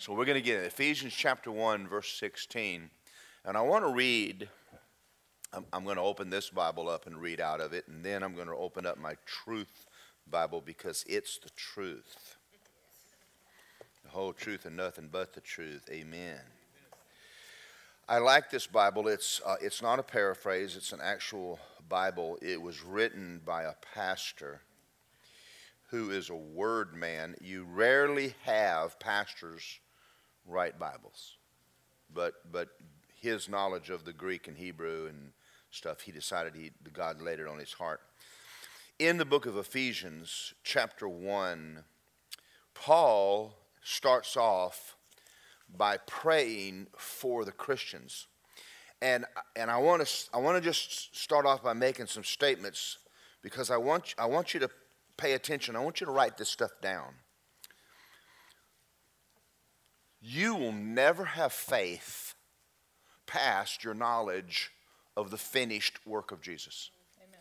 So 0.00 0.12
we're 0.12 0.26
going 0.26 0.36
to 0.36 0.40
get 0.40 0.60
in 0.60 0.64
Ephesians 0.64 1.12
chapter 1.12 1.50
1, 1.50 1.88
verse 1.88 2.12
16. 2.20 2.88
And 3.44 3.56
I 3.56 3.62
want 3.62 3.84
to 3.84 3.92
read, 3.92 4.48
I'm, 5.52 5.64
I'm 5.72 5.82
going 5.82 5.96
to 5.96 6.02
open 6.02 6.30
this 6.30 6.50
Bible 6.50 6.88
up 6.88 7.08
and 7.08 7.20
read 7.20 7.40
out 7.40 7.60
of 7.60 7.72
it, 7.72 7.88
and 7.88 8.04
then 8.04 8.22
I'm 8.22 8.36
going 8.36 8.46
to 8.46 8.54
open 8.54 8.86
up 8.86 8.96
my 8.96 9.16
truth 9.26 9.86
Bible 10.30 10.62
because 10.64 11.04
it's 11.08 11.38
the 11.38 11.50
truth. 11.50 12.36
The 14.04 14.10
whole 14.10 14.32
truth 14.32 14.66
and 14.66 14.76
nothing 14.76 15.08
but 15.10 15.32
the 15.32 15.40
truth. 15.40 15.88
Amen. 15.90 16.38
I 18.08 18.18
like 18.18 18.50
this 18.52 18.68
Bible. 18.68 19.08
It's, 19.08 19.40
uh, 19.44 19.56
it's 19.60 19.82
not 19.82 19.98
a 19.98 20.04
paraphrase, 20.04 20.76
it's 20.76 20.92
an 20.92 21.00
actual 21.02 21.58
Bible. 21.88 22.38
It 22.40 22.62
was 22.62 22.84
written 22.84 23.40
by 23.44 23.64
a 23.64 23.74
pastor 23.94 24.60
who 25.88 26.12
is 26.12 26.30
a 26.30 26.36
word 26.36 26.94
man. 26.94 27.34
You 27.40 27.64
rarely 27.64 28.34
have 28.44 29.00
pastors 29.00 29.80
write 30.48 30.78
Bibles, 30.78 31.36
but, 32.12 32.34
but 32.50 32.68
his 33.20 33.48
knowledge 33.48 33.90
of 33.90 34.04
the 34.04 34.12
Greek 34.12 34.48
and 34.48 34.56
Hebrew 34.56 35.06
and 35.06 35.32
stuff, 35.70 36.00
he 36.00 36.12
decided 36.12 36.54
he, 36.54 36.70
God 36.92 37.20
laid 37.20 37.38
it 37.40 37.46
on 37.46 37.58
his 37.58 37.72
heart. 37.72 38.00
In 38.98 39.18
the 39.18 39.24
book 39.24 39.46
of 39.46 39.56
Ephesians, 39.56 40.54
chapter 40.64 41.08
1, 41.08 41.84
Paul 42.74 43.54
starts 43.82 44.36
off 44.36 44.96
by 45.76 45.98
praying 45.98 46.86
for 46.96 47.44
the 47.44 47.52
Christians. 47.52 48.26
And, 49.00 49.24
and 49.54 49.70
I 49.70 49.78
want 49.78 50.04
to 50.04 50.28
I 50.34 50.38
want 50.38 50.56
to 50.56 50.60
just 50.60 51.16
start 51.16 51.46
off 51.46 51.62
by 51.62 51.74
making 51.74 52.06
some 52.06 52.24
statements 52.24 52.98
because 53.42 53.70
I 53.70 53.76
want, 53.76 54.14
I 54.18 54.26
want 54.26 54.54
you 54.54 54.60
to 54.60 54.70
pay 55.16 55.34
attention. 55.34 55.76
I 55.76 55.80
want 55.80 56.00
you 56.00 56.06
to 56.06 56.12
write 56.12 56.36
this 56.36 56.48
stuff 56.48 56.72
down. 56.82 57.14
You 60.20 60.54
will 60.54 60.72
never 60.72 61.24
have 61.24 61.52
faith 61.52 62.34
past 63.26 63.84
your 63.84 63.94
knowledge 63.94 64.70
of 65.16 65.30
the 65.30 65.38
finished 65.38 66.04
work 66.06 66.32
of 66.32 66.40
Jesus. 66.40 66.90
Amen. 67.18 67.40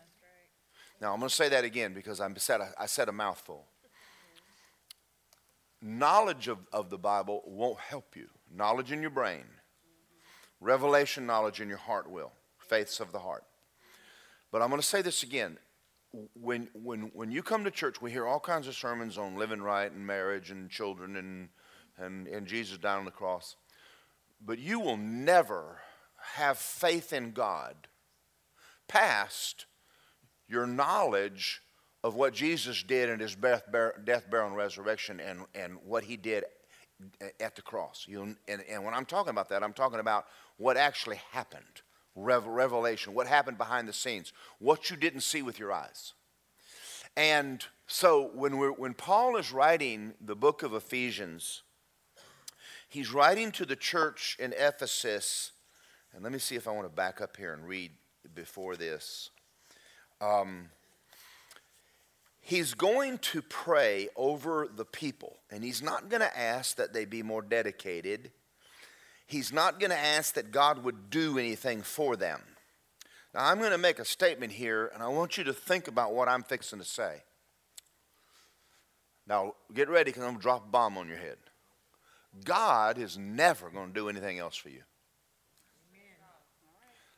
Now, 1.02 1.14
I'm 1.14 1.20
going 1.20 1.30
to 1.30 1.36
say 1.36 1.50
that 1.50 1.64
again 1.64 1.94
because 1.94 2.20
I 2.20 2.32
said, 2.38 2.62
I 2.78 2.86
said 2.86 3.10
a 3.10 3.12
mouthful. 3.12 3.66
Knowledge 5.82 6.48
of, 6.48 6.60
of 6.74 6.90
the 6.90 6.98
Bible 6.98 7.44
won't 7.46 7.80
help 7.80 8.16
you. 8.16 8.28
Knowledge 8.54 8.92
in 8.92 9.02
your 9.02 9.12
brain, 9.12 9.44
revelation 10.60 11.26
knowledge 11.26 11.62
in 11.62 11.70
your 11.70 11.78
heart 11.78 12.10
will, 12.10 12.32
faiths 12.58 13.00
of 13.00 13.12
the 13.12 13.20
heart. 13.20 13.44
But 14.52 14.62
I'm 14.62 14.70
going 14.70 14.82
to 14.82 14.88
say 14.88 15.02
this 15.02 15.24
again. 15.24 15.58
When, 16.34 16.70
when, 16.74 17.12
when 17.14 17.32
you 17.32 17.44
come 17.44 17.64
to 17.64 17.72
church, 17.72 18.02
we 18.02 18.12
hear 18.12 18.26
all 18.26 18.40
kinds 18.40 18.68
of 18.68 18.76
sermons 18.76 19.18
on 19.18 19.36
living 19.36 19.62
right 19.62 19.92
and 19.92 20.08
marriage 20.08 20.50
and 20.50 20.70
children 20.70 21.18
and 21.18 21.50
and, 21.98 22.28
and 22.28 22.48
Jesus 22.48 22.78
died 22.78 22.98
on 22.98 23.06
the 23.06 23.12
cross. 23.12 23.56
But 24.46 24.60
you 24.60 24.80
will 24.80 24.98
never 24.98 25.80
have 26.36 26.58
faith 26.58 27.14
in 27.14 27.32
God 27.32 27.76
past 28.88 29.66
your 30.48 30.68
knowledge 30.68 31.62
of 32.04 32.16
what 32.16 32.34
Jesus 32.34 32.84
did 32.84 33.10
in 33.10 33.20
his 33.20 33.36
death, 33.36 33.64
burial, 33.72 34.48
and 34.48 34.56
resurrection 34.56 35.20
and, 35.20 35.42
and 35.56 35.78
what 35.84 36.04
he 36.04 36.16
did 36.16 36.46
at 37.40 37.56
the 37.56 37.62
cross. 37.62 38.06
You, 38.08 38.36
and, 38.48 38.64
and 38.70 38.84
when 38.84 38.94
I'm 38.94 39.06
talking 39.06 39.32
about 39.32 39.50
that, 39.50 39.64
I'm 39.64 39.74
talking 39.74 40.00
about 40.00 40.26
what 40.58 40.78
actually 40.78 41.20
happened 41.32 41.82
revelation, 42.16 43.14
what 43.14 43.28
happened 43.28 43.58
behind 43.58 43.88
the 43.88 43.94
scenes, 43.94 44.34
what 44.60 44.90
you 44.90 44.98
didn't 44.98 45.22
see 45.22 45.44
with 45.44 45.60
your 45.60 45.72
eyes. 45.72 46.14
And 47.16 47.64
so 47.86 48.32
when, 48.34 48.58
we're, 48.58 48.72
when 48.72 48.94
Paul 48.94 49.38
is 49.38 49.52
writing 49.52 50.14
the 50.20 50.36
book 50.36 50.64
of 50.64 50.74
Ephesians, 50.74 51.62
He's 52.88 53.12
writing 53.12 53.52
to 53.54 53.66
the 53.66 53.76
church 53.76 54.38
in 54.40 54.54
Ephesus. 54.54 55.52
And 56.14 56.24
let 56.24 56.32
me 56.32 56.40
see 56.40 56.56
if 56.56 56.68
I 56.68 56.72
want 56.72 56.88
to 56.88 56.94
back 56.94 57.22
up 57.22 57.38
here 57.38 57.54
and 57.54 57.68
read 57.68 57.92
before 58.34 58.76
this. 58.76 59.30
Um, 60.22 60.70
he's 62.40 62.74
going 62.74 63.18
to 63.20 63.42
pray 63.42 64.10
over 64.16 64.68
the 64.74 64.86
people, 64.86 65.38
and 65.52 65.64
he's 65.64 65.82
not 65.82 66.10
going 66.10 66.22
to 66.22 66.38
ask 66.38 66.78
that 66.78 66.94
they 66.94 67.06
be 67.06 67.22
more 67.22 67.42
dedicated. 67.42 68.32
He's 69.28 69.52
not 69.52 69.80
going 69.80 69.92
to 69.92 69.98
ask 69.98 70.34
that 70.36 70.52
God 70.52 70.84
would 70.84 71.10
do 71.10 71.38
anything 71.38 71.82
for 71.82 72.16
them. 72.16 72.42
Now, 73.34 73.46
I'm 73.46 73.60
going 73.60 73.72
to 73.72 73.78
make 73.78 74.00
a 74.00 74.06
statement 74.06 74.54
here, 74.54 74.90
and 74.94 75.04
I 75.04 75.10
want 75.10 75.38
you 75.38 75.44
to 75.44 75.54
think 75.54 75.88
about 75.88 76.14
what 76.14 76.30
I'm 76.30 76.44
fixing 76.44 76.80
to 76.80 76.86
say. 76.86 77.24
Now, 79.28 79.56
get 79.74 79.90
ready 79.90 80.06
because 80.12 80.24
I'm 80.24 80.30
going 80.30 80.38
to 80.38 80.42
drop 80.42 80.66
a 80.66 80.72
bomb 80.72 80.98
on 80.98 81.10
your 81.10 81.18
head. 81.18 81.38
God 82.44 82.98
is 82.98 83.18
never 83.18 83.70
going 83.70 83.88
to 83.88 83.94
do 83.94 84.10
anything 84.10 84.40
else 84.40 84.56
for 84.56 84.70
you. 84.70 84.82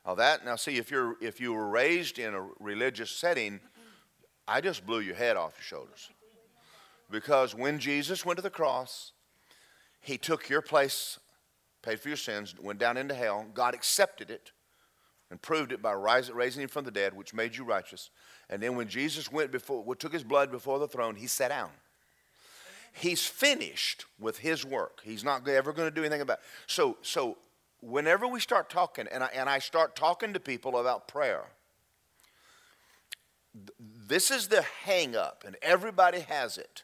Now 0.05 0.15
that 0.15 0.45
now 0.45 0.55
see 0.55 0.77
if 0.77 0.89
you're 0.89 1.15
if 1.21 1.39
you 1.39 1.53
were 1.53 1.67
raised 1.67 2.17
in 2.17 2.33
a 2.33 2.47
religious 2.59 3.11
setting, 3.11 3.59
I 4.47 4.61
just 4.61 4.85
blew 4.85 5.01
your 5.01 5.15
head 5.15 5.37
off 5.37 5.53
your 5.57 5.63
shoulders. 5.63 6.09
Because 7.11 7.53
when 7.53 7.79
Jesus 7.79 8.25
went 8.25 8.37
to 8.37 8.43
the 8.43 8.49
cross, 8.49 9.11
he 9.99 10.17
took 10.17 10.49
your 10.49 10.61
place, 10.61 11.19
paid 11.81 11.99
for 11.99 12.07
your 12.07 12.17
sins, 12.17 12.55
went 12.59 12.79
down 12.79 12.97
into 12.97 13.13
hell. 13.13 13.45
God 13.53 13.73
accepted 13.73 14.29
it 14.29 14.51
and 15.29 15.41
proved 15.41 15.71
it 15.71 15.81
by 15.81 15.91
raising 15.91 16.63
him 16.63 16.69
from 16.69 16.85
the 16.85 16.91
dead, 16.91 17.13
which 17.15 17.33
made 17.33 17.55
you 17.55 17.63
righteous. 17.63 18.09
And 18.49 18.63
then 18.63 18.75
when 18.75 18.87
Jesus 18.87 19.31
went 19.31 19.51
before, 19.51 19.95
took 19.95 20.13
his 20.13 20.23
blood 20.23 20.49
before 20.51 20.79
the 20.79 20.87
throne, 20.87 21.15
he 21.15 21.27
sat 21.27 21.49
down 21.49 21.71
he's 22.93 23.25
finished 23.25 24.05
with 24.19 24.39
his 24.39 24.65
work. 24.65 25.01
He's 25.03 25.23
not 25.23 25.47
ever 25.47 25.73
going 25.73 25.89
to 25.89 25.95
do 25.95 26.01
anything 26.01 26.21
about 26.21 26.39
it. 26.39 26.43
So, 26.67 26.97
so 27.01 27.37
whenever 27.81 28.27
we 28.27 28.39
start 28.39 28.69
talking, 28.69 29.07
and 29.11 29.23
I, 29.23 29.29
and 29.33 29.49
I 29.49 29.59
start 29.59 29.95
talking 29.95 30.33
to 30.33 30.39
people 30.39 30.77
about 30.77 31.07
prayer, 31.07 31.45
this 33.79 34.31
is 34.31 34.47
the 34.47 34.61
hang 34.61 35.15
up, 35.15 35.43
and 35.45 35.55
everybody 35.61 36.21
has 36.21 36.57
it. 36.57 36.83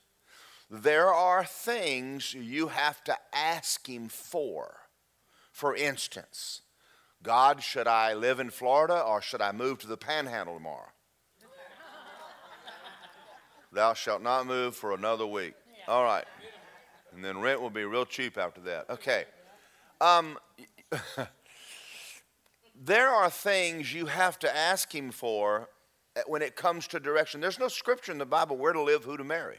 There 0.69 1.13
are 1.13 1.45
things 1.45 2.33
you 2.33 2.69
have 2.69 3.03
to 3.03 3.15
ask 3.33 3.87
Him 3.87 4.09
for. 4.09 4.77
For 5.51 5.75
instance, 5.75 6.61
God, 7.21 7.63
should 7.63 7.87
I 7.87 8.13
live 8.13 8.39
in 8.39 8.49
Florida 8.49 8.99
or 8.99 9.21
should 9.21 9.41
I 9.41 9.51
move 9.51 9.79
to 9.79 9.87
the 9.87 9.97
panhandle 9.97 10.55
tomorrow? 10.55 10.89
Thou 13.71 13.93
shalt 13.93 14.21
not 14.21 14.47
move 14.47 14.75
for 14.75 14.93
another 14.93 15.25
week. 15.25 15.53
All 15.87 16.03
right. 16.03 16.25
And 17.13 17.23
then 17.23 17.39
rent 17.39 17.61
will 17.61 17.69
be 17.69 17.85
real 17.85 18.05
cheap 18.05 18.37
after 18.37 18.61
that. 18.61 18.89
Okay. 18.89 19.25
Um, 20.01 20.37
there 22.83 23.09
are 23.09 23.29
things 23.29 23.93
you 23.93 24.07
have 24.07 24.39
to 24.39 24.55
ask 24.55 24.93
Him 24.93 25.11
for 25.11 25.69
when 26.27 26.41
it 26.41 26.55
comes 26.55 26.87
to 26.87 26.99
direction. 26.99 27.39
There's 27.39 27.59
no 27.59 27.67
scripture 27.67 28.11
in 28.11 28.17
the 28.17 28.25
Bible 28.25 28.57
where 28.57 28.73
to 28.73 28.81
live, 28.81 29.03
who 29.03 29.17
to 29.17 29.23
marry. 29.23 29.57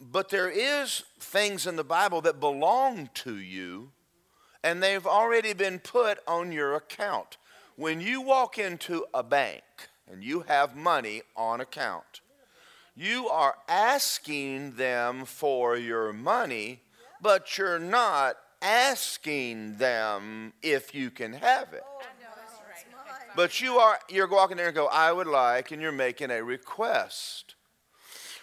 But 0.00 0.28
there 0.28 0.50
is 0.50 1.04
things 1.20 1.66
in 1.66 1.76
the 1.76 1.84
Bible 1.84 2.20
that 2.22 2.40
belong 2.40 3.08
to 3.14 3.36
you, 3.36 3.92
and 4.62 4.82
they've 4.82 5.06
already 5.06 5.54
been 5.54 5.78
put 5.78 6.18
on 6.26 6.52
your 6.52 6.74
account. 6.74 7.38
When 7.76 8.00
you 8.00 8.20
walk 8.20 8.58
into 8.58 9.06
a 9.14 9.22
bank 9.22 9.62
and 10.10 10.22
you 10.22 10.44
have 10.48 10.76
money 10.76 11.22
on 11.36 11.60
account, 11.60 12.20
you 12.96 13.28
are 13.28 13.56
asking 13.68 14.72
them 14.72 15.26
for 15.26 15.76
your 15.76 16.12
money, 16.14 16.80
but 17.20 17.58
you're 17.58 17.78
not 17.78 18.36
asking 18.62 19.76
them 19.76 20.54
if 20.62 20.94
you 20.94 21.10
can 21.10 21.34
have 21.34 21.74
it. 21.74 21.84
But 23.36 23.60
you 23.60 23.74
are 23.74 23.98
you're 24.08 24.28
walking 24.28 24.56
there 24.56 24.68
and 24.68 24.74
go, 24.74 24.86
I 24.86 25.12
would 25.12 25.26
like, 25.26 25.70
and 25.70 25.82
you're 25.82 25.92
making 25.92 26.30
a 26.30 26.42
request. 26.42 27.54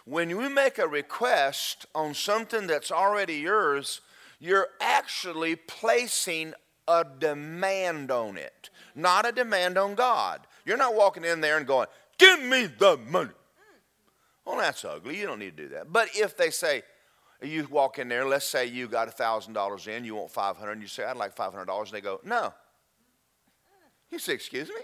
When 0.05 0.29
you 0.29 0.49
make 0.49 0.77
a 0.77 0.87
request 0.87 1.87
on 1.95 2.13
something 2.13 2.67
that's 2.67 2.91
already 2.91 3.35
yours, 3.35 4.01
you're 4.39 4.67
actually 4.79 5.55
placing 5.55 6.53
a 6.87 7.03
demand 7.03 8.11
on 8.11 8.37
it, 8.37 8.69
not 8.93 9.25
a 9.25 9.31
demand 9.31 9.77
on 9.77 9.95
God. 9.95 10.41
You're 10.65 10.77
not 10.77 10.93
walking 10.93 11.23
in 11.23 11.41
there 11.41 11.57
and 11.57 11.65
going, 11.65 11.87
Give 12.19 12.41
me 12.43 12.67
the 12.67 12.97
money. 13.09 13.31
Well, 14.45 14.57
that's 14.57 14.83
ugly. 14.83 15.17
You 15.17 15.25
don't 15.25 15.39
need 15.39 15.55
to 15.57 15.63
do 15.63 15.69
that. 15.69 15.91
But 15.91 16.09
if 16.15 16.35
they 16.35 16.49
say, 16.49 16.83
you 17.41 17.67
walk 17.69 17.99
in 17.99 18.09
there, 18.09 18.25
let's 18.25 18.45
say 18.45 18.65
you 18.65 18.87
got 18.87 19.15
$1,000 19.15 19.87
in, 19.87 20.05
you 20.05 20.15
want 20.15 20.31
500 20.31 20.71
and 20.71 20.81
you 20.81 20.87
say, 20.87 21.03
I'd 21.03 21.17
like 21.17 21.35
$500, 21.35 21.79
and 21.79 21.87
they 21.91 22.01
go, 22.01 22.19
no. 22.23 22.53
You 24.09 24.19
say, 24.19 24.33
excuse 24.33 24.69
me? 24.69 24.75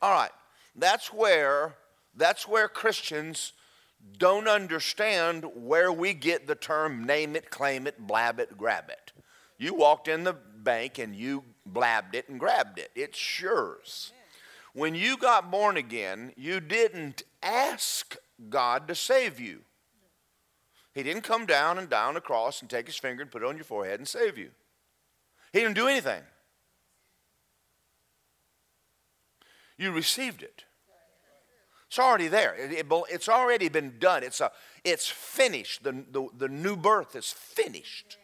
All 0.00 0.12
right. 0.12 0.30
That's 0.76 1.12
where, 1.12 1.74
that's 2.16 2.46
where 2.46 2.68
Christians 2.68 3.52
don't 4.18 4.48
understand 4.48 5.44
where 5.54 5.92
we 5.92 6.14
get 6.14 6.46
the 6.46 6.54
term 6.54 7.04
name 7.04 7.36
it, 7.36 7.50
claim 7.50 7.86
it, 7.86 7.98
blab 7.98 8.40
it, 8.40 8.56
grab 8.56 8.84
it. 8.88 9.12
You 9.58 9.74
walked 9.74 10.08
in 10.08 10.24
the 10.24 10.32
bank 10.32 10.98
and 10.98 11.14
you 11.14 11.44
blabbed 11.66 12.14
it 12.14 12.28
and 12.28 12.38
grabbed 12.40 12.78
it. 12.78 12.90
It's 12.94 13.40
yours. 13.40 14.12
When 14.74 14.94
you 14.94 15.16
got 15.16 15.50
born 15.50 15.76
again, 15.76 16.32
you 16.36 16.58
didn't 16.60 17.22
ask 17.42 18.16
God 18.48 18.88
to 18.88 18.94
save 18.94 19.40
you. 19.40 19.60
He 20.94 21.02
didn't 21.02 21.22
come 21.22 21.46
down 21.46 21.78
and 21.78 21.88
down 21.88 22.14
the 22.14 22.20
cross 22.20 22.60
and 22.60 22.68
take 22.68 22.86
his 22.86 22.96
finger 22.96 23.22
and 23.22 23.30
put 23.30 23.42
it 23.42 23.46
on 23.46 23.56
your 23.56 23.64
forehead 23.64 23.98
and 23.98 24.06
save 24.06 24.36
you. 24.36 24.50
He 25.52 25.60
didn't 25.60 25.74
do 25.74 25.88
anything. 25.88 26.22
You 29.78 29.90
received 29.90 30.42
it. 30.42 30.64
It's 31.88 31.98
already 31.98 32.28
there. 32.28 32.54
It, 32.54 32.72
it, 32.72 32.86
it's 33.10 33.28
already 33.28 33.68
been 33.68 33.98
done. 33.98 34.22
It's, 34.22 34.40
a, 34.40 34.50
it's 34.84 35.08
finished. 35.08 35.82
The, 35.82 36.04
the, 36.10 36.28
the 36.38 36.48
new 36.48 36.76
birth 36.76 37.16
is 37.16 37.30
finished. 37.30 38.16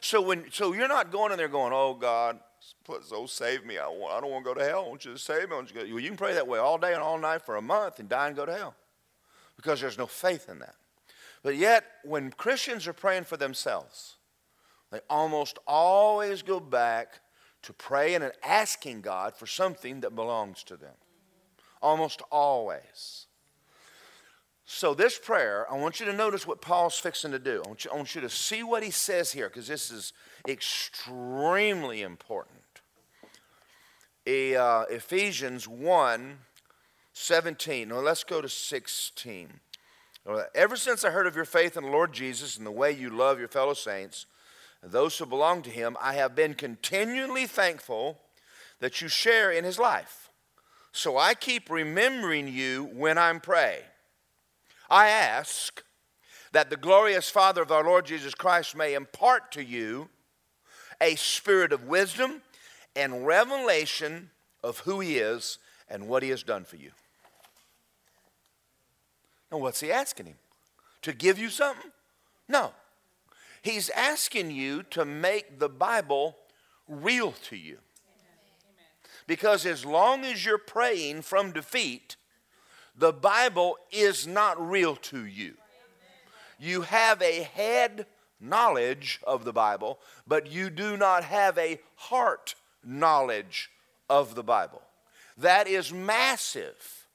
So, 0.00 0.20
when, 0.20 0.44
so 0.52 0.72
you're 0.72 0.88
not 0.88 1.10
going 1.10 1.32
in 1.32 1.38
there 1.38 1.48
going, 1.48 1.72
oh, 1.72 1.94
God, 1.94 2.38
please, 2.84 3.10
oh, 3.12 3.26
save 3.26 3.64
me. 3.64 3.78
I, 3.78 3.86
want, 3.88 4.14
I 4.14 4.20
don't 4.20 4.30
want 4.30 4.44
to 4.44 4.54
go 4.54 4.54
to 4.54 4.64
hell. 4.64 4.84
I 4.86 4.88
want 4.88 5.04
you 5.04 5.12
to 5.12 5.18
save 5.18 5.50
me. 5.50 5.56
You, 5.74 5.94
well, 5.94 6.00
you 6.00 6.08
can 6.08 6.16
pray 6.16 6.34
that 6.34 6.46
way 6.46 6.58
all 6.58 6.78
day 6.78 6.92
and 6.92 7.02
all 7.02 7.18
night 7.18 7.42
for 7.42 7.56
a 7.56 7.62
month 7.62 7.98
and 7.98 8.08
die 8.08 8.28
and 8.28 8.36
go 8.36 8.46
to 8.46 8.52
hell 8.52 8.74
because 9.56 9.80
there's 9.80 9.98
no 9.98 10.06
faith 10.06 10.48
in 10.48 10.58
that. 10.60 10.76
But 11.42 11.56
yet, 11.56 11.84
when 12.04 12.30
Christians 12.30 12.86
are 12.86 12.92
praying 12.92 13.24
for 13.24 13.36
themselves, 13.36 14.16
they 14.90 15.00
almost 15.08 15.58
always 15.66 16.42
go 16.42 16.60
back 16.60 17.20
to 17.62 17.72
praying 17.72 18.22
and 18.22 18.32
asking 18.42 19.00
God 19.00 19.34
for 19.36 19.46
something 19.46 20.00
that 20.00 20.14
belongs 20.14 20.62
to 20.64 20.76
them. 20.76 20.94
Almost 21.82 22.22
always. 22.30 23.26
So, 24.64 24.94
this 24.94 25.18
prayer, 25.18 25.66
I 25.70 25.76
want 25.76 26.00
you 26.00 26.06
to 26.06 26.12
notice 26.12 26.46
what 26.46 26.60
Paul's 26.60 26.98
fixing 26.98 27.30
to 27.30 27.38
do. 27.38 27.62
I 27.64 27.68
want 27.68 27.84
you, 27.84 27.90
I 27.92 27.96
want 27.96 28.14
you 28.16 28.20
to 28.22 28.28
see 28.28 28.64
what 28.64 28.82
he 28.82 28.90
says 28.90 29.30
here 29.30 29.48
because 29.48 29.68
this 29.68 29.92
is 29.92 30.12
extremely 30.48 32.02
important. 32.02 32.62
A, 34.26 34.56
uh, 34.56 34.82
Ephesians 34.90 35.68
1 35.68 36.38
17. 37.18 37.88
Now, 37.88 38.00
let's 38.00 38.24
go 38.24 38.42
to 38.42 38.48
16. 38.48 39.48
Ever 40.54 40.76
since 40.76 41.02
I 41.02 41.10
heard 41.10 41.26
of 41.26 41.34
your 41.34 41.46
faith 41.46 41.74
in 41.74 41.84
the 41.84 41.90
Lord 41.90 42.12
Jesus 42.12 42.58
and 42.58 42.66
the 42.66 42.70
way 42.70 42.92
you 42.92 43.08
love 43.08 43.38
your 43.38 43.48
fellow 43.48 43.72
saints, 43.72 44.26
those 44.82 45.16
who 45.16 45.24
belong 45.24 45.62
to 45.62 45.70
him, 45.70 45.96
I 45.98 46.12
have 46.12 46.34
been 46.34 46.52
continually 46.52 47.46
thankful 47.46 48.18
that 48.80 49.00
you 49.00 49.08
share 49.08 49.50
in 49.50 49.64
his 49.64 49.78
life. 49.78 50.28
So 50.92 51.16
I 51.16 51.32
keep 51.32 51.70
remembering 51.70 52.48
you 52.48 52.90
when 52.92 53.16
I 53.16 53.32
pray. 53.38 53.80
I 54.90 55.08
ask 55.08 55.82
that 56.52 56.68
the 56.68 56.76
glorious 56.76 57.30
Father 57.30 57.62
of 57.62 57.72
our 57.72 57.84
Lord 57.84 58.04
Jesus 58.04 58.34
Christ 58.34 58.76
may 58.76 58.92
impart 58.92 59.52
to 59.52 59.64
you 59.64 60.10
a 61.00 61.14
spirit 61.14 61.72
of 61.72 61.84
wisdom 61.84 62.42
and 62.94 63.26
revelation 63.26 64.30
of 64.62 64.80
who 64.80 65.00
he 65.00 65.16
is 65.16 65.58
and 65.88 66.08
what 66.08 66.22
he 66.22 66.28
has 66.28 66.42
done 66.42 66.64
for 66.64 66.76
you. 66.76 66.90
Now, 69.50 69.58
what's 69.58 69.80
he 69.80 69.92
asking 69.92 70.26
him? 70.26 70.36
To 71.02 71.12
give 71.12 71.38
you 71.38 71.50
something? 71.50 71.90
No. 72.48 72.72
He's 73.62 73.90
asking 73.90 74.50
you 74.50 74.82
to 74.84 75.04
make 75.04 75.58
the 75.58 75.68
Bible 75.68 76.36
real 76.88 77.32
to 77.48 77.56
you. 77.56 77.78
Because 79.26 79.66
as 79.66 79.84
long 79.84 80.24
as 80.24 80.44
you're 80.44 80.58
praying 80.58 81.22
from 81.22 81.52
defeat, 81.52 82.16
the 82.96 83.12
Bible 83.12 83.76
is 83.90 84.26
not 84.26 84.60
real 84.60 84.96
to 84.96 85.24
you. 85.24 85.54
You 86.58 86.82
have 86.82 87.20
a 87.20 87.42
head 87.42 88.06
knowledge 88.40 89.20
of 89.26 89.44
the 89.44 89.52
Bible, 89.52 89.98
but 90.26 90.46
you 90.46 90.70
do 90.70 90.96
not 90.96 91.24
have 91.24 91.58
a 91.58 91.80
heart 91.96 92.54
knowledge 92.84 93.70
of 94.08 94.34
the 94.34 94.42
Bible. 94.42 94.82
That 95.36 95.66
is 95.66 95.92
massive. 95.92 97.06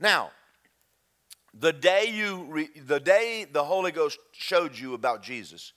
Now, 0.00 0.30
the 1.58 1.72
day 1.72 2.06
you 2.10 2.46
re, 2.48 2.68
the 2.86 3.00
day 3.00 3.46
the 3.50 3.64
Holy 3.64 3.90
Ghost 3.90 4.18
showed 4.32 4.76
you 4.76 4.94
about 4.94 5.22
Jesus, 5.22 5.72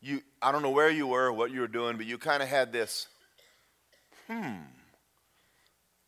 you 0.00 0.22
I 0.40 0.52
don't 0.52 0.62
know 0.62 0.70
where 0.70 0.90
you 0.90 1.06
were, 1.06 1.32
what 1.32 1.50
you 1.50 1.60
were 1.60 1.68
doing, 1.68 1.96
but 1.96 2.06
you 2.06 2.18
kind 2.18 2.42
of 2.42 2.48
had 2.48 2.72
this, 2.72 3.08
hmm, 4.28 4.60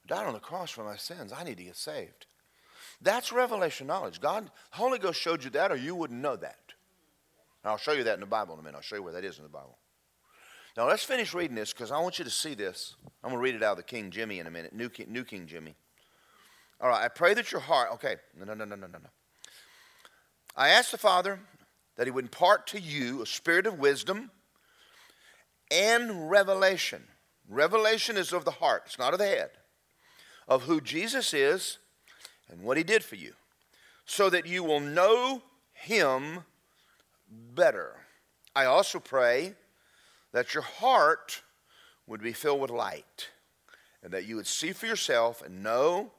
died 0.06 0.26
on 0.26 0.34
the 0.34 0.40
cross 0.40 0.70
for 0.70 0.84
my 0.84 0.96
sins. 0.96 1.32
I 1.32 1.44
need 1.44 1.56
to 1.58 1.64
get 1.64 1.76
saved. 1.76 2.26
That's 3.00 3.32
revelation 3.32 3.86
knowledge. 3.86 4.20
God, 4.20 4.50
Holy 4.70 4.98
Ghost 4.98 5.20
showed 5.20 5.44
you 5.44 5.50
that, 5.50 5.70
or 5.70 5.76
you 5.76 5.94
wouldn't 5.94 6.20
know 6.20 6.36
that. 6.36 6.58
And 7.62 7.70
I'll 7.70 7.78
show 7.78 7.92
you 7.92 8.04
that 8.04 8.14
in 8.14 8.20
the 8.20 8.26
Bible 8.26 8.54
in 8.54 8.60
a 8.60 8.62
minute. 8.62 8.76
I'll 8.76 8.82
show 8.82 8.96
you 8.96 9.02
where 9.02 9.12
that 9.12 9.24
is 9.24 9.38
in 9.38 9.42
the 9.42 9.50
Bible. 9.50 9.78
Now 10.76 10.86
let's 10.86 11.04
finish 11.04 11.34
reading 11.34 11.56
this 11.56 11.72
because 11.72 11.90
I 11.90 11.98
want 11.98 12.18
you 12.18 12.24
to 12.24 12.30
see 12.30 12.54
this. 12.54 12.94
I'm 13.24 13.30
going 13.30 13.40
to 13.40 13.42
read 13.42 13.54
it 13.54 13.62
out 13.62 13.72
of 13.72 13.76
the 13.78 13.82
King 13.82 14.10
Jimmy 14.10 14.38
in 14.38 14.46
a 14.46 14.50
minute, 14.50 14.74
New 14.74 14.88
King, 14.88 15.06
New 15.10 15.24
King 15.24 15.46
Jimmy. 15.46 15.74
All 16.80 16.88
right, 16.88 17.04
I 17.04 17.08
pray 17.08 17.32
that 17.34 17.52
your 17.52 17.60
heart, 17.60 17.90
okay, 17.94 18.16
no, 18.38 18.44
no, 18.44 18.54
no, 18.54 18.64
no, 18.64 18.76
no, 18.76 18.86
no. 18.86 19.08
I 20.54 20.68
ask 20.68 20.90
the 20.90 20.98
Father 20.98 21.40
that 21.96 22.06
He 22.06 22.10
would 22.10 22.24
impart 22.24 22.66
to 22.68 22.80
you 22.80 23.22
a 23.22 23.26
spirit 23.26 23.66
of 23.66 23.78
wisdom 23.78 24.30
and 25.70 26.30
revelation. 26.30 27.02
Revelation 27.48 28.16
is 28.16 28.32
of 28.32 28.44
the 28.44 28.50
heart, 28.50 28.82
it's 28.86 28.98
not 28.98 29.12
of 29.12 29.18
the 29.18 29.26
head, 29.26 29.50
of 30.46 30.64
who 30.64 30.80
Jesus 30.80 31.32
is 31.32 31.78
and 32.50 32.62
what 32.62 32.76
He 32.76 32.84
did 32.84 33.02
for 33.02 33.16
you, 33.16 33.32
so 34.04 34.28
that 34.28 34.46
you 34.46 34.62
will 34.62 34.80
know 34.80 35.42
Him 35.72 36.44
better. 37.28 37.96
I 38.54 38.66
also 38.66 39.00
pray 39.00 39.54
that 40.32 40.52
your 40.52 40.62
heart 40.62 41.42
would 42.06 42.22
be 42.22 42.32
filled 42.32 42.60
with 42.60 42.70
light 42.70 43.30
and 44.02 44.12
that 44.12 44.26
you 44.26 44.36
would 44.36 44.46
see 44.46 44.72
for 44.72 44.86
yourself 44.86 45.42
and 45.42 45.62
know 45.62 46.12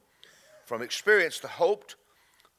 from 0.67 0.81
experience 0.81 1.39
the 1.39 1.47
hope, 1.47 1.93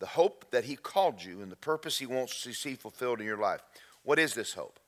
the 0.00 0.06
hope 0.06 0.46
that 0.50 0.64
He 0.64 0.76
called 0.76 1.22
you 1.22 1.42
and 1.42 1.52
the 1.52 1.56
purpose 1.56 1.98
He 1.98 2.06
wants 2.06 2.42
to 2.42 2.54
see 2.54 2.74
fulfilled 2.74 3.20
in 3.20 3.26
your 3.26 3.36
life. 3.36 3.60
What 4.02 4.18
is 4.18 4.34
this 4.34 4.54
hope? 4.54 4.80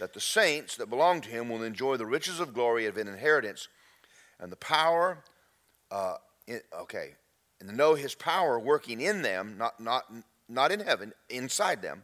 That 0.00 0.14
the 0.14 0.20
saints 0.20 0.76
that 0.76 0.88
belong 0.88 1.20
to 1.20 1.28
Him 1.28 1.50
will 1.50 1.62
enjoy 1.62 1.98
the 1.98 2.06
riches 2.06 2.40
of 2.40 2.54
glory 2.54 2.86
of 2.86 2.96
an 2.96 3.06
inheritance 3.06 3.68
and 4.40 4.50
the 4.50 4.56
power, 4.56 5.22
uh, 5.90 6.14
in, 6.46 6.60
okay, 6.80 7.16
and 7.60 7.76
know 7.76 7.94
His 7.94 8.14
power 8.14 8.58
working 8.58 9.02
in 9.02 9.20
them, 9.20 9.56
not, 9.58 9.78
not, 9.78 10.10
not 10.48 10.72
in 10.72 10.80
heaven, 10.80 11.12
inside 11.28 11.82
them, 11.82 12.02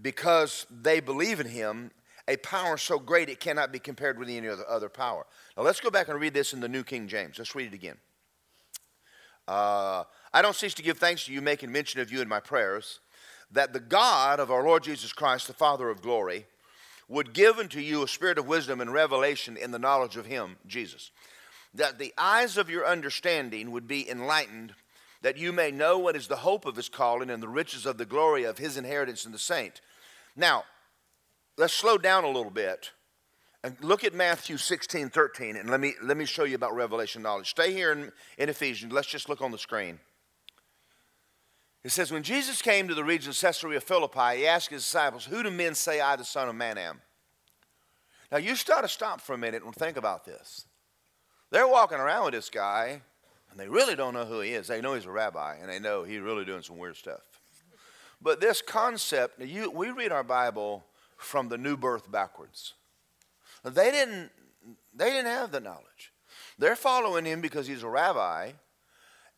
because 0.00 0.66
they 0.70 1.00
believe 1.00 1.40
in 1.40 1.48
Him 1.48 1.90
a 2.26 2.38
power 2.38 2.78
so 2.78 2.98
great 2.98 3.28
it 3.28 3.38
cannot 3.38 3.70
be 3.70 3.78
compared 3.78 4.18
with 4.18 4.30
any 4.30 4.48
other, 4.48 4.66
other 4.66 4.88
power. 4.88 5.26
Now 5.58 5.62
let's 5.62 5.80
go 5.80 5.90
back 5.90 6.08
and 6.08 6.18
read 6.18 6.32
this 6.32 6.54
in 6.54 6.60
the 6.60 6.70
New 6.70 6.84
King 6.84 7.06
James. 7.06 7.36
Let's 7.36 7.54
read 7.54 7.66
it 7.66 7.74
again. 7.74 7.96
Uh, 9.46 10.04
I 10.32 10.42
don't 10.42 10.56
cease 10.56 10.74
to 10.74 10.82
give 10.82 10.98
thanks 10.98 11.26
to 11.26 11.32
you, 11.32 11.40
making 11.40 11.70
mention 11.70 12.00
of 12.00 12.10
you 12.10 12.20
in 12.20 12.28
my 12.28 12.40
prayers, 12.40 13.00
that 13.50 13.72
the 13.72 13.80
God 13.80 14.40
of 14.40 14.50
our 14.50 14.64
Lord 14.64 14.82
Jesus 14.82 15.12
Christ, 15.12 15.46
the 15.46 15.52
Father 15.52 15.88
of 15.90 16.02
glory, 16.02 16.46
would 17.08 17.32
give 17.32 17.58
unto 17.58 17.78
you 17.78 18.02
a 18.02 18.08
spirit 18.08 18.38
of 18.38 18.46
wisdom 18.46 18.80
and 18.80 18.92
revelation 18.92 19.56
in 19.56 19.70
the 19.70 19.78
knowledge 19.78 20.16
of 20.16 20.26
Him, 20.26 20.56
Jesus. 20.66 21.10
That 21.74 21.98
the 21.98 22.14
eyes 22.16 22.56
of 22.56 22.70
your 22.70 22.86
understanding 22.86 23.70
would 23.70 23.86
be 23.86 24.08
enlightened, 24.08 24.74
that 25.22 25.36
you 25.36 25.52
may 25.52 25.70
know 25.70 25.98
what 25.98 26.16
is 26.16 26.26
the 26.26 26.36
hope 26.36 26.64
of 26.64 26.76
His 26.76 26.88
calling 26.88 27.30
and 27.30 27.42
the 27.42 27.48
riches 27.48 27.84
of 27.84 27.98
the 27.98 28.06
glory 28.06 28.44
of 28.44 28.58
His 28.58 28.76
inheritance 28.76 29.26
in 29.26 29.32
the 29.32 29.38
saint. 29.38 29.80
Now, 30.34 30.64
let's 31.58 31.74
slow 31.74 31.98
down 31.98 32.24
a 32.24 32.30
little 32.30 32.50
bit 32.50 32.90
and 33.64 33.74
look 33.80 34.04
at 34.04 34.12
Matthew 34.12 34.58
16, 34.58 35.08
13, 35.08 35.56
and 35.56 35.70
let 35.70 35.80
me, 35.80 35.94
let 36.02 36.18
me 36.18 36.26
show 36.26 36.44
you 36.44 36.54
about 36.54 36.74
revelation 36.74 37.22
knowledge. 37.22 37.48
Stay 37.48 37.72
here 37.72 37.92
in, 37.92 38.12
in 38.36 38.50
Ephesians. 38.50 38.92
Let's 38.92 39.08
just 39.08 39.30
look 39.30 39.40
on 39.40 39.50
the 39.52 39.58
screen. 39.58 39.98
It 41.82 41.90
says, 41.90 42.12
When 42.12 42.22
Jesus 42.22 42.60
came 42.60 42.88
to 42.88 42.94
the 42.94 43.02
region 43.02 43.30
of 43.30 43.40
Caesarea 43.40 43.80
Philippi, 43.80 44.36
he 44.36 44.46
asked 44.46 44.68
his 44.68 44.82
disciples, 44.82 45.24
Who 45.24 45.42
do 45.42 45.50
men 45.50 45.74
say 45.74 45.98
I, 45.98 46.14
the 46.16 46.26
Son 46.26 46.50
of 46.50 46.54
Man, 46.54 46.76
am? 46.76 47.00
Now, 48.30 48.36
you 48.36 48.54
start 48.54 48.82
to 48.82 48.88
stop 48.88 49.22
for 49.22 49.32
a 49.32 49.38
minute 49.38 49.64
and 49.64 49.74
think 49.74 49.96
about 49.96 50.26
this. 50.26 50.66
They're 51.50 51.66
walking 51.66 51.98
around 51.98 52.26
with 52.26 52.34
this 52.34 52.50
guy, 52.50 53.00
and 53.50 53.58
they 53.58 53.68
really 53.68 53.96
don't 53.96 54.12
know 54.12 54.26
who 54.26 54.40
he 54.40 54.50
is. 54.50 54.66
They 54.66 54.82
know 54.82 54.92
he's 54.92 55.06
a 55.06 55.10
rabbi, 55.10 55.56
and 55.56 55.70
they 55.70 55.78
know 55.78 56.04
he's 56.04 56.20
really 56.20 56.44
doing 56.44 56.60
some 56.60 56.76
weird 56.76 56.96
stuff. 56.96 57.22
But 58.20 58.42
this 58.42 58.60
concept, 58.60 59.40
you, 59.40 59.70
we 59.70 59.90
read 59.90 60.12
our 60.12 60.24
Bible 60.24 60.84
from 61.16 61.48
the 61.48 61.56
new 61.56 61.78
birth 61.78 62.12
backwards. 62.12 62.74
They 63.64 63.90
didn't, 63.90 64.30
they 64.94 65.10
didn't 65.10 65.26
have 65.26 65.50
the 65.50 65.60
knowledge. 65.60 66.12
They're 66.58 66.76
following 66.76 67.24
him 67.24 67.40
because 67.40 67.66
he's 67.66 67.82
a 67.82 67.88
rabbi, 67.88 68.52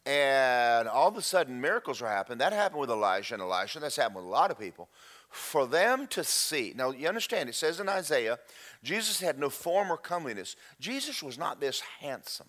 and 0.05 0.89
all 0.89 1.09
of 1.09 1.17
a 1.17 1.23
sudden 1.23 1.61
miracles 1.61 2.03
are 2.03 2.09
happening. 2.09 2.39
That 2.39 2.53
happened 2.53 2.81
with 2.81 2.91
Elijah 2.91 3.35
and 3.35 3.43
Elisha. 3.43 3.81
That's 3.81 3.97
happened 3.97 4.17
with 4.17 4.27
a 4.27 4.29
lot 4.29 4.51
of 4.51 4.59
people. 4.59 4.89
For 5.31 5.67
them 5.67 6.07
to 6.09 6.23
see, 6.23 6.73
now 6.77 6.91
you 6.91 7.09
understand, 7.09 7.49
it 7.49 7.55
says 7.55 7.81
in 7.81 7.89
Isaiah, 7.89 8.39
Jesus 8.83 9.21
had 9.21 9.39
no 9.39 9.51
form 9.51 9.91
or 9.91 9.97
comeliness. 9.97 10.57
Jesus 10.81 11.23
was 11.23 11.39
not 11.39 11.61
this 11.61 11.81
handsome 12.01 12.47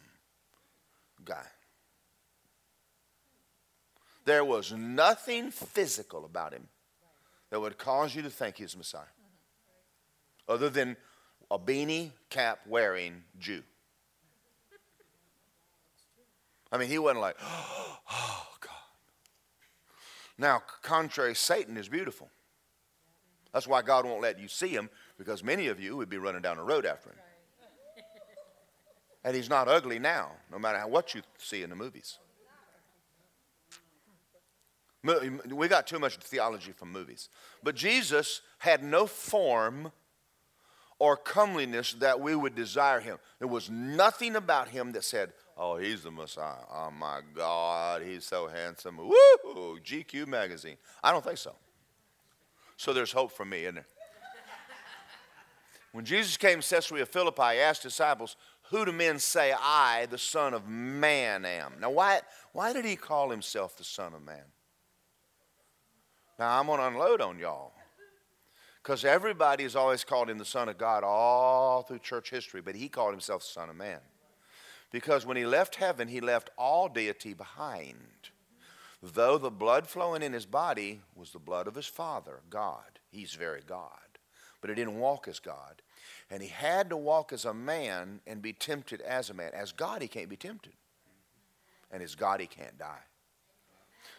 guy. 1.26 1.46
There 4.26 4.46
was 4.46 4.72
nothing 4.74 5.52
physical 5.52 6.26
about 6.26 6.54
him 6.54 6.68
that 7.50 7.60
would 7.60 7.78
cause 7.78 8.14
you 8.14 8.22
to 8.24 8.30
think 8.30 8.58
he's 8.58 8.76
Messiah, 8.76 9.04
other 10.48 10.70
than 10.70 10.98
a 11.50 11.58
beanie 11.58 12.12
cap 12.30 12.60
wearing 12.68 13.24
Jew. 13.40 13.64
I 16.72 16.78
mean, 16.78 16.90
he 16.90 17.00
wasn't 17.00 17.22
like, 17.22 17.38
oh, 17.42 18.48
God. 18.60 18.72
Now, 20.38 20.62
contrary, 20.82 21.36
Satan 21.36 21.78
is 21.78 21.88
beautiful. 21.88 22.30
That's 23.54 23.68
why 23.68 23.82
God 23.82 24.06
won't 24.06 24.22
let 24.22 24.40
you 24.40 24.48
see 24.48 24.68
him, 24.68 24.90
because 25.18 25.44
many 25.44 25.68
of 25.68 25.80
you 25.80 25.96
would 25.96 26.10
be 26.10 26.18
running 26.18 26.42
down 26.42 26.58
the 26.58 26.64
road 26.64 26.86
after 26.86 27.10
him. 27.10 27.18
And 29.24 29.36
he's 29.36 29.50
not 29.50 29.68
ugly 29.68 30.00
now, 30.00 30.32
no 30.52 30.60
matter 30.60 30.78
how, 30.78 30.88
what 30.88 31.16
you 31.16 31.22
see 31.38 31.64
in 31.64 31.70
the 31.70 31.76
movies. 31.76 32.20
We 35.04 35.68
got 35.68 35.88
too 35.88 36.00
much 36.00 36.18
theology 36.18 36.72
from 36.72 36.92
movies. 36.92 37.30
But 37.64 37.76
Jesus 37.76 38.42
had 38.60 38.84
no 38.84 39.08
form 39.08 39.92
or 41.00 41.16
comeliness 41.16 41.94
that 41.94 42.20
we 42.20 42.36
would 42.36 42.56
desire 42.56 43.00
him. 43.00 43.18
There 43.40 43.48
was 43.48 43.70
nothing 43.70 44.36
about 44.36 44.70
him 44.70 44.92
that 44.94 45.04
said, 45.04 45.34
Oh, 45.60 45.78
he's 45.78 46.04
the 46.04 46.12
Messiah. 46.12 46.54
Oh 46.72 46.92
my 46.92 47.22
God, 47.36 48.04
he's 48.04 48.26
so 48.26 48.48
handsome. 48.48 48.98
Woo! 48.98 49.80
GQ 49.80 50.28
magazine. 50.28 50.78
I 51.04 51.12
don't 51.12 51.26
think 51.26 51.40
so. 51.40 51.56
So 52.78 52.94
there's 52.94 53.12
hope 53.12 53.32
for 53.32 53.44
me, 53.44 53.64
isn't 53.64 53.76
there? 53.76 53.86
when 55.94 56.06
Jesus 56.06 56.38
came 56.38 56.62
to 56.62 56.70
Caesarea 56.70 57.08
Philippi, 57.08 57.56
he 57.56 57.60
asked 57.60 57.82
disciples, 57.82 58.36
Who 58.70 58.86
do 58.86 58.92
men 58.92 59.18
say 59.18 59.52
I, 59.52 60.06
the 60.12 60.20
Son 60.20 60.54
of 60.54 60.68
Man, 60.68 61.44
am? 61.44 61.74
Now, 61.82 61.90
why, 61.90 62.22
why 62.54 62.72
did 62.72 62.86
he 62.86 62.96
call 62.96 63.32
himself 63.32 63.76
the 63.78 63.84
Son 63.84 64.14
of 64.14 64.24
Man? 64.24 64.46
Now, 66.38 66.60
I'm 66.60 66.68
going 66.68 66.80
to 66.80 66.86
unload 66.86 67.20
on 67.20 67.40
y'all. 67.40 67.74
Because 68.88 69.04
everybody 69.04 69.64
has 69.64 69.76
always 69.76 70.06
called 70.06 70.30
him 70.30 70.38
the 70.38 70.46
Son 70.46 70.70
of 70.70 70.78
God 70.78 71.04
all 71.04 71.82
through 71.82 72.00
church 72.00 72.30
history, 72.30 72.62
but 72.62 72.74
he 72.74 72.88
called 72.88 73.12
himself 73.12 73.42
the 73.42 73.50
Son 73.50 73.70
of 73.70 73.76
Man. 73.76 74.00
Because 74.94 75.26
when 75.26 75.36
he 75.36 75.46
left 75.46 75.76
heaven, 75.76 76.08
he 76.08 76.22
left 76.22 76.52
all 76.58 76.88
deity 76.88 77.34
behind. 77.34 77.98
Though 79.04 79.38
the 79.38 79.52
blood 79.52 79.88
flowing 79.88 80.24
in 80.24 80.32
his 80.32 80.46
body 80.46 81.02
was 81.18 81.32
the 81.32 81.38
blood 81.38 81.68
of 81.68 81.76
his 81.76 81.86
Father, 81.86 82.40
God. 82.50 83.00
He's 83.12 83.34
very 83.34 83.60
God. 83.68 83.90
But 84.62 84.70
he 84.70 84.76
didn't 84.78 85.00
walk 85.00 85.28
as 85.28 85.40
God. 85.40 85.82
And 86.32 86.42
he 86.42 86.48
had 86.48 86.90
to 86.90 86.96
walk 86.96 87.34
as 87.34 87.44
a 87.44 87.54
man 87.54 88.22
and 88.26 88.42
be 88.42 88.54
tempted 88.54 89.02
as 89.02 89.30
a 89.30 89.34
man. 89.34 89.52
As 89.54 89.74
God, 89.74 90.02
he 90.02 90.08
can't 90.08 90.30
be 90.30 90.38
tempted. 90.38 90.76
And 91.92 92.02
as 92.02 92.16
God, 92.16 92.40
he 92.40 92.48
can't 92.48 92.78
die. 92.78 93.04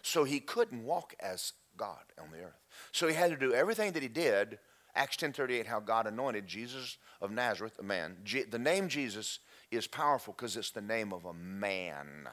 So 0.02 0.24
he 0.24 0.40
couldn't 0.40 0.84
walk 0.84 1.14
as 1.20 1.54
God 1.78 2.02
on 2.20 2.30
the 2.30 2.42
earth. 2.44 2.60
So 2.92 3.08
he 3.08 3.14
had 3.14 3.30
to 3.30 3.36
do 3.36 3.54
everything 3.54 3.92
that 3.92 4.02
he 4.02 4.08
did. 4.08 4.58
Acts 4.94 5.16
10:38, 5.16 5.66
how 5.66 5.80
God 5.80 6.06
anointed 6.06 6.46
Jesus 6.46 6.98
of 7.20 7.30
Nazareth, 7.30 7.78
a 7.78 7.82
man. 7.82 8.18
the 8.50 8.58
name 8.58 8.88
Jesus 8.88 9.38
is 9.70 9.86
powerful 9.86 10.34
because 10.36 10.56
it's 10.56 10.70
the 10.70 10.80
name 10.80 11.12
of 11.12 11.24
a 11.24 11.32
man. 11.32 12.28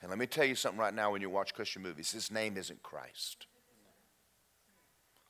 And 0.00 0.10
let 0.10 0.18
me 0.18 0.26
tell 0.26 0.44
you 0.44 0.54
something 0.54 0.78
right 0.78 0.94
now 0.94 1.10
when 1.10 1.20
you 1.20 1.30
watch 1.30 1.54
Christian 1.54 1.82
movies 1.82 2.12
his 2.12 2.30
name 2.30 2.56
isn't 2.56 2.82
Christ. 2.82 3.46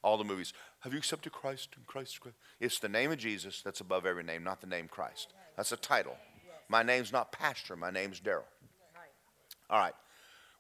All 0.03 0.17
the 0.17 0.25
movies, 0.25 0.53
have 0.81 0.93
you 0.93 0.99
accepted 0.99 1.33
Christ 1.33 1.71
and 1.77 1.87
Christ, 1.87 2.21
Christ? 2.21 2.37
It's 2.61 2.79
the 2.79 2.89
name 2.89 3.11
of 3.11 3.19
Jesus 3.19 3.63
that's 3.63 3.81
above 3.81 4.07
every 4.07 4.23
name, 4.23 4.45
not 4.45 4.61
the 4.61 4.67
name 4.67 4.87
Christ. 4.87 5.33
That's 5.57 5.73
a 5.73 5.77
title. 5.77 6.17
My 6.69 6.83
name's 6.83 7.13
not 7.13 7.33
Pastor, 7.33 7.75
my 7.77 7.91
name's 7.91 8.21
Daryl. 8.21 8.45
All 9.71 9.79
right. 9.79 9.95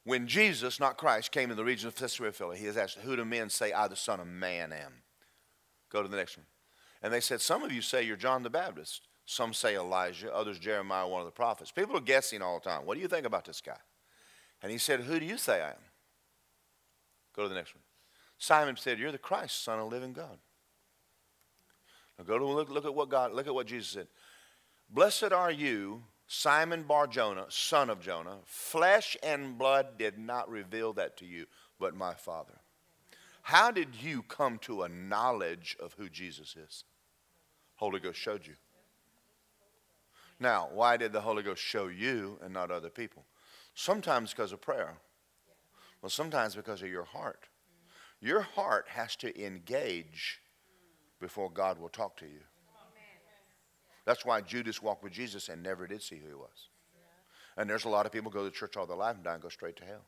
When 0.04 0.26
Jesus, 0.26 0.80
not 0.80 0.96
Christ, 0.96 1.32
came 1.32 1.50
in 1.50 1.56
the 1.56 1.64
region 1.64 1.88
of 1.88 1.94
Caesarea 1.94 2.32
Philippi, 2.32 2.60
he 2.60 2.68
asked, 2.68 2.98
Who 2.98 3.16
do 3.16 3.24
men 3.24 3.50
say 3.50 3.72
I, 3.72 3.88
the 3.88 3.96
Son 3.96 4.20
of 4.20 4.26
Man, 4.26 4.72
am? 4.72 5.02
Go 5.90 6.02
to 6.02 6.08
the 6.08 6.16
next 6.16 6.36
one. 6.36 6.46
And 7.02 7.12
they 7.12 7.20
said, 7.20 7.40
Some 7.40 7.62
of 7.62 7.72
you 7.72 7.82
say 7.82 8.02
you're 8.02 8.16
John 8.16 8.42
the 8.42 8.50
Baptist. 8.50 9.02
Some 9.26 9.52
say 9.52 9.76
Elijah, 9.76 10.34
others 10.34 10.58
Jeremiah, 10.58 11.06
one 11.06 11.20
of 11.20 11.26
the 11.26 11.32
prophets. 11.32 11.70
People 11.70 11.96
are 11.96 12.00
guessing 12.00 12.40
all 12.40 12.58
the 12.58 12.68
time. 12.68 12.86
What 12.86 12.94
do 12.94 13.00
you 13.00 13.08
think 13.08 13.26
about 13.26 13.44
this 13.44 13.60
guy? 13.60 13.76
And 14.62 14.72
he 14.72 14.78
said, 14.78 15.00
Who 15.00 15.20
do 15.20 15.26
you 15.26 15.36
say 15.36 15.60
I 15.60 15.70
am? 15.70 15.84
Go 17.36 17.42
to 17.42 17.48
the 17.48 17.54
next 17.54 17.74
one. 17.74 17.82
Simon 18.38 18.76
said, 18.76 18.98
You're 18.98 19.12
the 19.12 19.18
Christ, 19.18 19.62
Son 19.62 19.78
of 19.78 19.92
living 19.92 20.12
God. 20.12 20.38
Now 22.18 22.24
go 22.24 22.38
to 22.38 22.46
look, 22.46 22.70
look 22.70 22.84
at 22.84 22.94
what 22.94 23.10
God, 23.10 23.32
look 23.32 23.46
at 23.46 23.54
what 23.54 23.66
Jesus 23.66 23.88
said. 23.88 24.08
Blessed 24.90 25.32
are 25.32 25.50
you, 25.50 26.02
Simon 26.30 26.82
Bar 26.82 27.06
Jonah, 27.06 27.46
son 27.48 27.88
of 27.88 28.00
Jonah. 28.00 28.36
Flesh 28.44 29.16
and 29.22 29.56
blood 29.56 29.98
did 29.98 30.18
not 30.18 30.48
reveal 30.50 30.92
that 30.92 31.16
to 31.16 31.24
you, 31.24 31.46
but 31.80 31.96
my 31.96 32.12
Father. 32.12 32.60
How 33.42 33.70
did 33.70 33.94
you 33.94 34.22
come 34.22 34.58
to 34.58 34.82
a 34.82 34.90
knowledge 34.90 35.74
of 35.80 35.94
who 35.94 36.10
Jesus 36.10 36.54
is? 36.54 36.84
Holy 37.76 37.98
Ghost 37.98 38.18
showed 38.18 38.46
you. 38.46 38.54
Now, 40.38 40.68
why 40.70 40.98
did 40.98 41.12
the 41.12 41.22
Holy 41.22 41.42
Ghost 41.42 41.62
show 41.62 41.86
you 41.86 42.38
and 42.42 42.52
not 42.52 42.70
other 42.70 42.90
people? 42.90 43.24
Sometimes 43.74 44.34
because 44.34 44.52
of 44.52 44.60
prayer. 44.60 44.98
Well, 46.02 46.10
sometimes 46.10 46.54
because 46.54 46.82
of 46.82 46.88
your 46.88 47.04
heart. 47.04 47.48
Your 48.20 48.42
heart 48.42 48.86
has 48.88 49.16
to 49.16 49.44
engage 49.44 50.40
before 51.20 51.50
God 51.50 51.78
will 51.78 51.88
talk 51.88 52.18
to 52.18 52.26
you. 52.26 52.40
That's 54.08 54.24
why 54.24 54.40
Judas 54.40 54.80
walked 54.80 55.04
with 55.04 55.12
Jesus 55.12 55.50
and 55.50 55.62
never 55.62 55.86
did 55.86 56.02
see 56.02 56.16
who 56.16 56.28
he 56.28 56.34
was. 56.34 56.70
And 57.58 57.68
there's 57.68 57.84
a 57.84 57.90
lot 57.90 58.06
of 58.06 58.12
people 58.12 58.30
go 58.30 58.42
to 58.42 58.50
church 58.50 58.74
all 58.74 58.86
their 58.86 58.96
life 58.96 59.16
and 59.16 59.22
die 59.22 59.34
and 59.34 59.42
go 59.42 59.50
straight 59.50 59.76
to 59.76 59.84
hell. 59.84 60.06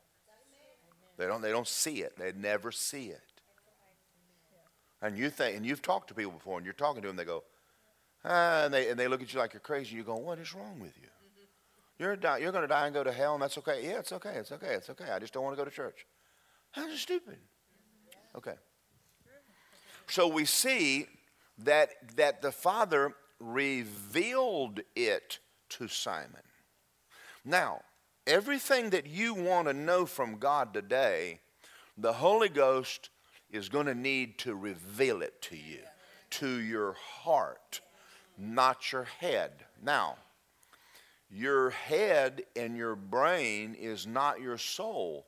They 1.19 1.27
don't, 1.27 1.43
they 1.43 1.51
don't 1.51 1.69
see 1.69 2.01
it. 2.01 2.17
They 2.17 2.33
never 2.33 2.73
see 2.73 3.09
it. 3.09 3.21
And 5.03 5.19
you 5.19 5.29
think, 5.29 5.55
and 5.55 5.67
you've 5.67 5.83
talked 5.83 6.09
to 6.09 6.15
people 6.15 6.33
before, 6.33 6.57
and 6.57 6.65
you're 6.65 6.73
talking 6.73 7.03
to 7.03 7.09
them, 7.09 7.17
they 7.17 7.27
go, 7.27 7.45
Ah, 8.25 8.65
and, 8.65 8.73
they, 8.73 8.89
and 8.89 8.99
they 8.99 9.07
look 9.07 9.21
at 9.21 9.35
you 9.35 9.39
like 9.39 9.53
you're 9.53 9.61
crazy. 9.61 9.97
You're 9.97 10.05
going, 10.07 10.25
what 10.25 10.39
is 10.39 10.55
wrong 10.55 10.81
with 10.81 10.97
you? 10.99 11.09
You're, 11.99 12.17
die, 12.17 12.39
you're 12.39 12.53
going 12.53 12.63
to 12.63 12.69
die 12.69 12.87
and 12.87 12.95
go 12.95 13.05
to 13.05 13.13
hell, 13.13 13.35
and 13.35 13.43
that's 13.43 13.59
okay. 13.59 13.83
Yeah, 13.85 13.99
it's 13.99 14.13
okay. 14.13 14.33
It's 14.37 14.53
okay. 14.53 14.77
It's 14.77 14.89
okay. 14.89 15.11
I 15.11 15.19
just 15.19 15.35
don't 15.35 15.45
want 15.45 15.59
to 15.59 15.63
go 15.63 15.69
to 15.69 15.75
church. 15.75 16.07
That's 16.75 16.99
stupid. 16.99 17.37
Okay. 18.35 18.55
So 20.07 20.27
we 20.27 20.47
see 20.47 21.07
that, 21.59 21.91
that 22.17 22.41
the 22.41 22.51
Father 22.51 23.13
revealed 23.41 24.81
it 24.95 25.39
to 25.71 25.89
Simon. 25.89 26.43
Now, 27.45 27.81
everything 28.27 28.91
that 28.91 29.07
you 29.07 29.35
want 29.35 29.67
to 29.69 29.75
know 29.75 30.07
from 30.07 30.39
God 30.39 30.75
today, 30.75 31.41
the 31.97 32.13
Holy 32.13 32.49
Ghost 32.49 33.11
is 33.51 33.69
going 33.69 33.87
to 33.87 33.95
need 33.95 34.39
to 34.39 34.55
reveal 34.55 35.23
it 35.23 35.43
to 35.43 35.57
you, 35.57 35.81
to 36.31 36.61
your 36.61 36.93
heart 36.93 37.81
not 38.41 38.91
your 38.91 39.05
head. 39.05 39.51
Now, 39.83 40.17
your 41.31 41.71
head 41.71 42.43
and 42.57 42.77
your 42.77 42.97
brain 42.97 43.75
is 43.75 44.07
not 44.07 44.41
your 44.41 44.59
soul. 44.59 45.27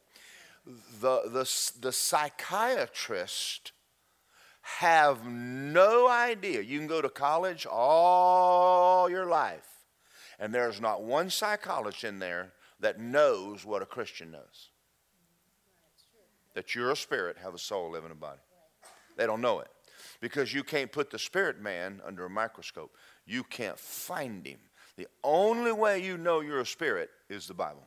The, 1.00 1.22
the, 1.26 1.80
the 1.80 1.92
psychiatrist 1.92 3.72
have 4.62 5.26
no 5.26 6.08
idea. 6.08 6.62
You 6.62 6.78
can 6.78 6.86
go 6.86 7.02
to 7.02 7.08
college 7.08 7.66
all 7.66 9.10
your 9.10 9.26
life, 9.26 9.68
and 10.38 10.54
there's 10.54 10.80
not 10.80 11.02
one 11.02 11.30
psychologist 11.30 12.04
in 12.04 12.18
there 12.18 12.52
that 12.80 13.00
knows 13.00 13.64
what 13.64 13.82
a 13.82 13.86
Christian 13.86 14.30
knows. 14.30 14.70
That 16.54 16.74
you're 16.74 16.90
a 16.90 16.96
spirit, 16.96 17.38
have 17.42 17.54
a 17.54 17.58
soul, 17.58 17.90
live 17.90 18.04
in 18.04 18.12
a 18.12 18.16
body. 18.16 18.40
They 19.16 19.26
don't 19.26 19.40
know 19.40 19.60
it 19.60 19.68
because 20.20 20.52
you 20.54 20.62
can't 20.62 20.92
put 20.92 21.10
the 21.10 21.18
spirit 21.18 21.60
man 21.60 22.00
under 22.06 22.24
a 22.24 22.30
microscope. 22.30 22.96
You 23.26 23.42
can't 23.44 23.78
find 23.78 24.46
him. 24.46 24.58
The 24.96 25.08
only 25.24 25.72
way 25.72 26.02
you 26.02 26.18
know 26.18 26.40
you're 26.40 26.60
a 26.60 26.66
spirit 26.66 27.10
is 27.28 27.46
the 27.46 27.54
Bible. 27.54 27.86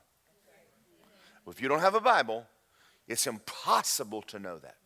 If 1.48 1.62
you 1.62 1.68
don't 1.68 1.80
have 1.80 1.96
a 1.96 2.02
Bible, 2.02 2.46
it's 3.08 3.28
impossible 3.28 4.24
to 4.24 4.40
know 4.40 4.58
that. 4.58 4.85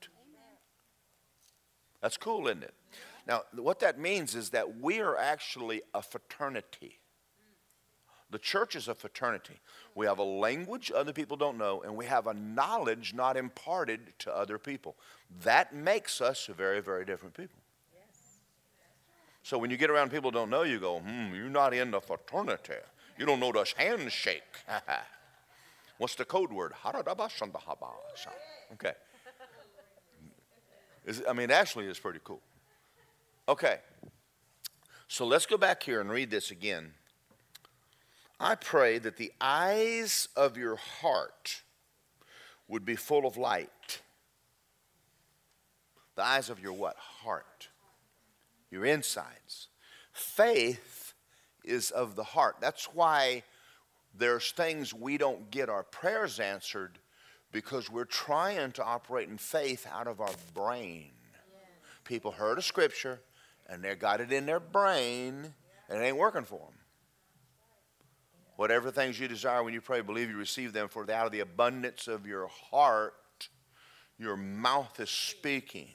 That's 2.01 2.17
cool, 2.17 2.47
isn't 2.47 2.63
it? 2.63 2.73
Now, 3.27 3.43
what 3.55 3.79
that 3.79 3.99
means 3.99 4.35
is 4.35 4.49
that 4.51 4.79
we 4.79 5.01
are 5.01 5.17
actually 5.17 5.81
a 5.93 6.01
fraternity. 6.01 6.99
The 8.31 8.39
church 8.39 8.75
is 8.75 8.87
a 8.87 8.95
fraternity. 8.95 9.59
We 9.95 10.05
have 10.05 10.19
a 10.19 10.23
language 10.23 10.91
other 10.95 11.13
people 11.13 11.35
don't 11.35 11.57
know, 11.57 11.81
and 11.81 11.95
we 11.95 12.05
have 12.05 12.27
a 12.27 12.33
knowledge 12.33 13.13
not 13.13 13.37
imparted 13.37 14.13
to 14.19 14.35
other 14.35 14.57
people. 14.57 14.95
That 15.43 15.73
makes 15.73 16.21
us 16.21 16.45
very, 16.45 16.79
very 16.79 17.05
different 17.05 17.33
people. 17.33 17.59
So 19.41 19.57
when 19.57 19.71
you 19.71 19.77
get 19.77 19.89
around 19.89 20.11
people 20.11 20.29
don't 20.29 20.49
know, 20.49 20.63
you 20.63 20.79
go, 20.79 20.99
hmm, 20.99 21.33
you're 21.33 21.49
not 21.49 21.73
in 21.73 21.91
the 21.91 22.01
fraternity. 22.01 22.73
You 23.17 23.25
don't 23.25 23.39
know 23.39 23.51
the 23.51 23.65
handshake. 23.75 24.43
What's 25.97 26.15
the 26.15 26.25
code 26.25 26.51
word? 26.51 26.73
Okay. 28.73 28.93
I 31.27 31.33
mean, 31.33 31.51
actually, 31.51 31.85
it's 31.85 31.99
pretty 31.99 32.19
cool. 32.23 32.41
Okay. 33.47 33.79
So 35.07 35.25
let's 35.25 35.45
go 35.45 35.57
back 35.57 35.81
here 35.81 36.01
and 36.01 36.09
read 36.09 36.29
this 36.29 36.51
again. 36.51 36.93
I 38.39 38.55
pray 38.55 38.99
that 38.99 39.17
the 39.17 39.31
eyes 39.41 40.29
of 40.35 40.57
your 40.57 40.75
heart 40.75 41.63
would 42.67 42.85
be 42.85 42.95
full 42.95 43.25
of 43.25 43.35
light. 43.35 44.01
The 46.15 46.23
eyes 46.23 46.49
of 46.49 46.59
your 46.59 46.73
what? 46.73 46.95
Heart. 46.97 47.69
Your 48.71 48.85
insides. 48.85 49.67
Faith 50.13 51.13
is 51.63 51.91
of 51.91 52.15
the 52.15 52.23
heart. 52.23 52.57
That's 52.61 52.85
why 52.85 53.43
there's 54.15 54.51
things 54.51 54.93
we 54.93 55.17
don't 55.17 55.49
get 55.49 55.69
our 55.69 55.83
prayers 55.83 56.39
answered 56.39 56.99
because 57.51 57.89
we're 57.89 58.05
trying 58.05 58.71
to 58.73 58.83
operate 58.83 59.29
in 59.29 59.37
faith 59.37 59.87
out 59.91 60.07
of 60.07 60.21
our 60.21 60.33
brain. 60.53 61.11
People 62.03 62.31
heard 62.31 62.57
a 62.57 62.61
scripture 62.61 63.21
and 63.67 63.83
they 63.83 63.95
got 63.95 64.21
it 64.21 64.31
in 64.31 64.45
their 64.45 64.59
brain 64.59 65.53
and 65.89 66.01
it 66.01 66.05
ain't 66.05 66.17
working 66.17 66.43
for 66.43 66.59
them. 66.59 66.75
Whatever 68.55 68.91
things 68.91 69.19
you 69.19 69.27
desire 69.27 69.63
when 69.63 69.73
you 69.73 69.81
pray, 69.81 70.01
believe 70.01 70.29
you 70.29 70.37
receive 70.37 70.73
them, 70.73 70.89
for 70.89 71.09
out 71.09 71.25
of 71.25 71.31
the 71.31 71.39
abundance 71.39 72.07
of 72.07 72.27
your 72.27 72.47
heart, 72.47 73.13
your 74.17 74.35
mouth 74.35 74.99
is 74.99 75.09
speaking. 75.09 75.87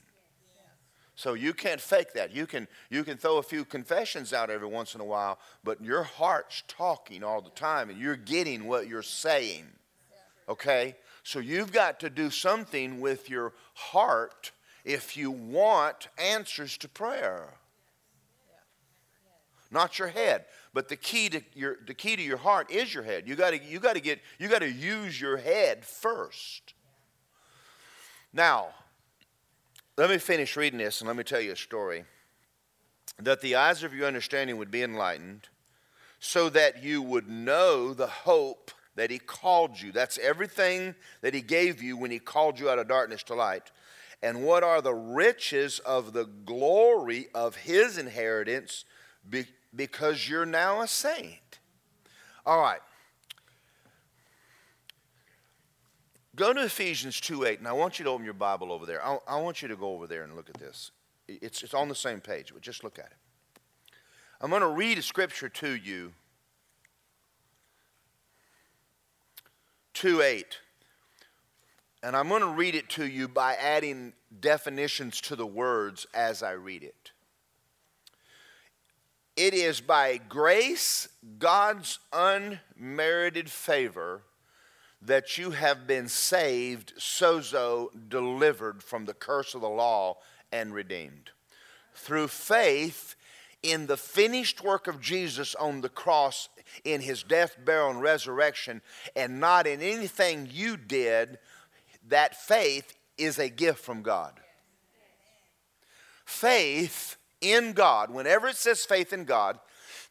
So 1.15 1.35
you 1.35 1.53
can't 1.53 1.81
fake 1.81 2.15
that. 2.15 2.35
You 2.35 2.47
can, 2.47 2.67
you 2.91 3.05
can 3.05 3.19
throw 3.19 3.37
a 3.37 3.43
few 3.43 3.65
confessions 3.65 4.33
out 4.33 4.51
every 4.51 4.67
once 4.67 4.95
in 4.95 5.01
a 5.01 5.05
while, 5.05 5.39
but 5.63 5.83
your 5.83 6.03
heart's 6.03 6.65
talking 6.67 7.23
all 7.23 7.41
the 7.41 7.51
time 7.51 7.91
and 7.91 8.01
you're 8.01 8.17
getting 8.17 8.67
what 8.67 8.89
you're 8.89 9.03
saying. 9.03 9.67
Okay? 10.49 10.97
So 11.25 11.39
you've 11.39 11.73
got 11.73 12.01
to 12.01 12.11
do 12.11 12.31
something 12.31 13.01
with 13.01 13.31
your 13.31 13.55
heart 13.73 14.53
if 14.85 15.17
you 15.17 15.31
want 15.31 16.09
answers 16.19 16.77
to 16.79 16.89
prayer. 16.89 17.55
Not 19.71 19.99
your 19.99 20.09
head, 20.09 20.45
but 20.75 20.89
the 20.89 20.97
key 20.97 21.31
to 21.31 21.43
your 21.55 21.79
the 21.85 21.95
key 21.95 22.15
to 22.15 22.23
your 22.23 22.37
heart 22.37 22.71
is 22.71 22.93
your 22.93 23.03
head. 23.03 23.27
You 23.27 23.35
got 23.35 23.51
to 23.51 23.65
you 23.65 23.81
got 23.81 23.95
to 23.95 24.01
get 24.01 24.21
you 24.39 24.49
got 24.49 24.61
to 24.61 24.71
use 24.71 25.19
your 25.19 25.39
head 25.39 25.85
first. 25.85 26.75
Now, 28.33 28.69
let 29.97 30.11
me 30.11 30.19
finish 30.19 30.57
reading 30.57 30.79
this 30.79 31.01
and 31.01 31.09
let 31.09 31.17
me 31.17 31.25
tell 31.25 31.41
you 31.41 31.53
a 31.53 31.57
story. 31.57 32.05
That 33.19 33.41
the 33.41 33.57
eyes 33.57 33.83
of 33.83 33.95
your 33.95 34.07
understanding 34.07 34.59
would 34.59 34.71
be 34.71 34.83
enlightened, 34.83 35.49
so 36.21 36.51
that 36.51 36.83
you 36.83 37.01
would 37.01 37.29
know 37.29 37.95
the 37.95 38.09
hope 38.09 38.71
that 38.97 39.11
He 39.11 39.19
called 39.19 39.81
you. 39.81 39.93
That's 39.93 40.19
everything 40.19 40.95
that 41.21 41.35
He 41.35 41.41
gave 41.41 41.83
you 41.83 41.97
when 41.97 42.11
He 42.11 42.19
called 42.19 42.59
you 42.59 42.71
out 42.71 42.79
of 42.79 42.89
darkness 42.89 43.23
to 43.25 43.35
light. 43.35 43.71
And 44.23 44.45
what 44.45 44.63
are 44.63 44.81
the 44.81 44.95
riches 44.95 45.81
of 45.81 46.13
the 46.13 46.25
glory 46.25 47.29
of 47.35 47.57
His 47.57 47.99
inheritance 47.99 48.85
because 49.75 50.29
you're 50.29 50.47
now 50.47 50.81
a 50.81 50.89
saint? 50.89 51.59
All 52.47 52.61
right. 52.61 52.81
Go 56.37 56.53
to 56.53 56.65
Ephesians 56.65 57.21
2 57.21 57.45
8, 57.45 57.59
and 57.61 57.69
I 57.69 57.73
want 57.73 57.99
you 57.99 58.05
to 58.05 58.11
open 58.11 58.25
your 58.25 58.35
Bible 58.35 58.73
over 58.73 58.87
there. 58.87 59.05
I, 59.05 59.19
I 59.29 59.41
want 59.41 59.63
you 59.63 59.69
to 59.69 59.77
go 59.77 59.93
over 59.93 60.07
there 60.07 60.25
and 60.25 60.35
look 60.35 60.49
at 60.49 60.59
this. 60.59 60.91
It's, 61.29 61.63
it's 61.63 61.75
on 61.75 61.89
the 61.89 61.95
same 61.95 62.21
page, 62.21 62.53
but 62.53 62.61
just 62.61 62.83
look 62.83 62.99
at 62.99 63.07
it. 63.07 63.17
I'm 64.41 64.51
going 64.51 64.63
to 64.63 64.69
read 64.69 64.99
a 64.99 65.03
scripture 65.03 65.49
to 65.49 65.77
you 65.77 66.13
2 69.95 70.21
8. 70.21 70.59
And 72.03 72.15
I'm 72.15 72.29
going 72.29 72.43
to 72.43 72.49
read 72.49 72.75
it 72.75 72.91
to 72.91 73.07
you 73.07 73.29
by 73.29 73.55
adding 73.55 74.13
definitions 74.41 75.21
to 75.23 75.37
the 75.37 75.47
words 75.47 76.07
as 76.13 76.43
I 76.43 76.53
read 76.53 76.83
it. 76.83 77.13
It 79.37 79.55
is 79.55 79.81
by 79.81 80.19
grace, 80.19 81.09
God's 81.39 81.99
unmerited 82.13 83.51
favor 83.51 84.23
that 85.03 85.37
you 85.37 85.51
have 85.51 85.87
been 85.87 86.09
saved, 86.09 86.95
sozo, 86.99 87.89
delivered 88.09 88.83
from 88.83 89.07
the 89.07 89.15
curse 89.15 89.55
of 89.55 89.61
the 89.61 89.69
law, 89.69 90.19
and 90.53 90.73
redeemed. 90.73 91.31
Through 91.95 92.29
faith 92.29 93.17
in 93.63 93.87
the 93.87 93.97
finished 93.97 94.63
work 94.63 94.87
of 94.87 95.01
Jesus 95.01 95.55
on 95.55 95.81
the 95.81 95.89
cross, 95.89 96.49
in 96.85 97.01
his 97.01 97.23
death, 97.23 97.57
burial, 97.65 97.91
and 97.91 98.03
resurrection, 98.03 98.83
and 99.15 99.41
not 99.41 99.67
in 99.67 99.81
anything 99.81 100.49
you 100.51 100.77
did, 100.77 101.39
that 102.09 102.35
faith 102.35 102.97
is 103.17 103.39
a 103.39 103.49
gift 103.49 103.79
from 103.79 104.03
God. 104.03 104.33
Faith 106.25 107.17
in 107.41 107.73
God, 107.73 108.11
whenever 108.11 108.49
it 108.49 108.57
says 108.57 108.85
faith 108.85 109.13
in 109.13 109.25
God, 109.25 109.59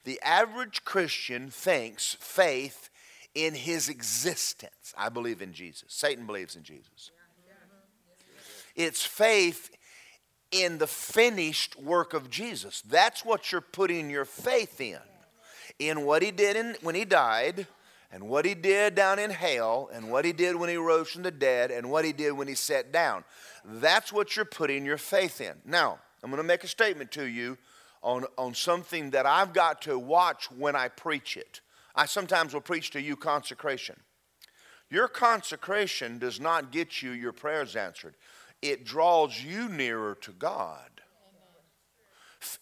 the 0.04 0.22
average 0.22 0.84
Christian 0.86 1.50
thinks 1.50 2.16
faith 2.20 2.90
in 3.34 3.56
his 3.56 3.90
existence. 3.90 4.94
I 4.98 5.10
believe 5.10 5.42
in 5.42 5.54
Jesus. 5.54 5.86
Satan 5.88 6.26
believes 6.26 6.56
in 6.56 6.64
Jesus. 6.64 7.12
It's 8.76 9.06
faith 9.06 9.70
in 10.52 10.78
the 10.78 10.88
finished 10.88 11.80
work 11.80 12.14
of 12.14 12.30
Jesus. 12.30 12.82
That's 12.82 13.26
what 13.26 13.52
you're 13.52 13.62
putting 13.62 14.10
your 14.10 14.26
faith 14.26 14.80
in. 14.80 15.00
In 15.80 16.06
what 16.06 16.22
he 16.22 16.32
did 16.32 16.56
in, 16.56 16.76
when 16.82 16.96
he 16.96 17.06
died, 17.06 17.68
and 18.12 18.30
what 18.30 18.46
he 18.46 18.54
did 18.54 18.94
down 18.94 19.18
in 19.18 19.32
hell, 19.32 19.90
and 19.92 20.12
what 20.12 20.24
he 20.24 20.32
did 20.32 20.56
when 20.56 20.70
he 20.70 20.78
rose 20.78 21.10
from 21.10 21.24
the 21.24 21.32
dead, 21.32 21.72
and 21.72 21.90
what 21.90 22.06
he 22.06 22.14
did 22.14 22.32
when 22.32 22.48
he 22.48 22.56
sat 22.56 22.92
down. 22.92 23.24
That's 23.66 24.14
what 24.14 24.36
you're 24.36 24.46
putting 24.46 24.86
your 24.86 24.98
faith 24.98 25.42
in. 25.42 25.56
Now, 25.66 26.00
I'm 26.22 26.30
going 26.30 26.42
to 26.42 26.48
make 26.48 26.64
a 26.64 26.68
statement 26.68 27.12
to 27.14 27.26
you 27.26 27.58
on, 28.04 28.26
on 28.38 28.54
something 28.54 29.10
that 29.12 29.26
I've 29.26 29.54
got 29.54 29.82
to 29.84 29.98
watch 29.98 30.52
when 30.52 30.76
I 30.76 30.90
preach 30.90 31.38
it. 31.38 31.62
I 31.96 32.06
sometimes 32.06 32.54
will 32.54 32.62
preach 32.62 32.92
to 32.92 33.02
you 33.02 33.16
consecration. 33.16 33.96
Your 34.90 35.08
consecration 35.08 36.20
does 36.20 36.40
not 36.40 36.72
get 36.72 37.02
you 37.02 37.12
your 37.12 37.34
prayers 37.34 37.76
answered, 37.76 38.16
it 38.62 38.86
draws 38.86 39.44
you 39.44 39.68
nearer 39.70 40.16
to 40.22 40.32
God. 40.32 40.90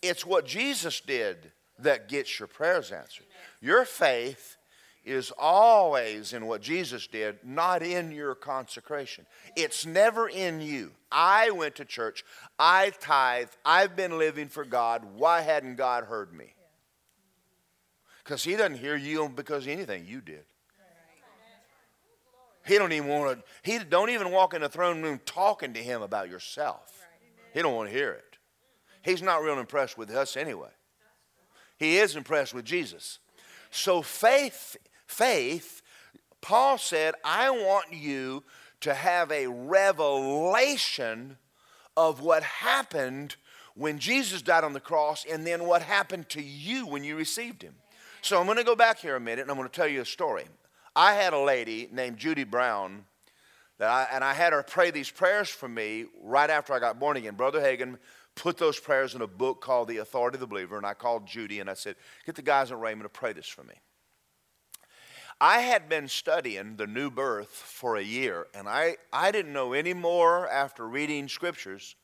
It's 0.02 0.26
what 0.26 0.46
Jesus 0.46 1.02
did 1.02 1.52
that 1.84 2.08
gets 2.08 2.40
your 2.40 2.48
prayers 2.48 2.92
answered. 2.92 3.26
Your 3.62 3.86
faith 3.86 4.58
is 5.04 5.32
always 5.38 6.34
in 6.34 6.46
what 6.46 6.62
Jesus 6.62 7.08
did, 7.08 7.40
not 7.44 7.82
in 7.82 8.12
your 8.12 8.36
consecration. 8.36 9.26
It's 9.56 9.86
never 9.86 10.30
in 10.30 10.62
you. 10.62 10.92
I 11.12 11.52
went 11.52 11.76
to 11.76 11.86
church, 11.86 12.24
I 12.60 12.92
tithe, 13.00 13.50
I've 13.66 13.96
been 13.96 14.18
living 14.18 14.48
for 14.48 14.64
God. 14.64 15.04
Why 15.16 15.42
hadn't 15.42 15.76
God 15.76 16.04
heard 16.06 16.34
me? 16.34 16.54
Because 18.24 18.44
he 18.44 18.56
doesn't 18.56 18.78
hear 18.78 18.96
you 18.96 19.28
because 19.30 19.68
anything 19.68 20.06
you 20.06 20.22
did. 20.22 20.44
He 22.64 22.78
don't 22.78 22.92
even 22.92 23.10
want 23.10 23.40
to, 23.40 23.44
he 23.64 23.80
don't 23.80 24.12
even 24.12 24.32
walk 24.32 24.54
in 24.54 24.62
the 24.62 24.70
throne 24.70 25.02
room 25.02 25.20
talking 25.26 25.74
to 25.74 25.80
him 25.80 26.04
about 26.04 26.30
yourself. 26.30 27.06
He 27.54 27.62
don't 27.62 27.76
want 27.76 27.90
to 27.90 27.96
hear 27.96 28.12
it. 28.12 28.38
He's 29.02 29.24
not 29.24 29.42
real 29.42 29.60
impressed 29.60 29.98
with 29.98 30.12
us 30.12 30.38
anyway. 30.38 30.70
He 31.82 31.98
is 31.98 32.16
impressed 32.16 32.54
with 32.54 32.64
Jesus. 32.64 33.18
So 33.72 34.04
faith, 34.04 34.78
faith, 35.08 35.82
Paul 36.40 36.78
said, 36.78 37.16
I 37.24 37.50
want 37.50 37.92
you 37.92 38.44
to 38.82 38.94
have 38.94 39.32
a 39.32 39.48
revelation 39.48 41.38
of 41.98 42.22
what 42.22 42.44
happened 42.44 43.36
when 43.74 43.98
Jesus 43.98 44.44
died 44.44 44.64
on 44.64 44.74
the 44.74 44.80
cross 44.80 45.26
and 45.26 45.46
then 45.46 45.64
what 45.64 45.82
happened 45.82 46.30
to 46.30 46.42
you 46.44 46.86
when 46.86 47.04
you 47.04 47.16
received 47.16 47.64
him. 47.64 47.74
So 48.22 48.40
I'm 48.40 48.46
going 48.46 48.60
to 48.60 48.64
go 48.64 48.76
back 48.76 49.00
here 49.00 49.16
a 49.16 49.20
minute 49.20 49.42
and 49.42 49.50
I'm 49.50 49.58
going 49.58 49.68
to 49.68 49.76
tell 49.76 49.88
you 49.88 50.02
a 50.02 50.06
story. 50.06 50.46
I 50.96 51.16
had 51.16 51.34
a 51.34 51.40
lady 51.40 51.90
named 51.92 52.18
Judy 52.18 52.44
Brown 52.44 53.06
that 53.80 53.90
I, 53.90 54.08
and 54.14 54.24
I 54.24 54.36
had 54.36 54.54
her 54.54 54.62
pray 54.62 54.92
these 54.92 55.10
prayers 55.10 55.50
for 55.50 55.68
me 55.68 56.06
right 56.22 56.52
after 56.52 56.74
I 56.74 56.80
got 56.80 57.00
born 57.00 57.18
again. 57.18 57.34
Brother 57.34 57.60
Hagin 57.60 57.98
put 58.36 58.58
those 58.58 58.80
prayers 58.80 59.16
in 59.16 59.22
a 59.22 59.28
book 59.28 59.62
called 59.62 59.88
The 59.88 59.98
Authority 59.98 60.36
of 60.36 60.42
the 60.42 60.48
Believer, 60.48 60.78
and 60.78 60.86
I 60.86 60.94
called 60.94 61.28
Judy 61.28 61.60
and 61.60 61.70
I 61.70 61.74
said, 61.74 61.96
Get 62.26 62.36
the 62.36 62.42
guys 62.42 62.72
in 62.72 62.78
Rhema 62.78 63.04
to 63.04 63.10
pray 63.10 63.34
this 63.34 63.48
for 63.48 63.64
me. 63.64 63.76
I 65.40 65.62
had 65.62 65.90
been 65.90 66.08
studying 66.08 66.76
the 66.76 66.86
new 66.86 67.10
birth 67.10 67.50
for 67.50 67.96
a 67.96 68.04
year, 68.04 68.46
and 68.54 68.70
I, 68.70 68.98
I 69.12 69.32
didn't 69.32 69.54
know 69.54 69.74
any 69.74 69.96
more 69.96 70.48
after 70.48 70.88
reading 70.88 71.28
scriptures 71.28 71.96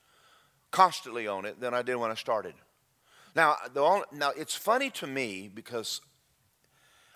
constantly 0.71 1.27
on 1.27 1.45
it 1.45 1.59
than 1.59 1.73
I 1.73 1.83
did 1.83 1.97
when 1.97 2.09
I 2.09 2.15
started. 2.15 2.55
Now, 3.35 3.55
the 3.71 3.81
only, 3.81 4.05
now 4.11 4.31
it's 4.35 4.55
funny 4.55 4.89
to 4.91 5.05
me 5.05 5.51
because 5.53 6.01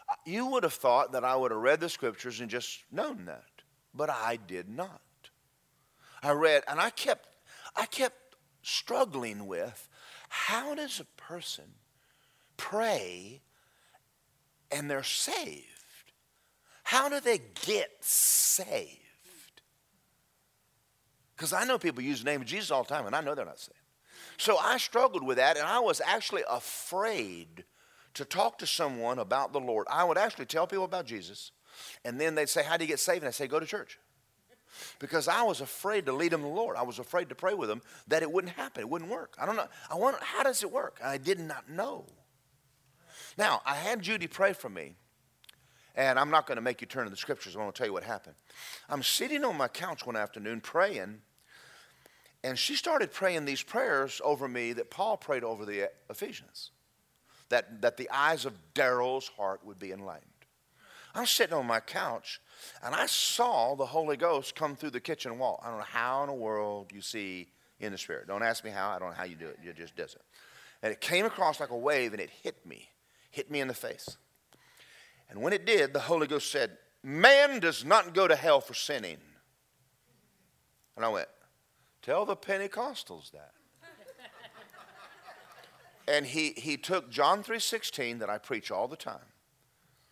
uh, 0.08 0.14
you 0.24 0.46
would 0.46 0.62
have 0.62 0.74
thought 0.74 1.14
that 1.14 1.24
I 1.24 1.36
would 1.36 1.50
have 1.50 1.60
read 1.60 1.80
the 1.80 1.90
scriptures 1.90 2.40
and 2.40 2.52
just 2.52 2.84
known 2.92 3.26
that, 3.26 3.64
but 3.92 4.12
I 4.12 4.38
did 4.48 4.70
not. 4.70 5.02
I 6.22 6.34
read, 6.34 6.62
and 6.68 6.80
I 6.80 6.92
kept, 6.92 7.28
I 7.76 7.88
kept 7.88 8.16
struggling 8.62 9.48
with 9.48 9.88
how 10.30 10.76
does 10.76 11.00
a 11.00 11.22
person 11.22 11.66
pray 12.58 13.42
and 14.72 14.90
they're 14.90 15.04
saved? 15.04 15.68
How 16.84 17.10
do 17.10 17.20
they 17.20 17.40
get 17.66 17.90
saved? 18.02 19.00
Because 21.36 21.54
I 21.54 21.66
know 21.66 21.80
people 21.80 22.04
use 22.04 22.20
the 22.24 22.30
name 22.30 22.42
of 22.42 22.48
Jesus 22.48 22.70
all 22.70 22.84
the 22.84 22.90
time, 22.94 23.08
and 23.08 23.16
I 23.16 23.22
know 23.22 23.34
they're 23.34 23.46
not 23.46 23.60
saved. 23.60 23.78
So 24.38 24.58
I 24.58 24.78
struggled 24.78 25.26
with 25.26 25.38
that, 25.38 25.58
and 25.58 25.66
I 25.66 25.80
was 25.80 26.02
actually 26.06 26.44
afraid 26.50 27.66
to 28.14 28.26
talk 28.26 28.58
to 28.60 28.68
someone 28.68 29.20
about 29.20 29.54
the 29.54 29.60
Lord. 29.60 29.88
I 29.90 30.04
would 30.04 30.18
actually 30.18 30.46
tell 30.46 30.68
people 30.68 30.86
about 30.86 31.06
Jesus, 31.06 31.52
and 32.06 32.20
then 32.20 32.36
they'd 32.36 32.50
say, 32.50 32.64
How 32.64 32.78
do 32.78 32.84
you 32.84 32.88
get 32.88 33.00
saved? 33.00 33.24
And 33.24 33.28
I'd 33.28 33.36
say, 33.36 33.48
Go 33.48 33.60
to 33.60 33.66
church. 33.66 34.00
Because 35.00 35.28
I 35.28 35.44
was 35.44 35.62
afraid 35.62 36.06
to 36.06 36.14
lead 36.14 36.32
them 36.32 36.42
to 36.42 36.48
the 36.48 36.54
Lord. 36.54 36.78
I 36.78 36.84
was 36.84 37.00
afraid 37.00 37.30
to 37.30 37.36
pray 37.36 37.54
with 37.54 37.70
them 37.70 37.82
that 38.08 38.22
it 38.22 38.32
wouldn't 38.32 38.54
happen. 38.54 38.82
It 38.82 38.90
wouldn't 38.90 39.12
work. 39.12 39.36
I 39.40 39.46
don't 39.46 39.56
know. 39.56 39.68
I 39.90 39.96
wonder, 39.96 40.20
how 40.22 40.44
does 40.44 40.64
it 40.64 40.72
work? 40.72 41.00
I 41.04 41.18
did 41.18 41.40
not 41.40 41.70
know. 41.70 42.06
Now, 43.38 43.62
I 43.66 43.76
had 43.76 44.02
Judy 44.02 44.28
pray 44.28 44.54
for 44.54 44.70
me, 44.70 44.96
And 45.96 46.18
I'm 46.18 46.30
not 46.30 46.48
going 46.48 46.56
to 46.56 46.62
make 46.62 46.82
you 46.82 46.88
turn 46.88 47.04
to 47.06 47.10
the 47.10 47.18
scriptures. 47.18 47.56
I'm 47.56 47.62
going 47.62 47.72
to 47.72 47.78
tell 47.78 47.88
you 47.88 47.94
what 47.94 48.04
happened. 48.04 48.36
I'm 48.90 49.04
sitting 49.04 49.44
on 49.44 49.58
my 49.58 49.68
couch 49.68 50.06
one 50.06 50.16
afternoon 50.16 50.62
praying, 50.62 51.22
and 52.44 52.58
she 52.58 52.76
started 52.76 53.12
praying 53.12 53.46
these 53.46 53.62
prayers 53.62 54.22
over 54.24 54.48
me 54.48 54.74
that 54.74 54.90
Paul 54.90 55.18
prayed 55.18 55.44
over 55.44 55.66
the 55.66 55.92
Ephesians 56.10 56.72
that, 57.52 57.82
that 57.82 57.98
the 57.98 58.10
eyes 58.10 58.46
of 58.46 58.58
Daryl's 58.74 59.28
heart 59.28 59.64
would 59.64 59.78
be 59.78 59.92
enlightened. 59.92 60.32
I'm 61.14 61.26
sitting 61.26 61.54
on 61.54 61.68
my 61.68 61.80
couch, 61.82 62.42
and 62.84 62.96
I 62.96 63.06
saw 63.06 63.76
the 63.76 63.86
Holy 63.86 64.18
Ghost 64.18 64.56
come 64.56 64.76
through 64.76 64.92
the 64.92 65.00
kitchen 65.00 65.40
wall. 65.40 65.62
I 65.64 65.70
don't 65.70 65.80
know 65.80 65.86
how 65.86 66.24
in 66.24 66.28
the 66.28 66.34
world 66.34 66.92
you 66.94 67.02
see 67.02 67.50
in 67.80 67.92
the 67.92 67.98
Spirit. 67.98 68.28
Don't 68.28 68.44
ask 68.44 68.64
me 68.64 68.72
how. 68.72 68.92
I 68.92 69.00
don't 69.00 69.10
know 69.10 69.16
how 69.16 69.24
you 69.24 69.36
do 69.36 69.48
it. 69.48 69.60
It 69.64 69.78
just 69.78 69.96
does 69.96 70.14
it. 70.14 70.22
And 70.84 70.92
it 70.92 71.02
came 71.02 71.26
across 71.26 71.60
like 71.60 71.70
a 71.70 71.78
wave, 71.78 72.14
and 72.14 72.22
it 72.22 72.30
hit 72.30 72.66
me, 72.66 72.90
hit 73.30 73.52
me 73.52 73.60
in 73.60 73.68
the 73.68 73.74
face. 73.74 74.18
And 75.30 75.42
when 75.42 75.54
it 75.54 75.66
did, 75.66 75.94
the 75.94 76.00
Holy 76.00 76.28
Ghost 76.28 76.52
said, 76.52 76.78
Man 77.04 77.60
does 77.60 77.84
not 77.84 78.14
go 78.14 78.28
to 78.28 78.36
hell 78.36 78.62
for 78.62 78.74
sinning. 78.74 79.18
And 80.96 81.06
I 81.06 81.10
went, 81.10 81.28
Tell 82.02 82.26
the 82.26 82.36
Pentecostals 82.36 83.32
that. 83.32 83.52
and 86.08 86.26
he, 86.26 86.54
he 86.58 86.78
took 86.78 87.10
John 87.10 87.44
3.16 87.44 88.20
that 88.20 88.30
I 88.30 88.38
preach 88.38 88.72
all 88.72 88.88
the 88.88 88.96
time. 88.96 89.20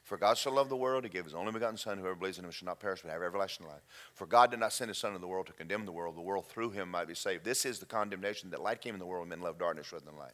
For 0.09 0.17
God 0.17 0.39
so 0.39 0.51
loved 0.51 0.71
the 0.71 0.75
world, 0.75 1.03
he 1.03 1.09
gave 1.11 1.25
his 1.25 1.35
only 1.35 1.51
begotten 1.51 1.77
Son, 1.77 1.99
whoever 1.99 2.15
believes 2.15 2.39
in 2.39 2.43
him 2.43 2.49
shall 2.49 2.65
not 2.65 2.79
perish 2.79 3.03
but 3.03 3.11
have 3.11 3.21
everlasting 3.21 3.67
life. 3.67 3.85
For 4.15 4.25
God 4.25 4.49
did 4.49 4.59
not 4.59 4.73
send 4.73 4.89
his 4.89 4.97
Son 4.97 5.11
into 5.11 5.21
the 5.21 5.27
world 5.27 5.45
to 5.45 5.53
condemn 5.53 5.85
the 5.85 5.91
world, 5.91 6.17
the 6.17 6.21
world 6.21 6.47
through 6.47 6.71
him 6.71 6.89
might 6.89 7.07
be 7.07 7.13
saved. 7.13 7.45
This 7.45 7.63
is 7.63 7.77
the 7.77 7.85
condemnation 7.85 8.49
that 8.49 8.59
light 8.59 8.81
came 8.81 8.95
in 8.95 8.99
the 8.99 9.05
world, 9.05 9.21
and 9.21 9.29
men 9.29 9.41
loved 9.41 9.59
darkness 9.59 9.93
rather 9.93 10.05
than 10.05 10.17
light. 10.17 10.33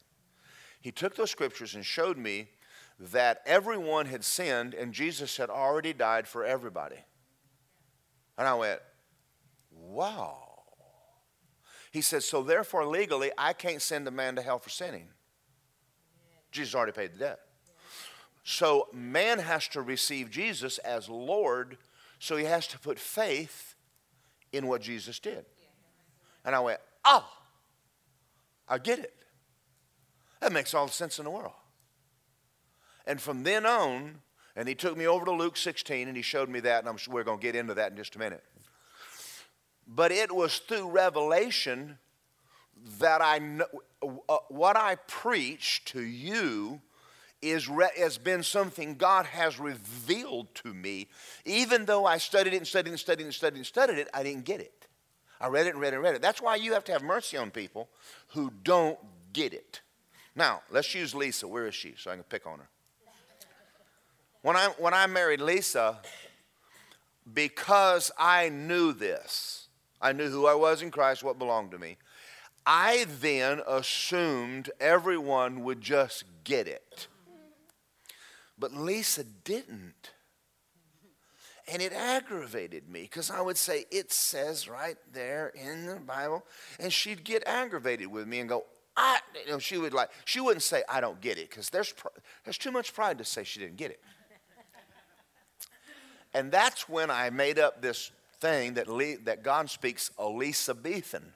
He 0.79 0.93
took 0.93 1.17
those 1.17 1.29
scriptures 1.29 1.75
and 1.75 1.85
showed 1.85 2.17
me 2.17 2.47
that 2.97 3.41
everyone 3.45 4.05
had 4.05 4.23
sinned 4.23 4.73
and 4.73 4.93
Jesus 4.93 5.35
had 5.35 5.49
already 5.49 5.91
died 5.91 6.25
for 6.25 6.45
everybody. 6.45 7.03
And 8.37 8.47
I 8.47 8.53
went, 8.53 8.79
wow. 9.71 10.63
He 11.91 12.01
said, 12.01 12.23
so 12.23 12.43
therefore, 12.43 12.85
legally, 12.85 13.31
I 13.37 13.51
can't 13.51 13.81
send 13.81 14.07
a 14.07 14.11
man 14.11 14.37
to 14.37 14.41
hell 14.41 14.59
for 14.59 14.69
sinning. 14.69 15.09
Jesus 16.53 16.73
already 16.73 16.93
paid 16.93 17.15
the 17.15 17.19
debt. 17.19 17.39
So 18.47 18.87
man 18.93 19.39
has 19.39 19.67
to 19.69 19.81
receive 19.81 20.29
Jesus 20.29 20.77
as 20.77 21.09
Lord, 21.09 21.77
so 22.19 22.37
he 22.37 22.45
has 22.45 22.67
to 22.67 22.79
put 22.79 22.99
faith 22.99 23.73
in 24.53 24.67
what 24.67 24.81
Jesus 24.81 25.17
did. 25.17 25.45
And 26.45 26.55
I 26.55 26.59
went, 26.59 26.79
oh, 27.03 27.27
I 28.69 28.77
get 28.77 28.99
it. 28.99 29.13
That 30.41 30.51
makes 30.51 30.75
all 30.75 30.85
the 30.85 30.93
sense 30.93 31.17
in 31.17 31.25
the 31.25 31.31
world. 31.31 31.53
And 33.07 33.19
from 33.19 33.41
then 33.41 33.65
on, 33.65 34.21
and 34.55 34.67
he 34.67 34.75
took 34.75 34.95
me 34.95 35.07
over 35.07 35.25
to 35.25 35.31
Luke 35.31 35.57
16 35.57 36.07
and 36.07 36.15
he 36.15 36.21
showed 36.21 36.47
me 36.47 36.59
that, 36.59 36.81
and 36.81 36.87
I'm 36.87 36.97
sure 36.97 37.15
we're 37.15 37.23
going 37.23 37.39
to 37.39 37.43
get 37.43 37.55
into 37.55 37.73
that 37.73 37.91
in 37.91 37.97
just 37.97 38.15
a 38.15 38.19
minute. 38.19 38.43
But 39.87 40.11
it 40.11 40.31
was 40.31 40.59
through 40.59 40.91
revelation 40.91 41.97
that 42.99 43.23
I 43.23 43.39
know, 43.39 43.65
uh, 44.29 44.37
what 44.49 44.77
I 44.77 44.97
preach 45.07 45.83
to 45.85 46.01
you 46.01 46.81
is 47.51 47.67
re- 47.67 47.89
has 47.97 48.17
been 48.17 48.43
something 48.43 48.95
God 48.95 49.25
has 49.25 49.59
revealed 49.59 50.53
to 50.55 50.73
me. 50.73 51.07
Even 51.45 51.85
though 51.85 52.05
I 52.05 52.17
studied 52.17 52.53
it 52.53 52.57
and 52.57 52.67
studied 52.67 52.89
and 52.89 52.99
studied 52.99 53.25
and 53.25 53.33
studied 53.33 53.57
and 53.57 53.65
studied 53.65 53.97
it, 53.97 54.07
I 54.13 54.23
didn't 54.23 54.45
get 54.45 54.59
it. 54.59 54.87
I 55.39 55.47
read 55.47 55.67
it 55.67 55.73
and 55.73 55.79
read 55.79 55.93
it 55.93 55.95
and 55.97 56.03
read 56.03 56.15
it. 56.15 56.21
That's 56.21 56.41
why 56.41 56.55
you 56.55 56.73
have 56.73 56.83
to 56.85 56.91
have 56.91 57.03
mercy 57.03 57.37
on 57.37 57.51
people 57.51 57.89
who 58.29 58.51
don't 58.63 58.97
get 59.33 59.53
it. 59.53 59.81
Now, 60.35 60.61
let's 60.71 60.93
use 60.93 61.13
Lisa. 61.13 61.47
Where 61.47 61.67
is 61.67 61.75
she? 61.75 61.95
So 61.97 62.11
I 62.11 62.15
can 62.15 62.23
pick 62.23 62.45
on 62.45 62.59
her. 62.59 62.69
When 64.41 64.55
I, 64.55 64.67
when 64.77 64.93
I 64.93 65.07
married 65.07 65.41
Lisa, 65.41 65.97
because 67.33 68.11
I 68.17 68.49
knew 68.49 68.93
this, 68.93 69.67
I 70.01 70.11
knew 70.13 70.29
who 70.29 70.45
I 70.45 70.53
was 70.53 70.81
in 70.81 70.91
Christ, 70.91 71.23
what 71.23 71.39
belonged 71.39 71.71
to 71.71 71.79
me, 71.79 71.97
I 72.65 73.05
then 73.21 73.61
assumed 73.67 74.71
everyone 74.79 75.63
would 75.63 75.81
just 75.81 76.23
get 76.43 76.67
it. 76.67 77.07
But 78.57 78.73
Lisa 78.73 79.23
didn't. 79.23 80.11
And 81.67 81.81
it 81.81 81.93
aggravated 81.93 82.87
me 82.89 83.01
because 83.01 83.31
I 83.31 83.41
would 83.41 83.57
say, 83.57 83.85
it 83.89 84.11
says 84.11 84.69
right 84.69 84.97
there 85.11 85.51
in 85.55 85.87
the 85.87 85.95
Bible. 85.95 86.45
And 86.79 86.93
she'd 86.93 87.23
get 87.23 87.43
aggravated 87.47 88.07
with 88.07 88.27
me 88.27 88.39
and 88.39 88.47
go, 88.47 88.65
I, 88.95 89.19
you 89.45 89.51
know, 89.51 89.59
she 89.59 89.77
would 89.77 89.93
like, 89.93 90.09
she 90.25 90.39
wouldn't 90.39 90.63
say, 90.63 90.83
I 90.87 91.01
don't 91.01 91.19
get 91.19 91.37
it 91.37 91.49
because 91.49 91.69
there's, 91.69 91.93
there's 92.43 92.57
too 92.57 92.71
much 92.71 92.93
pride 92.93 93.17
to 93.17 93.25
say 93.25 93.43
she 93.43 93.59
didn't 93.59 93.77
get 93.77 93.91
it. 93.91 93.99
And 96.33 96.51
that's 96.51 96.89
when 96.89 97.09
I 97.09 97.29
made 97.29 97.59
up 97.59 97.81
this 97.81 98.11
thing 98.41 98.73
that, 98.73 98.89
Le- 98.89 99.19
that 99.23 99.41
God 99.41 99.69
speaks 99.69 100.11
Elizabethan. 100.19 101.31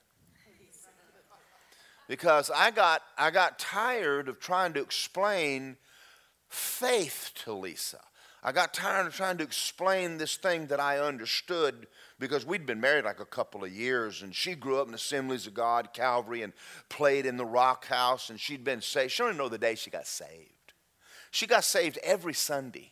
Because 2.10 2.52
I 2.54 2.72
got, 2.72 3.02
I 3.18 3.32
got 3.32 3.60
tired 3.60 4.28
of 4.28 4.40
trying 4.40 4.74
to 4.74 4.82
explain 4.82 5.78
faith 6.50 7.32
to 7.44 7.54
Lisa. 7.54 8.00
I 8.42 8.54
got 8.54 8.74
tired 8.74 9.08
of 9.08 9.14
trying 9.14 9.38
to 9.38 9.44
explain 9.44 10.18
this 10.18 10.38
thing 10.38 10.68
that 10.68 10.80
I 10.80 11.00
understood 11.00 11.88
because 12.20 12.46
we'd 12.46 12.66
been 12.66 12.80
married 12.80 13.04
like 13.04 13.20
a 13.20 13.26
couple 13.26 13.66
of 13.66 13.72
years 13.72 14.22
and 14.22 14.34
she 14.34 14.56
grew 14.56 14.80
up 14.80 14.88
in 14.88 14.94
Assemblies 14.94 15.46
of 15.46 15.54
God, 15.54 15.90
Calvary, 15.94 16.42
and 16.42 16.54
played 16.88 17.26
in 17.26 17.36
the 17.36 17.46
Rock 17.46 17.86
House 17.88 18.30
and 18.30 18.40
she'd 18.40 18.64
been 18.64 18.82
saved. 18.82 19.12
She 19.12 19.24
don't 19.24 19.38
know 19.38 19.50
the 19.50 19.58
day 19.58 19.76
she 19.76 19.90
got 19.90 20.08
saved. 20.08 20.74
She 21.32 21.48
got 21.48 21.66
saved 21.66 22.00
every 22.02 22.34
Sunday. 22.34 22.92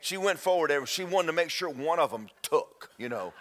She 0.00 0.16
went 0.16 0.38
forward 0.38 0.70
there. 0.70 0.86
She 0.86 1.02
wanted 1.02 1.26
to 1.26 1.32
make 1.32 1.50
sure 1.50 1.68
one 1.68 1.98
of 1.98 2.12
them 2.12 2.28
took, 2.40 2.90
you 2.96 3.08
know. 3.08 3.32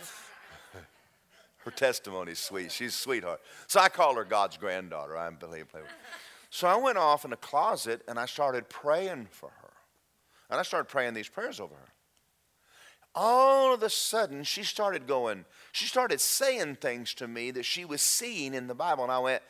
Her 1.58 1.70
testimony's 1.70 2.38
sweet. 2.38 2.72
She's 2.72 2.94
a 2.94 2.96
sweetheart. 2.96 3.42
So 3.66 3.80
I 3.80 3.90
call 3.90 4.14
her 4.14 4.24
God's 4.24 4.56
granddaughter. 4.56 5.18
I'm 5.18 5.34
believe. 5.34 5.66
So 6.54 6.68
I 6.68 6.76
went 6.76 6.98
off 6.98 7.24
in 7.24 7.32
a 7.32 7.36
closet 7.36 8.02
and 8.06 8.16
I 8.16 8.26
started 8.26 8.68
praying 8.68 9.26
for 9.32 9.48
her. 9.48 9.72
And 10.48 10.60
I 10.60 10.62
started 10.62 10.84
praying 10.84 11.14
these 11.14 11.28
prayers 11.28 11.58
over 11.58 11.74
her. 11.74 11.88
All 13.12 13.74
of 13.74 13.82
a 13.82 13.90
sudden, 13.90 14.44
she 14.44 14.62
started 14.62 15.08
going, 15.08 15.46
she 15.72 15.86
started 15.86 16.20
saying 16.20 16.76
things 16.76 17.12
to 17.14 17.26
me 17.26 17.50
that 17.50 17.64
she 17.64 17.84
was 17.84 18.02
seeing 18.02 18.54
in 18.54 18.68
the 18.68 18.74
Bible. 18.74 19.02
And 19.02 19.12
I 19.12 19.18
went, 19.18 19.42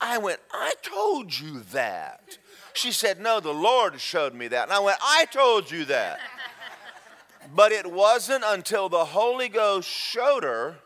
I 0.00 0.18
went, 0.18 0.38
I 0.52 0.74
told 0.82 1.36
you 1.36 1.64
that. 1.72 2.38
She 2.74 2.92
said, 2.92 3.20
No, 3.20 3.40
the 3.40 3.52
Lord 3.52 4.00
showed 4.00 4.32
me 4.32 4.46
that. 4.46 4.68
And 4.68 4.72
I 4.72 4.78
went, 4.78 4.98
I 5.02 5.24
told 5.32 5.68
you 5.68 5.84
that. 5.86 6.20
But 7.56 7.72
it 7.72 7.90
wasn't 7.90 8.44
until 8.46 8.88
the 8.88 9.06
Holy 9.06 9.48
Ghost 9.48 9.88
showed 9.88 10.44
her 10.44 10.76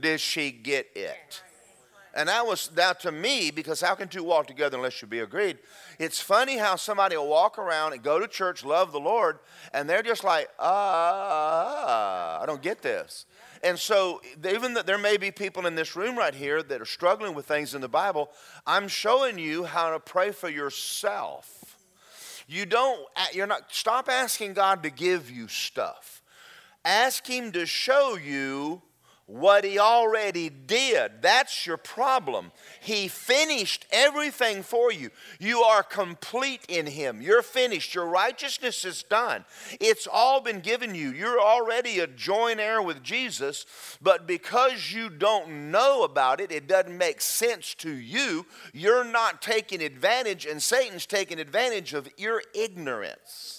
did 0.00 0.20
she 0.20 0.50
get 0.50 0.88
it. 0.94 1.42
And 2.14 2.28
that 2.28 2.46
was 2.46 2.70
now 2.76 2.92
to 2.94 3.12
me, 3.12 3.50
because 3.50 3.80
how 3.80 3.94
can 3.94 4.08
two 4.08 4.24
walk 4.24 4.46
together 4.46 4.76
unless 4.76 5.00
you 5.02 5.08
be 5.08 5.20
agreed? 5.20 5.58
It's 5.98 6.20
funny 6.20 6.56
how 6.58 6.76
somebody 6.76 7.16
will 7.16 7.28
walk 7.28 7.58
around 7.58 7.92
and 7.92 8.02
go 8.02 8.18
to 8.18 8.26
church, 8.26 8.64
love 8.64 8.92
the 8.92 9.00
Lord, 9.00 9.38
and 9.72 9.88
they're 9.88 10.02
just 10.02 10.24
like, 10.24 10.48
ah, 10.58 12.40
I 12.40 12.46
don't 12.46 12.62
get 12.62 12.82
this. 12.82 13.26
And 13.62 13.78
so, 13.78 14.20
even 14.48 14.74
that 14.74 14.86
there 14.86 14.98
may 14.98 15.16
be 15.16 15.30
people 15.30 15.66
in 15.66 15.74
this 15.74 15.96
room 15.96 16.16
right 16.16 16.34
here 16.34 16.62
that 16.62 16.80
are 16.80 16.86
struggling 16.86 17.34
with 17.34 17.46
things 17.46 17.74
in 17.74 17.80
the 17.80 17.88
Bible, 17.88 18.30
I'm 18.66 18.88
showing 18.88 19.38
you 19.38 19.64
how 19.64 19.90
to 19.90 20.00
pray 20.00 20.30
for 20.30 20.48
yourself. 20.48 21.76
You 22.46 22.64
don't, 22.66 23.00
you're 23.32 23.46
not, 23.46 23.72
stop 23.74 24.08
asking 24.08 24.54
God 24.54 24.82
to 24.84 24.90
give 24.90 25.30
you 25.30 25.48
stuff. 25.48 26.22
Ask 26.84 27.26
Him 27.26 27.52
to 27.52 27.66
show 27.66 28.16
you 28.16 28.82
what 29.28 29.62
he 29.62 29.78
already 29.78 30.48
did. 30.48 31.20
That's 31.20 31.66
your 31.66 31.76
problem. 31.76 32.50
He 32.80 33.08
finished 33.08 33.84
everything 33.92 34.62
for 34.62 34.90
you. 34.90 35.10
You 35.38 35.60
are 35.60 35.82
complete 35.82 36.62
in 36.66 36.86
him. 36.86 37.20
You're 37.20 37.42
finished. 37.42 37.94
Your 37.94 38.06
righteousness 38.06 38.86
is 38.86 39.02
done. 39.02 39.44
It's 39.80 40.08
all 40.10 40.40
been 40.40 40.60
given 40.60 40.94
you. 40.94 41.10
You're 41.10 41.40
already 41.40 41.98
a 41.98 42.06
joint 42.06 42.58
heir 42.58 42.80
with 42.80 43.02
Jesus, 43.02 43.66
but 44.00 44.26
because 44.26 44.92
you 44.92 45.10
don't 45.10 45.70
know 45.70 46.04
about 46.04 46.40
it, 46.40 46.50
it 46.50 46.66
doesn't 46.66 46.96
make 46.96 47.20
sense 47.20 47.74
to 47.74 47.90
you. 47.90 48.46
You're 48.72 49.04
not 49.04 49.42
taking 49.42 49.82
advantage, 49.82 50.46
and 50.46 50.62
Satan's 50.62 51.04
taking 51.04 51.38
advantage 51.38 51.92
of 51.92 52.08
your 52.16 52.42
ignorance. 52.54 53.57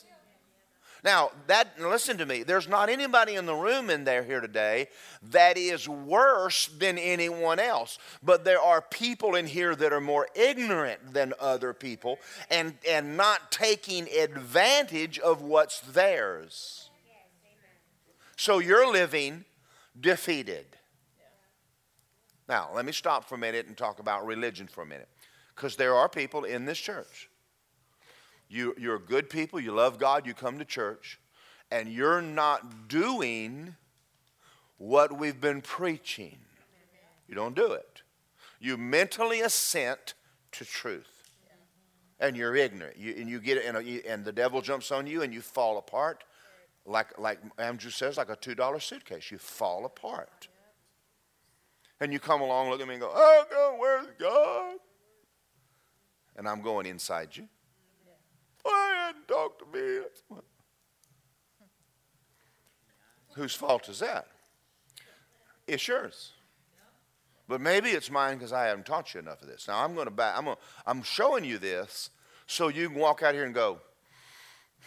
Now, 1.03 1.31
that 1.47 1.79
listen 1.79 2.17
to 2.17 2.25
me. 2.25 2.43
There's 2.43 2.67
not 2.67 2.89
anybody 2.89 3.35
in 3.35 3.45
the 3.45 3.55
room 3.55 3.89
in 3.89 4.03
there 4.03 4.23
here 4.23 4.41
today 4.41 4.87
that 5.31 5.57
is 5.57 5.87
worse 5.87 6.67
than 6.67 6.97
anyone 6.97 7.59
else. 7.59 7.97
But 8.21 8.43
there 8.43 8.61
are 8.61 8.81
people 8.81 9.35
in 9.35 9.47
here 9.47 9.75
that 9.75 9.93
are 9.93 10.01
more 10.01 10.27
ignorant 10.35 11.13
than 11.13 11.33
other 11.39 11.73
people 11.73 12.19
and, 12.49 12.73
and 12.87 13.15
not 13.15 13.51
taking 13.51 14.07
advantage 14.09 15.19
of 15.19 15.41
what's 15.41 15.79
theirs. 15.79 16.89
So 18.35 18.59
you're 18.59 18.91
living 18.91 19.45
defeated. 19.99 20.65
Now, 22.49 22.69
let 22.73 22.83
me 22.83 22.91
stop 22.91 23.29
for 23.29 23.35
a 23.35 23.37
minute 23.37 23.67
and 23.67 23.77
talk 23.77 23.99
about 23.99 24.25
religion 24.25 24.67
for 24.67 24.81
a 24.81 24.85
minute. 24.85 25.07
Because 25.55 25.75
there 25.75 25.95
are 25.95 26.09
people 26.09 26.43
in 26.43 26.65
this 26.65 26.79
church 26.79 27.29
you, 28.49 28.73
you're 28.77 28.99
good 28.99 29.29
people, 29.29 29.59
you 29.59 29.71
love 29.71 29.99
God, 29.99 30.25
you 30.25 30.33
come 30.33 30.57
to 30.57 30.65
church, 30.65 31.19
and 31.69 31.87
you're 31.87 32.21
not 32.21 32.87
doing 32.87 33.75
what 34.77 35.17
we've 35.17 35.39
been 35.39 35.61
preaching. 35.61 36.37
You 37.27 37.35
don't 37.35 37.55
do 37.55 37.73
it. 37.73 38.01
You 38.59 38.75
mentally 38.75 39.41
assent 39.41 40.15
to 40.53 40.65
truth. 40.65 41.31
And 42.19 42.35
you're 42.35 42.55
ignorant. 42.55 42.97
You, 42.97 43.13
and 43.17 43.29
you 43.29 43.39
get 43.39 43.57
it, 43.57 43.65
and, 43.65 43.77
uh, 43.77 44.09
and 44.09 44.25
the 44.25 44.31
devil 44.31 44.61
jumps 44.61 44.91
on 44.91 45.07
you, 45.07 45.21
and 45.21 45.33
you 45.33 45.41
fall 45.41 45.77
apart. 45.77 46.23
Like, 46.85 47.17
like 47.19 47.39
Andrew 47.57 47.91
says, 47.91 48.17
like 48.17 48.29
a 48.29 48.35
$2 48.35 48.81
suitcase. 48.81 49.31
You 49.31 49.37
fall 49.37 49.85
apart. 49.85 50.47
And 52.01 52.11
you 52.11 52.19
come 52.19 52.41
along, 52.41 52.69
look 52.71 52.81
at 52.81 52.87
me, 52.87 52.95
and 52.95 53.01
go, 53.01 53.11
Oh, 53.13 53.45
God, 53.49 53.79
where's 53.79 54.07
God? 54.17 54.75
And 56.35 56.47
I'm 56.47 56.61
going 56.61 56.85
inside 56.85 57.37
you. 57.37 57.47
Why 58.69 58.93
hadn't 59.07 59.27
talked 59.27 59.59
to 59.59 59.77
me? 59.77 59.99
Whose 63.35 63.55
fault 63.55 63.89
is 63.89 63.99
that? 63.99 64.27
It's 65.67 65.87
yours. 65.87 66.33
But 67.47 67.61
maybe 67.61 67.89
it's 67.89 68.11
mine 68.11 68.37
because 68.37 68.53
I 68.53 68.65
haven't 68.65 68.85
taught 68.85 69.13
you 69.13 69.19
enough 69.21 69.41
of 69.41 69.47
this. 69.47 69.67
Now 69.67 69.83
I'm 69.83 69.95
going 69.95 70.05
to 70.05 70.11
back. 70.11 70.37
I'm, 70.37 70.45
going 70.45 70.57
I'm 70.85 71.01
showing 71.01 71.43
you 71.43 71.57
this 71.57 72.11
so 72.45 72.67
you 72.67 72.89
can 72.89 72.97
walk 72.97 73.23
out 73.23 73.33
here 73.33 73.45
and 73.45 73.55
go, 73.55 73.79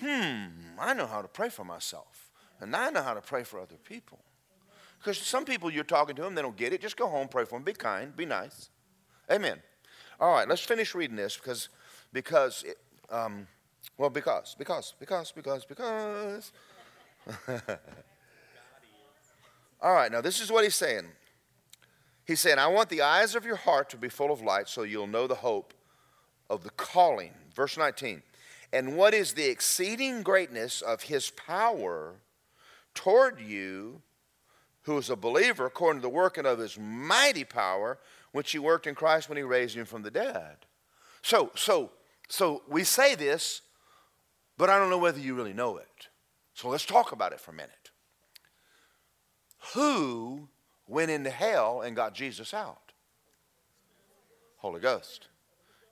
hmm, 0.00 0.46
I 0.78 0.94
know 0.94 1.06
how 1.06 1.22
to 1.22 1.28
pray 1.28 1.48
for 1.48 1.64
myself, 1.64 2.30
and 2.60 2.74
I 2.74 2.90
know 2.90 3.02
how 3.02 3.14
to 3.14 3.20
pray 3.20 3.42
for 3.42 3.60
other 3.60 3.76
people. 3.84 4.20
Because 4.98 5.18
some 5.18 5.44
people 5.44 5.70
you're 5.70 5.82
talking 5.82 6.14
to 6.14 6.22
them, 6.22 6.36
they 6.36 6.42
don't 6.42 6.56
get 6.56 6.72
it. 6.72 6.80
Just 6.80 6.96
go 6.96 7.08
home, 7.08 7.26
pray 7.26 7.44
for 7.44 7.56
them, 7.56 7.64
be 7.64 7.72
kind, 7.72 8.16
be 8.16 8.26
nice. 8.26 8.70
Amen. 9.30 9.60
All 10.20 10.32
right, 10.32 10.48
let's 10.48 10.62
finish 10.62 10.94
reading 10.94 11.16
this 11.16 11.36
because, 11.36 11.68
because, 12.12 12.62
it, 12.64 12.78
um, 13.10 13.48
well, 13.98 14.10
because, 14.10 14.54
because, 14.58 14.94
because, 14.98 15.32
because, 15.32 15.64
because. 15.64 16.52
All 19.80 19.92
right, 19.92 20.10
now 20.10 20.20
this 20.20 20.40
is 20.40 20.50
what 20.50 20.64
he's 20.64 20.74
saying. 20.74 21.06
He's 22.24 22.40
saying, 22.40 22.58
I 22.58 22.68
want 22.68 22.88
the 22.88 23.02
eyes 23.02 23.34
of 23.34 23.44
your 23.44 23.56
heart 23.56 23.90
to 23.90 23.96
be 23.96 24.08
full 24.08 24.32
of 24.32 24.40
light 24.40 24.68
so 24.68 24.82
you'll 24.84 25.06
know 25.06 25.26
the 25.26 25.34
hope 25.34 25.74
of 26.48 26.62
the 26.62 26.70
calling. 26.70 27.32
Verse 27.54 27.76
19. 27.76 28.22
And 28.72 28.96
what 28.96 29.12
is 29.12 29.34
the 29.34 29.50
exceeding 29.50 30.22
greatness 30.22 30.80
of 30.80 31.02
his 31.02 31.30
power 31.30 32.14
toward 32.94 33.40
you, 33.40 34.02
who 34.82 34.96
is 34.98 35.10
a 35.10 35.16
believer, 35.16 35.66
according 35.66 36.00
to 36.00 36.06
the 36.06 36.08
working 36.08 36.46
of 36.46 36.58
his 36.58 36.78
mighty 36.78 37.44
power, 37.44 37.98
which 38.32 38.52
he 38.52 38.58
worked 38.58 38.86
in 38.86 38.94
Christ 38.94 39.28
when 39.28 39.36
he 39.36 39.42
raised 39.42 39.76
him 39.76 39.84
from 39.84 40.02
the 40.02 40.10
dead? 40.10 40.56
So, 41.22 41.50
so, 41.54 41.90
so 42.28 42.62
we 42.68 42.84
say 42.84 43.14
this, 43.14 43.62
but 44.62 44.70
I 44.70 44.78
don't 44.78 44.90
know 44.90 44.98
whether 44.98 45.18
you 45.18 45.34
really 45.34 45.52
know 45.52 45.78
it. 45.78 46.06
So 46.54 46.68
let's 46.68 46.86
talk 46.86 47.10
about 47.10 47.32
it 47.32 47.40
for 47.40 47.50
a 47.50 47.54
minute 47.54 47.90
who 49.74 50.48
went 50.86 51.10
into 51.10 51.30
hell 51.30 51.80
and 51.80 51.96
got 51.96 52.14
Jesus 52.14 52.54
out? 52.54 52.92
Holy 54.58 54.78
Ghost. 54.78 55.26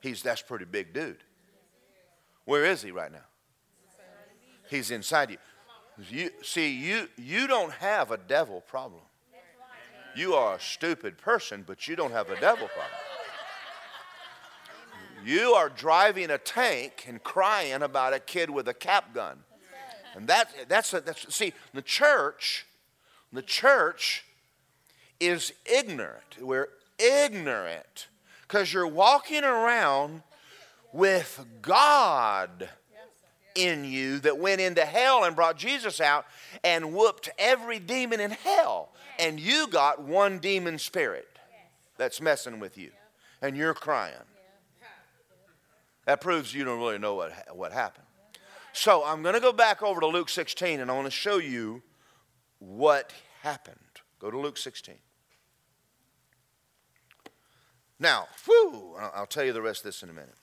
He's 0.01 0.23
that's 0.23 0.41
pretty 0.41 0.67
big 0.67 0.95
dude. 0.95 1.25
Where 2.45 2.65
is 2.65 2.81
he 2.81 2.93
right 2.93 3.11
now? 3.11 3.27
He's 4.69 4.93
inside 4.93 5.31
you. 5.31 5.39
You 6.09 6.31
see, 6.41 6.71
you 6.71 7.09
you 7.17 7.49
don't 7.49 7.73
have 7.73 8.13
a 8.13 8.19
devil 8.19 8.61
problem. 8.61 9.03
You 10.15 10.35
are 10.35 10.55
a 10.55 10.61
stupid 10.61 11.19
person, 11.19 11.65
but 11.67 11.89
you 11.89 11.97
don't 11.97 12.13
have 12.13 12.31
a 12.31 12.39
devil 12.39 12.69
problem. 12.69 13.10
You 15.25 15.53
are 15.53 15.69
driving 15.69 16.31
a 16.31 16.39
tank 16.39 17.05
and 17.07 17.23
crying 17.23 17.83
about 17.83 18.15
a 18.15 18.19
kid 18.19 18.51
with 18.51 18.69
a 18.69 18.75
cap 18.75 19.15
gun. 19.15 19.39
And 20.15 20.27
that, 20.29 20.51
that's, 20.69 20.93
a, 20.93 21.01
that's, 21.01 21.35
see, 21.35 21.53
the 21.73 21.83
church 21.83 22.67
the 23.33 23.43
church 23.43 24.25
is 25.21 25.53
ignorant. 25.65 26.37
We're 26.41 26.69
ignorant 26.99 28.09
because 28.43 28.73
you're 28.73 28.87
walking 28.87 29.45
around 29.45 30.23
with 30.93 31.45
God 31.63 32.69
in 33.55 33.85
you 33.85 34.19
that 34.21 34.39
went 34.39 34.61
into 34.61 34.85
hell 34.85 35.25
and 35.25 35.37
brought 35.37 35.57
Jesus 35.57 36.01
out 36.01 36.27
and 36.65 36.93
whooped 36.93 37.29
every 37.39 37.79
demon 37.79 38.21
in 38.21 38.33
hell. 38.33 38.91
And 39.19 39.39
you 39.39 39.69
got 39.69 40.03
one 40.03 40.39
demon 40.39 40.79
spirit 40.79 41.29
that's 41.97 42.21
messing 42.21 42.59
with 42.59 42.77
you. 42.79 42.91
And 43.43 43.57
you're 43.57 43.75
crying. 43.75 44.15
That 46.11 46.21
proves 46.21 46.53
you 46.53 46.65
don't 46.65 46.81
really 46.81 46.99
know 46.99 47.15
what, 47.15 47.33
what 47.55 47.73
happened. 47.73 48.05
So 48.73 49.05
I'm 49.07 49.23
going 49.23 49.37
to 49.37 49.41
go 49.41 49.53
back 49.53 49.81
over 49.81 50.01
to 50.01 50.09
Luke 50.09 50.29
16 50.29 50.81
and 50.81 50.91
I 50.91 50.95
want 50.95 51.05
to 51.05 51.11
show 51.13 51.39
you 51.39 51.83
what 52.59 53.13
happened. 53.43 53.77
Go 54.19 54.29
to 54.29 54.37
Luke 54.37 54.59
16. 54.59 54.97
Now, 58.01 58.27
whew, 58.45 58.97
I'll 59.15 59.25
tell 59.25 59.45
you 59.45 59.53
the 59.53 59.63
rest 59.63 59.83
of 59.83 59.85
this 59.85 60.03
in 60.03 60.11
a 60.11 60.13
minute. 60.13 60.35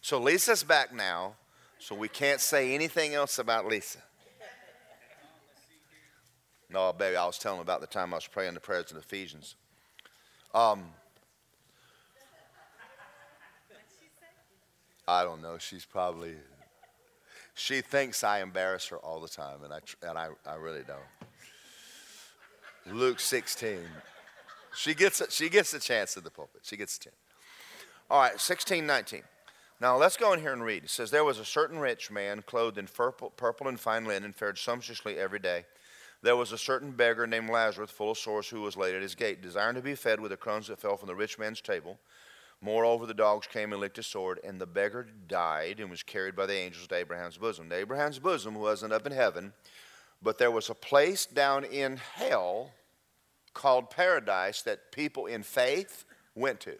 So 0.00 0.18
Lisa's 0.18 0.64
back 0.64 0.94
now, 0.94 1.34
so 1.78 1.94
we 1.94 2.08
can't 2.08 2.40
say 2.40 2.74
anything 2.74 3.12
else 3.12 3.38
about 3.38 3.66
Lisa. 3.66 3.98
No, 6.70 6.90
baby, 6.94 7.16
I 7.16 7.26
was 7.26 7.36
telling 7.36 7.60
about 7.60 7.82
the 7.82 7.86
time 7.86 8.14
I 8.14 8.16
was 8.16 8.26
praying 8.26 8.54
the 8.54 8.60
prayers 8.60 8.90
in 8.90 8.96
Ephesians. 8.96 9.56
Um, 10.54 10.84
I 15.06 15.24
don't 15.24 15.42
know. 15.42 15.58
She's 15.58 15.84
probably, 15.84 16.34
she 17.54 17.80
thinks 17.80 18.22
I 18.22 18.40
embarrass 18.40 18.86
her 18.88 18.96
all 18.96 19.20
the 19.20 19.28
time, 19.28 19.64
and 19.64 19.72
I, 19.72 19.80
and 20.08 20.18
I, 20.18 20.28
I 20.46 20.54
really 20.54 20.82
don't. 20.86 21.00
Luke 22.94 23.20
16. 23.20 23.78
She 24.74 24.94
gets 24.94 25.20
a, 25.20 25.30
she 25.30 25.48
gets 25.48 25.74
a 25.74 25.78
chance 25.78 26.16
in 26.16 26.24
the 26.24 26.30
pulpit. 26.30 26.62
She 26.64 26.76
gets 26.76 26.96
a 26.96 27.00
chance. 27.00 27.16
All 28.10 28.20
right, 28.20 28.40
16, 28.40 28.86
19. 28.86 29.22
Now 29.80 29.96
let's 29.96 30.16
go 30.16 30.32
in 30.32 30.40
here 30.40 30.52
and 30.52 30.64
read. 30.64 30.84
It 30.84 30.90
says, 30.90 31.10
There 31.10 31.24
was 31.24 31.38
a 31.38 31.44
certain 31.44 31.78
rich 31.78 32.10
man 32.10 32.42
clothed 32.42 32.78
in 32.78 32.86
purple, 32.86 33.30
purple 33.30 33.68
and 33.68 33.78
fine 33.78 34.04
linen, 34.04 34.32
fared 34.32 34.58
sumptuously 34.58 35.18
every 35.18 35.38
day. 35.38 35.64
There 36.22 36.36
was 36.36 36.52
a 36.52 36.58
certain 36.58 36.92
beggar 36.92 37.26
named 37.26 37.50
Lazarus, 37.50 37.90
full 37.90 38.12
of 38.12 38.18
sores, 38.18 38.48
who 38.48 38.60
was 38.60 38.76
laid 38.76 38.94
at 38.94 39.02
his 39.02 39.16
gate, 39.16 39.42
desiring 39.42 39.74
to 39.74 39.82
be 39.82 39.96
fed 39.96 40.20
with 40.20 40.30
the 40.30 40.36
crumbs 40.36 40.68
that 40.68 40.78
fell 40.78 40.96
from 40.96 41.08
the 41.08 41.16
rich 41.16 41.36
man's 41.36 41.60
table. 41.60 41.98
Moreover, 42.64 43.06
the 43.06 43.12
dogs 43.12 43.48
came 43.48 43.72
and 43.72 43.80
licked 43.80 43.96
his 43.96 44.06
sword, 44.06 44.38
and 44.44 44.60
the 44.60 44.66
beggar 44.66 45.08
died 45.26 45.80
and 45.80 45.90
was 45.90 46.04
carried 46.04 46.36
by 46.36 46.46
the 46.46 46.54
angels 46.54 46.86
to 46.86 46.94
Abraham's 46.94 47.36
bosom. 47.36 47.68
To 47.68 47.74
Abraham's 47.74 48.20
bosom 48.20 48.54
wasn't 48.54 48.92
up 48.92 49.04
in 49.04 49.12
heaven, 49.12 49.52
but 50.22 50.38
there 50.38 50.50
was 50.52 50.70
a 50.70 50.74
place 50.74 51.26
down 51.26 51.64
in 51.64 51.96
hell 51.96 52.70
called 53.52 53.90
paradise 53.90 54.62
that 54.62 54.92
people 54.92 55.26
in 55.26 55.42
faith 55.42 56.04
went 56.36 56.60
to 56.60 56.76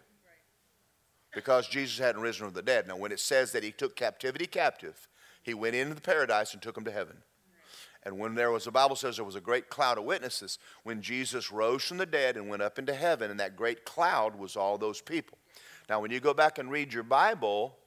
because 1.35 1.67
Jesus 1.67 1.99
hadn't 1.99 2.21
risen 2.21 2.45
from 2.45 2.53
the 2.53 2.61
dead. 2.61 2.87
Now, 2.87 2.95
when 2.95 3.11
it 3.11 3.19
says 3.19 3.51
that 3.51 3.63
he 3.63 3.71
took 3.71 3.95
captivity 3.95 4.45
captive, 4.45 5.07
he 5.41 5.53
went 5.53 5.75
into 5.75 5.95
the 5.95 6.01
paradise 6.01 6.53
and 6.53 6.61
took 6.61 6.75
them 6.75 6.85
to 6.85 6.91
heaven. 6.91 7.17
And 8.03 8.19
when 8.19 8.35
there 8.35 8.51
was, 8.51 8.65
the 8.65 8.71
Bible 8.71 8.95
says 8.95 9.15
there 9.15 9.25
was 9.25 9.35
a 9.35 9.41
great 9.41 9.69
cloud 9.69 9.97
of 9.97 10.03
witnesses 10.03 10.59
when 10.83 11.01
Jesus 11.01 11.51
rose 11.51 11.83
from 11.83 11.97
the 11.97 12.05
dead 12.05 12.35
and 12.35 12.49
went 12.49 12.61
up 12.61 12.77
into 12.77 12.93
heaven, 12.93 13.31
and 13.31 13.39
that 13.39 13.55
great 13.55 13.85
cloud 13.85 14.35
was 14.35 14.55
all 14.55 14.77
those 14.77 15.01
people. 15.01 15.37
Now, 15.89 15.99
when 15.99 16.11
you 16.11 16.19
go 16.19 16.33
back 16.33 16.57
and 16.57 16.71
read 16.71 16.93
your 16.93 17.03
Bible, 17.03 17.77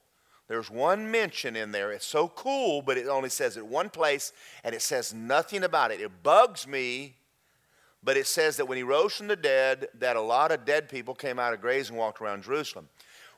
there's 0.49 0.71
one 0.71 1.11
mention 1.11 1.57
in 1.57 1.73
there. 1.73 1.93
It's 1.93 2.07
so 2.07 2.29
cool, 2.29 2.83
but 2.83 2.97
it 2.97 3.09
only 3.09 3.31
says 3.31 3.57
it 3.57 3.67
one 3.67 3.91
place 3.91 4.33
and 4.63 4.75
it 4.75 4.83
says 4.83 5.13
nothing 5.13 5.65
about 5.65 5.91
it. 5.91 6.01
It 6.01 6.23
bugs 6.23 6.67
me, 6.67 7.17
but 8.03 8.17
it 8.17 8.27
says 8.27 8.57
that 8.57 8.67
when 8.67 8.77
he 8.77 8.85
rose 8.85 9.15
from 9.15 9.27
the 9.27 9.37
dead, 9.37 9.89
that 9.99 10.17
a 10.17 10.21
lot 10.21 10.53
of 10.53 10.65
dead 10.65 10.89
people 10.89 11.15
came 11.15 11.39
out 11.39 11.53
of 11.53 11.61
graves 11.61 11.89
and 11.89 11.99
walked 11.99 12.21
around 12.21 12.45
Jerusalem. 12.45 12.89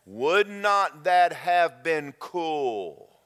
Would 0.05 0.49
not 0.49 1.05
that 1.05 1.33
have 1.33 1.83
been 1.83 2.13
cool 2.19 3.17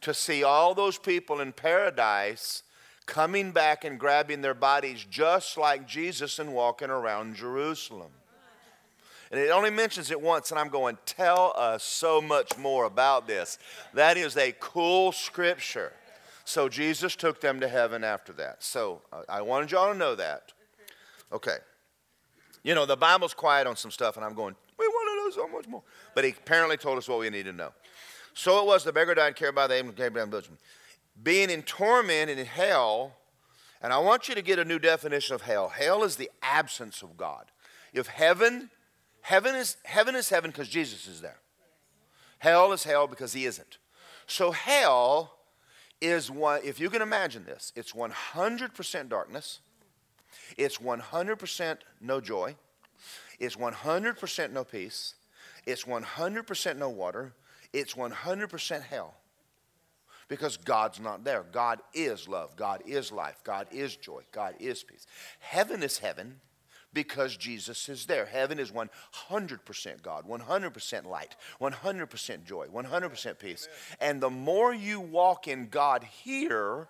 to 0.00 0.14
see 0.14 0.42
all 0.42 0.74
those 0.74 0.98
people 0.98 1.40
in 1.40 1.52
paradise 1.52 2.62
coming 3.04 3.50
back 3.52 3.84
and 3.84 3.98
grabbing 3.98 4.42
their 4.42 4.54
bodies 4.54 5.04
just 5.08 5.58
like 5.58 5.86
Jesus 5.86 6.38
and 6.38 6.54
walking 6.54 6.90
around 6.90 7.36
Jerusalem? 7.36 8.12
And 9.32 9.40
it 9.40 9.48
only 9.48 9.70
mentions 9.70 10.10
it 10.10 10.20
once, 10.20 10.50
and 10.50 10.60
I'm 10.60 10.68
going, 10.68 10.98
tell 11.06 11.54
us 11.56 11.82
so 11.82 12.20
much 12.20 12.58
more 12.58 12.84
about 12.84 13.26
this. 13.26 13.58
That 13.94 14.18
is 14.18 14.36
a 14.36 14.54
cool 14.60 15.10
scripture. 15.10 15.94
So 16.44 16.68
Jesus 16.68 17.16
took 17.16 17.40
them 17.40 17.58
to 17.60 17.68
heaven 17.68 18.04
after 18.04 18.34
that. 18.34 18.62
So 18.62 19.00
uh, 19.10 19.22
I 19.30 19.40
wanted 19.40 19.70
y'all 19.70 19.90
to 19.90 19.98
know 19.98 20.14
that. 20.16 20.52
Okay. 21.32 21.56
You 22.62 22.74
know, 22.74 22.84
the 22.84 22.96
Bible's 22.96 23.32
quiet 23.32 23.66
on 23.66 23.74
some 23.74 23.90
stuff, 23.90 24.16
and 24.16 24.24
I'm 24.24 24.34
going, 24.34 24.54
we 24.78 24.86
want 24.86 25.34
to 25.34 25.40
know 25.40 25.44
so 25.44 25.50
much 25.50 25.66
more. 25.66 25.82
But 26.14 26.24
he 26.24 26.30
apparently 26.30 26.76
told 26.76 26.98
us 26.98 27.08
what 27.08 27.18
we 27.18 27.30
need 27.30 27.46
to 27.46 27.54
know. 27.54 27.72
So 28.34 28.60
it 28.60 28.66
was 28.66 28.84
the 28.84 28.92
beggar 28.92 29.14
died, 29.14 29.34
carried 29.34 29.54
by 29.54 29.66
the 29.66 29.76
angel, 29.76 30.26
bosom. 30.26 30.58
Being 31.22 31.48
in 31.48 31.62
torment 31.62 32.28
and 32.28 32.38
in 32.38 32.44
hell, 32.44 33.16
and 33.80 33.94
I 33.94 33.98
want 33.98 34.28
you 34.28 34.34
to 34.34 34.42
get 34.42 34.58
a 34.58 34.64
new 34.64 34.78
definition 34.78 35.34
of 35.34 35.40
hell. 35.40 35.70
Hell 35.70 36.04
is 36.04 36.16
the 36.16 36.30
absence 36.42 37.00
of 37.00 37.16
God. 37.16 37.46
If 37.94 38.08
heaven 38.08 38.68
Heaven 39.22 39.54
is 39.54 39.76
heaven 39.84 40.14
is 40.14 40.28
heaven 40.28 40.50
because 40.50 40.68
Jesus 40.68 41.06
is 41.06 41.20
there. 41.20 41.38
Hell 42.38 42.72
is 42.72 42.84
hell 42.84 43.06
because 43.06 43.32
he 43.32 43.46
isn't. 43.46 43.78
So 44.26 44.50
hell 44.50 45.38
is 46.00 46.30
one, 46.30 46.60
if 46.64 46.80
you 46.80 46.90
can 46.90 47.00
imagine 47.00 47.44
this, 47.44 47.72
it's 47.76 47.92
100% 47.92 49.08
darkness, 49.08 49.60
it's 50.58 50.78
100% 50.78 51.76
no 52.00 52.20
joy, 52.20 52.56
it's 53.38 53.54
100% 53.54 54.52
no 54.52 54.64
peace, 54.64 55.14
it's 55.64 55.84
100% 55.84 56.76
no 56.76 56.88
water, 56.88 57.32
it's 57.72 57.94
100% 57.94 58.82
hell. 58.82 59.14
Because 60.28 60.56
God's 60.56 60.98
not 60.98 61.24
there. 61.24 61.44
God 61.52 61.80
is 61.92 62.26
love. 62.26 62.56
God 62.56 62.82
is 62.86 63.12
life. 63.12 63.42
God 63.44 63.66
is 63.70 63.96
joy. 63.96 64.22
God 64.32 64.54
is 64.58 64.82
peace. 64.82 65.06
Heaven 65.40 65.82
is 65.82 65.98
heaven 65.98 66.40
because 66.92 67.36
Jesus 67.36 67.88
is 67.88 68.06
there. 68.06 68.26
Heaven 68.26 68.58
is 68.58 68.70
100% 68.70 70.02
God, 70.02 70.28
100% 70.28 71.06
light, 71.06 71.36
100% 71.60 72.44
joy, 72.44 72.66
100% 72.66 73.38
peace. 73.38 73.68
And 74.00 74.20
the 74.20 74.30
more 74.30 74.74
you 74.74 75.00
walk 75.00 75.48
in 75.48 75.68
God 75.68 76.04
here, 76.04 76.88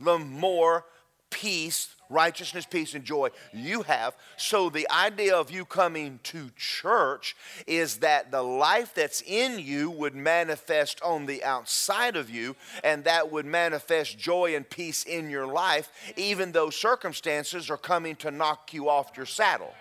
the 0.00 0.18
more 0.18 0.84
peace, 1.32 1.88
righteousness, 2.12 2.66
peace, 2.68 2.94
and 2.94 3.04
joy 3.04 3.30
you 3.52 3.82
have. 3.82 4.14
So, 4.36 4.70
the 4.70 4.88
idea 4.90 5.34
of 5.34 5.50
you 5.50 5.64
coming 5.64 6.20
to 6.24 6.50
church 6.56 7.34
is 7.66 7.96
that 7.98 8.30
the 8.30 8.42
life 8.42 8.94
that's 8.94 9.22
in 9.22 9.58
you 9.58 9.90
would 9.90 10.14
manifest 10.14 11.00
on 11.02 11.26
the 11.26 11.42
outside 11.42 12.14
of 12.14 12.30
you, 12.30 12.54
and 12.84 13.02
that 13.04 13.32
would 13.32 13.46
manifest 13.46 14.18
joy 14.18 14.54
and 14.54 14.68
peace 14.68 15.02
in 15.02 15.30
your 15.30 15.46
life, 15.46 15.90
even 16.16 16.52
though 16.52 16.70
circumstances 16.70 17.70
are 17.70 17.78
coming 17.78 18.14
to 18.16 18.30
knock 18.30 18.72
you 18.72 18.88
off 18.88 19.16
your 19.16 19.26
saddle. 19.26 19.74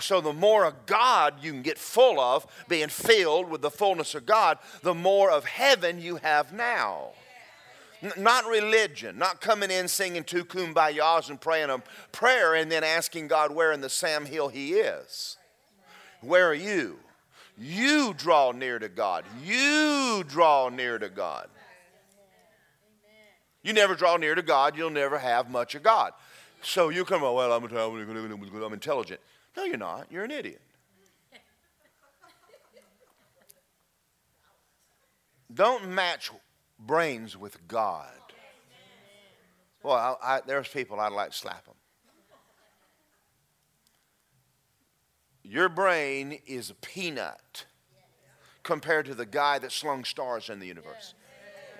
So, 0.00 0.20
the 0.20 0.32
more 0.32 0.64
of 0.64 0.86
God 0.86 1.34
you 1.42 1.52
can 1.52 1.62
get 1.62 1.78
full 1.78 2.18
of, 2.18 2.46
being 2.68 2.88
filled 2.88 3.50
with 3.50 3.62
the 3.62 3.70
fullness 3.70 4.14
of 4.14 4.26
God, 4.26 4.58
the 4.82 4.94
more 4.94 5.30
of 5.30 5.44
heaven 5.44 6.00
you 6.00 6.16
have 6.16 6.52
now. 6.52 7.12
Not 8.16 8.46
religion, 8.46 9.18
not 9.18 9.40
coming 9.40 9.70
in 9.70 9.88
singing 9.88 10.24
two 10.24 10.44
kumbayas 10.44 11.30
and 11.30 11.40
praying 11.40 11.70
a 11.70 11.82
prayer 12.12 12.54
and 12.54 12.70
then 12.70 12.84
asking 12.84 13.28
God 13.28 13.54
where 13.54 13.72
in 13.72 13.80
the 13.80 13.88
Sam 13.88 14.26
Hill 14.26 14.48
He 14.48 14.74
is. 14.74 15.36
Where 16.20 16.48
are 16.48 16.54
you? 16.54 16.98
You 17.58 18.12
draw 18.14 18.52
near 18.52 18.78
to 18.78 18.88
God. 18.88 19.24
You 19.42 20.24
draw 20.28 20.68
near 20.68 20.98
to 20.98 21.08
God. 21.08 21.48
You 23.62 23.72
never 23.72 23.94
draw 23.94 24.16
near 24.16 24.36
to 24.36 24.42
God, 24.42 24.76
you'll 24.76 24.90
never 24.90 25.18
have 25.18 25.50
much 25.50 25.74
of 25.74 25.82
God. 25.82 26.12
So 26.62 26.88
you 26.88 27.04
come, 27.04 27.24
out, 27.24 27.34
well, 27.34 27.52
I'm, 27.52 27.64
I'm 27.64 28.72
intelligent. 28.72 29.20
No, 29.56 29.64
you're 29.64 29.76
not. 29.76 30.06
You're 30.10 30.24
an 30.24 30.30
idiot. 30.30 30.60
Don't 35.52 35.88
match 35.88 36.30
brains 36.78 37.36
with 37.36 37.66
God. 37.68 38.08
Well, 39.82 40.18
I, 40.22 40.36
I, 40.36 40.40
there's 40.46 40.68
people 40.68 40.98
I'd 40.98 41.12
like 41.12 41.30
to 41.30 41.36
slap 41.36 41.64
them. 41.64 41.74
Your 45.42 45.68
brain 45.68 46.40
is 46.46 46.70
a 46.70 46.74
peanut 46.74 47.66
compared 48.64 49.06
to 49.06 49.14
the 49.14 49.26
guy 49.26 49.60
that 49.60 49.70
slung 49.70 50.04
stars 50.04 50.50
in 50.50 50.58
the 50.58 50.66
universe. 50.66 51.14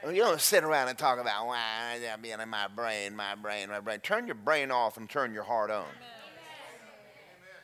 You 0.07 0.21
don't 0.21 0.41
sit 0.41 0.63
around 0.63 0.87
and 0.87 0.97
talk 0.97 1.19
about, 1.19 1.49
why 1.49 1.99
well, 2.01 2.17
being 2.19 2.41
in 2.41 2.49
my 2.49 2.69
brain, 2.69 3.17
my 3.17 3.35
brain, 3.35 3.69
my 3.69 3.81
brain. 3.81 3.99
Turn 3.99 4.27
your 4.27 4.37
brain 4.37 4.71
off 4.71 4.97
and 4.97 5.11
turn 5.11 5.33
your 5.33 5.43
heart 5.43 5.73
on. 5.73 5.87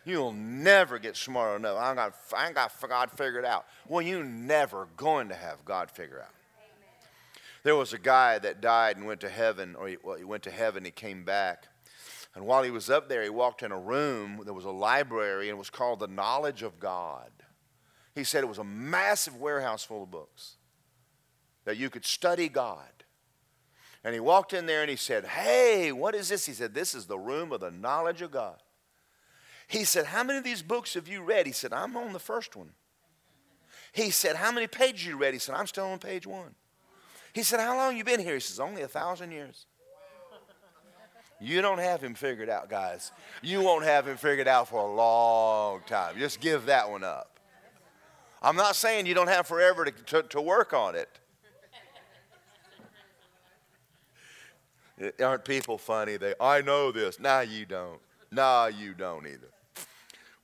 You'll 0.05 0.33
never 0.33 0.99
get 0.99 1.17
smart 1.17 1.61
enough. 1.61 1.79
I 1.79 1.91
ain't 1.91 1.97
got, 1.97 2.15
I 2.37 2.53
got 2.53 2.73
God 2.89 3.11
figured 3.13 3.45
out. 3.45 3.67
Well, 3.87 4.03
you 4.03 4.25
never 4.25 4.89
going 4.97 5.29
to 5.29 5.37
have 5.37 5.65
God 5.65 5.89
figured 5.89 6.21
out. 6.21 6.35
There 7.63 7.77
was 7.77 7.93
a 7.93 7.99
guy 7.99 8.39
that 8.39 8.61
died 8.61 8.97
and 8.97 9.07
went 9.07 9.21
to 9.21 9.29
heaven, 9.29 9.77
or 9.77 9.89
he, 9.89 9.97
well, 10.03 10.17
he 10.17 10.25
went 10.25 10.43
to 10.45 10.51
heaven, 10.51 10.85
he 10.85 10.91
came 10.91 11.25
back. 11.25 11.69
And 12.35 12.47
while 12.47 12.63
he 12.63 12.71
was 12.71 12.89
up 12.89 13.09
there, 13.09 13.23
he 13.23 13.29
walked 13.29 13.63
in 13.63 13.73
a 13.73 13.79
room. 13.79 14.41
There 14.45 14.55
was 14.55 14.65
a 14.65 14.71
library, 14.71 15.49
and 15.49 15.57
it 15.57 15.59
was 15.59 15.71
called 15.71 16.01
The 16.01 16.09
Knowledge 16.09 16.63
of 16.63 16.81
God. 16.81 17.31
He 18.15 18.25
said 18.25 18.43
it 18.43 18.49
was 18.49 18.59
a 18.59 18.65
massive 18.65 19.37
warehouse 19.37 19.85
full 19.85 20.03
of 20.03 20.11
books 20.11 20.57
that 21.65 21.77
you 21.77 21.91
could 21.91 22.05
study 22.05 22.49
God. 22.49 22.89
And 24.05 24.15
he 24.15 24.21
walked 24.21 24.53
in 24.53 24.67
there 24.67 24.81
and 24.81 24.91
he 24.91 24.97
said, 24.97 25.25
Hey, 25.25 25.93
what 25.93 26.15
is 26.15 26.29
this? 26.29 26.45
He 26.45 26.53
said, 26.53 26.75
This 26.75 26.95
is 26.95 27.07
the 27.07 27.19
room 27.19 27.53
of 27.53 27.61
the 27.61 27.71
knowledge 27.71 28.21
of 28.21 28.33
God. 28.33 28.61
He 29.69 29.85
said, 29.85 30.07
How 30.07 30.25
many 30.25 30.39
of 30.39 30.45
these 30.45 30.63
books 30.63 30.95
have 30.95 31.07
you 31.07 31.23
read? 31.23 31.47
He 31.47 31.53
said, 31.53 31.73
I'm 31.73 31.97
on 31.97 32.13
the 32.13 32.19
first 32.19 32.57
one. 32.57 32.71
He 33.93 34.11
said, 34.11 34.37
How 34.37 34.51
many 34.51 34.67
pages 34.67 35.07
you 35.07 35.17
read? 35.17 35.35
He 35.35 35.39
said, 35.39 35.55
I'm 35.55 35.67
still 35.69 35.87
on 35.87 35.99
page 35.99 36.27
one. 36.27 36.55
He 37.33 37.43
said, 37.43 37.61
How 37.61 37.77
long 37.77 37.97
you 37.97 38.05
been 38.05 38.21
here? 38.21 38.35
He 38.35 38.41
says, 38.41 38.61
Only 38.61 38.83
a 38.83 38.89
thousand 38.89 39.33
years. 39.33 39.67
You 41.41 41.61
don't 41.61 41.79
have 41.79 42.01
him 42.01 42.15
figured 42.15 42.49
out, 42.49 42.71
guys. 42.71 43.11
You 43.43 43.63
won't 43.63 43.85
have 43.85 44.07
him 44.07 44.17
figured 44.17 44.47
out 44.47 44.69
for 44.69 44.81
a 44.81 44.95
long 44.95 45.81
time. 45.87 46.17
Just 46.17 46.41
give 46.41 46.67
that 46.67 46.89
one 46.89 47.03
up. 47.03 47.41
I'm 48.41 48.55
not 48.55 48.77
saying 48.77 49.07
you 49.07 49.15
don't 49.15 49.29
have 49.29 49.47
forever 49.47 49.87
to, 49.87 49.91
to, 49.91 50.23
to 50.23 50.41
work 50.41 50.73
on 50.73 50.95
it. 50.95 51.09
Eh, 55.01 55.11
aren't 55.25 55.45
people 55.45 55.79
funny? 55.79 56.17
They, 56.17 56.35
I 56.41 56.61
know 56.61 56.93
this. 56.93 57.19
Nah, 57.19 57.41
you 57.41 57.67
don't. 57.67 58.01
Nah, 58.31 58.67
you 58.67 58.95
don't 58.95 59.27
either. 59.27 59.49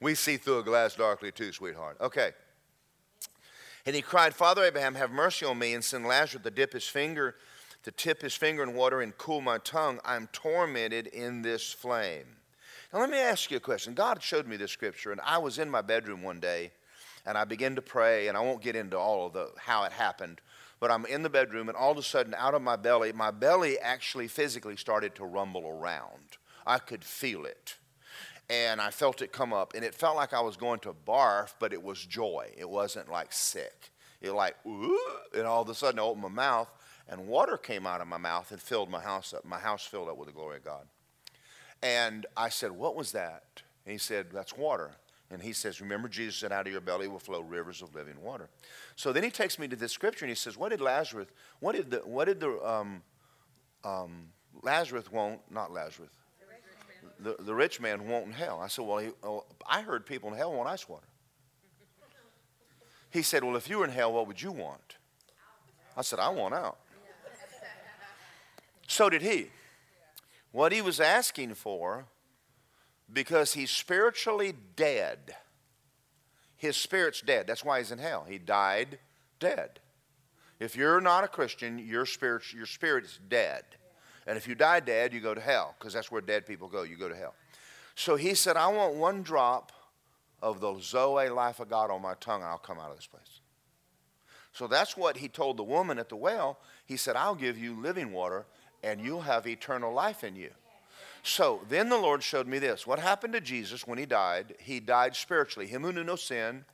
We 0.01 0.15
see 0.15 0.37
through 0.37 0.61
a 0.61 0.65
glass 0.65 0.95
darkly 0.95 1.31
too, 1.31 1.53
sweetheart. 1.53 1.97
Okay. 2.01 2.33
And 3.89 3.97
he 3.97 4.03
cried, 4.03 4.35
Father 4.35 4.65
Abraham, 4.65 4.97
have 4.97 5.11
mercy 5.11 5.47
on 5.47 5.59
me 5.59 5.73
and 5.73 5.83
send 5.83 6.05
Lazarus 6.05 6.43
to 6.43 6.51
dip 6.51 6.75
his 6.75 6.87
finger, 6.87 7.37
to 7.85 7.91
tip 7.91 8.21
his 8.21 8.35
finger 8.35 8.63
in 8.63 8.75
water 8.75 9.01
and 9.01 9.17
cool 9.17 9.41
my 9.41 9.57
tongue. 9.57 9.99
I'm 10.05 10.29
tormented 10.31 11.07
in 11.07 11.41
this 11.41 11.73
flame. 11.73 12.27
Now, 12.93 13.01
let 13.01 13.09
me 13.09 13.17
ask 13.17 13.51
you 13.51 13.57
a 13.57 13.61
question. 13.61 13.95
God 13.95 14.23
showed 14.23 14.47
me 14.47 14.59
this 14.59 14.73
scripture, 14.73 15.11
and 15.11 15.23
I 15.25 15.39
was 15.39 15.59
in 15.59 15.71
my 15.71 15.81
bedroom 15.81 16.23
one 16.23 16.39
day, 16.39 16.73
and 17.25 17.39
I 17.39 17.47
began 17.47 17.77
to 17.77 17.81
pray, 17.81 18.29
and 18.29 18.37
I 18.37 18.41
won't 18.41 18.61
get 18.61 18.77
into 18.77 18.99
all 18.99 19.27
of 19.27 19.33
the 19.33 19.53
how 19.57 19.85
it 19.85 19.93
happened, 19.93 20.43
but 20.81 20.91
I'm 20.91 21.07
in 21.07 21.23
the 21.23 21.31
bedroom, 21.31 21.71
and 21.71 21.79
all 21.79 21.93
of 21.93 21.97
a 21.97 22.03
sudden, 22.03 22.35
out 22.35 22.53
of 22.53 22.61
my 22.61 22.77
belly, 22.77 23.15
my 23.15 23.31
belly 23.31 23.79
actually 23.79 24.29
physically 24.29 24.77
started 24.77 25.15
to 25.15 25.25
rumble 25.25 25.67
around. 25.67 26.37
I 26.67 26.79
could 26.79 27.05
feel 27.05 27.47
it 27.47 27.77
and 28.51 28.81
I 28.81 28.91
felt 28.91 29.21
it 29.21 29.33
come 29.33 29.53
up, 29.53 29.75
and 29.75 29.85
it 29.85 29.95
felt 29.95 30.17
like 30.17 30.33
I 30.33 30.41
was 30.41 30.57
going 30.57 30.81
to 30.81 30.95
barf, 31.07 31.55
but 31.59 31.73
it 31.73 31.83
was 31.83 32.05
joy. 32.05 32.51
It 32.57 32.69
wasn't 32.69 33.11
like 33.11 33.33
sick. 33.33 33.91
It 34.21 34.33
like, 34.33 34.57
ooh, 34.67 34.99
and 35.35 35.47
all 35.47 35.63
of 35.63 35.69
a 35.69 35.75
sudden 35.75 36.01
I 36.01 36.03
opened 36.03 36.23
my 36.23 36.29
mouth, 36.29 36.71
and 37.09 37.27
water 37.27 37.57
came 37.57 37.87
out 37.87 38.01
of 38.01 38.09
my 38.09 38.19
mouth 38.19 38.51
and 38.51 38.61
filled 38.61 38.91
my 38.91 39.01
house 39.01 39.33
up. 39.33 39.45
My 39.45 39.59
house 39.59 39.85
filled 39.85 40.09
up 40.09 40.17
with 40.17 40.29
the 40.29 40.35
glory 40.35 40.57
of 40.57 40.65
God. 40.65 40.87
And 41.83 42.27
I 42.37 42.49
said, 42.49 42.73
What 42.73 42.97
was 42.97 43.13
that? 43.13 43.63
And 43.87 43.93
he 43.93 43.99
said, 43.99 44.27
That's 44.33 44.57
water. 44.57 44.93
And 45.31 45.43
he 45.43 45.53
says, 45.53 45.81
Remember, 45.81 46.09
Jesus 46.09 46.37
said, 46.37 46.53
Out 46.53 46.67
of 46.67 46.73
your 46.73 46.81
belly 46.81 47.09
will 47.09 47.19
flow 47.19 47.41
rivers 47.41 47.83
of 47.83 47.95
living 47.95 48.21
water. 48.21 48.49
So 48.97 49.13
then 49.13 49.23
he 49.23 49.31
takes 49.31 49.59
me 49.59 49.69
to 49.69 49.77
this 49.77 49.93
scripture 49.93 50.25
and 50.25 50.31
he 50.31 50.37
says, 50.37 50.57
What 50.57 50.71
did 50.71 50.81
Lazarus, 50.81 51.29
what 51.61 51.77
did 51.77 51.91
the, 51.91 51.99
what 51.99 52.27
did 52.27 52.41
the, 52.41 52.59
um, 52.67 53.03
um, 53.85 54.29
Lazarus 54.63 55.11
want, 55.13 55.41
not 55.51 55.73
Lazarus, 55.73 56.11
the, 57.21 57.37
the 57.39 57.55
rich 57.55 57.81
man 57.81 58.09
won't 58.09 58.27
in 58.27 58.33
hell. 58.33 58.61
I 58.63 58.69
said, 58.69 58.87
Well, 58.87 58.99
he, 58.99 59.11
oh, 59.23 59.45
I 59.67 59.83
heard 59.83 60.07
people 60.07 60.31
in 60.31 60.37
hell 60.37 60.53
want 60.53 60.69
ice 60.69 60.89
water. 60.89 61.07
He 63.11 63.23
said, 63.23 63.43
Well, 63.43 63.57
if 63.57 63.69
you 63.69 63.79
were 63.79 63.85
in 63.85 63.91
hell, 63.91 64.13
what 64.13 64.27
would 64.27 64.41
you 64.41 64.53
want? 64.53 64.97
I 65.97 66.03
said, 66.03 66.19
I 66.19 66.29
want 66.29 66.55
out. 66.55 66.79
So 68.87 69.11
did 69.11 69.23
he. 69.23 69.49
What 70.53 70.73
he 70.73 70.81
was 70.81 70.99
asking 70.99 71.55
for, 71.55 72.07
because 73.13 73.53
he's 73.53 73.71
spiritually 73.71 74.55
dead, 74.77 75.37
his 76.57 76.77
spirit's 76.77 77.21
dead. 77.21 77.47
That's 77.47 77.65
why 77.65 77.79
he's 77.79 77.93
in 77.93 77.99
hell. 77.99 78.27
He 78.29 78.39
died 78.39 78.99
dead. 79.39 79.81
If 80.59 80.75
you're 80.75 81.01
not 81.01 81.23
a 81.23 81.29
Christian, 81.29 81.79
your 81.79 82.07
spirit, 82.07 82.53
your 82.53 82.67
spirit 82.67 83.05
is 83.05 83.21
dead. 83.29 83.65
And 84.29 84.37
if 84.37 84.47
you 84.47 84.55
die 84.55 84.81
dead, 84.81 85.15
you 85.15 85.21
go 85.21 85.35
to 85.35 85.41
hell, 85.41 85.75
because 85.79 85.95
that's 85.95 86.13
where 86.13 86.21
dead 86.21 86.47
people 86.47 86.69
go. 86.69 86.83
You 86.83 86.97
go 86.97 87.09
to 87.09 87.17
hell. 87.17 87.35
So 87.95 88.15
he 88.15 88.35
said, 88.35 88.59
I 88.59 88.69
want 88.69 88.95
one 88.95 89.23
drop 89.23 89.73
of 90.43 90.61
the 90.61 90.79
Zoe 90.81 91.31
life 91.31 91.61
of 91.61 91.71
God 91.71 91.91
on 91.91 92.03
my 92.03 92.13
tongue, 92.21 92.43
and 92.43 92.51
I'll 92.51 92.59
come 92.59 92.79
out 92.79 92.91
of 92.91 92.97
this 92.97 93.07
place. 93.07 93.41
So 94.53 94.67
that's 94.67 94.99
what 94.99 95.17
he 95.17 95.29
told 95.29 95.57
the 95.57 95.65
woman 95.65 95.99
at 95.99 96.11
the 96.11 96.17
well. 96.17 96.59
He 96.85 96.99
said, 96.99 97.17
I'll 97.17 97.35
give 97.35 97.57
you 97.57 97.81
living 97.81 98.13
water, 98.13 98.45
and 98.83 99.01
you'll 99.01 99.23
have 99.23 99.47
eternal 99.47 99.95
life 99.95 100.23
in 100.23 100.37
you. 100.37 100.51
So 101.23 101.61
then 101.69 101.89
the 101.89 101.97
Lord 101.97 102.23
showed 102.23 102.47
me 102.47 102.59
this. 102.59 102.87
What 102.87 102.99
happened 102.99 103.33
to 103.33 103.41
Jesus 103.41 103.87
when 103.87 103.99
he 103.99 104.07
died? 104.07 104.55
He 104.61 104.79
died 104.79 105.17
spiritually. 105.17 105.67
Him 105.67 105.83
who 105.83 105.93
knew 105.93 106.05
no 106.05 106.17
sin 106.17 106.67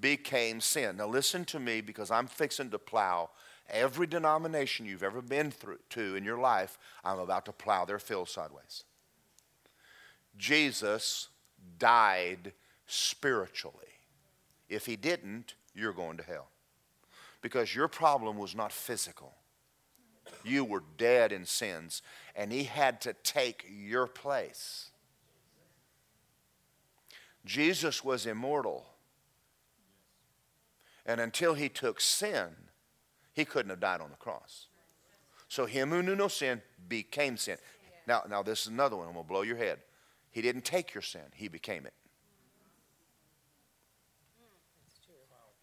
became 0.00 0.60
sin. 0.60 0.96
Now 0.96 1.08
listen 1.08 1.44
to 1.46 1.58
me 1.58 1.80
because 1.80 2.10
I'm 2.12 2.28
fixing 2.28 2.70
to 2.70 2.78
plow 2.78 3.30
Every 3.70 4.06
denomination 4.06 4.86
you've 4.86 5.02
ever 5.02 5.22
been 5.22 5.50
through 5.50 5.78
to 5.90 6.16
in 6.16 6.24
your 6.24 6.38
life, 6.38 6.78
I'm 7.04 7.18
about 7.18 7.46
to 7.46 7.52
plow 7.52 7.84
their 7.84 7.98
field 7.98 8.28
sideways. 8.28 8.84
Jesus 10.36 11.28
died 11.78 12.52
spiritually. 12.86 13.78
If 14.68 14.86
he 14.86 14.96
didn't, 14.96 15.54
you're 15.74 15.92
going 15.92 16.16
to 16.18 16.22
hell. 16.22 16.48
Because 17.40 17.74
your 17.74 17.88
problem 17.88 18.38
was 18.38 18.54
not 18.54 18.72
physical. 18.72 19.34
You 20.44 20.64
were 20.64 20.82
dead 20.96 21.32
in 21.32 21.44
sins, 21.44 22.02
and 22.34 22.52
He 22.52 22.64
had 22.64 23.00
to 23.02 23.12
take 23.12 23.66
your 23.70 24.06
place. 24.06 24.90
Jesus 27.44 28.04
was 28.04 28.26
immortal. 28.26 28.86
And 31.06 31.20
until 31.20 31.54
He 31.54 31.68
took 31.68 32.00
sin, 32.00 32.48
He 33.34 33.44
couldn't 33.44 33.70
have 33.70 33.80
died 33.80 34.00
on 34.00 34.10
the 34.10 34.16
cross. 34.16 34.68
So 35.48 35.66
Him 35.66 35.90
who 35.90 36.02
knew 36.02 36.16
no 36.16 36.28
sin 36.28 36.62
became 36.88 37.36
sin. 37.36 37.58
Now, 38.06 38.22
now 38.28 38.42
this 38.42 38.62
is 38.62 38.68
another 38.68 38.96
one. 38.96 39.08
I'm 39.08 39.14
to 39.14 39.22
blow 39.22 39.42
your 39.42 39.56
head. 39.56 39.80
He 40.30 40.40
didn't 40.42 40.64
take 40.64 40.94
your 40.94 41.02
sin, 41.02 41.22
He 41.34 41.48
became 41.48 41.86
it. 41.86 41.94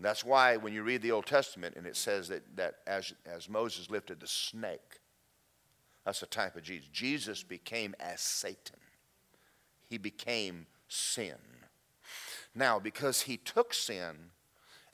That's 0.02 0.26
why 0.26 0.58
when 0.58 0.74
you 0.74 0.82
read 0.82 1.04
the 1.04 1.12
Old 1.12 1.28
Testament 1.28 1.76
and 1.76 1.86
it 1.86 1.96
says 1.96 2.28
that, 2.30 2.42
that 2.58 2.76
as, 2.88 3.14
as 3.26 3.48
Moses 3.48 3.90
lifted 3.90 4.20
the 4.20 4.28
snake, 4.28 5.00
that's 6.06 6.24
a 6.24 6.28
type 6.28 6.56
of 6.56 6.64
Jesus. 6.64 6.90
Jesus 6.92 7.44
became 7.44 7.94
as 8.00 8.20
Satan, 8.22 8.80
he 9.88 9.98
became 9.98 10.66
sin. 10.88 11.38
Now, 12.56 12.80
because 12.80 13.22
he 13.22 13.38
took 13.38 13.74
sin 13.74 14.32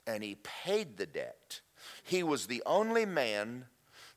and 0.06 0.22
he 0.22 0.36
paid 0.36 0.96
the 0.96 1.06
debt, 1.06 1.60
he 2.02 2.22
was 2.22 2.46
the 2.46 2.62
only 2.66 3.04
man 3.04 3.66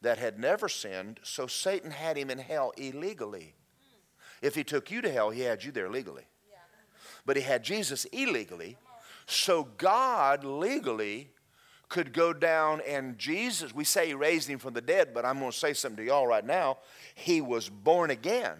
that 0.01 0.17
had 0.17 0.39
never 0.39 0.67
sinned, 0.67 1.19
so 1.23 1.47
Satan 1.47 1.91
had 1.91 2.17
him 2.17 2.29
in 2.29 2.39
hell 2.39 2.73
illegally. 2.77 3.55
If 4.41 4.55
he 4.55 4.63
took 4.63 4.89
you 4.89 5.01
to 5.01 5.11
hell, 5.11 5.29
he 5.29 5.41
had 5.41 5.63
you 5.63 5.71
there 5.71 5.89
legally. 5.89 6.25
But 7.25 7.37
he 7.37 7.43
had 7.43 7.63
Jesus 7.63 8.05
illegally 8.05 8.77
so 9.31 9.63
God 9.77 10.43
legally 10.43 11.29
could 11.89 12.13
go 12.13 12.33
down 12.33 12.81
and 12.87 13.17
Jesus, 13.17 13.73
we 13.73 13.83
say 13.83 14.07
he 14.07 14.13
raised 14.13 14.49
him 14.49 14.59
from 14.59 14.73
the 14.73 14.81
dead, 14.81 15.13
but 15.13 15.25
I'm 15.25 15.39
going 15.39 15.51
to 15.51 15.57
say 15.57 15.73
something 15.73 15.97
to 15.97 16.03
y'all 16.03 16.27
right 16.27 16.45
now. 16.45 16.77
He 17.15 17.41
was 17.41 17.69
born 17.69 18.11
again. 18.11 18.57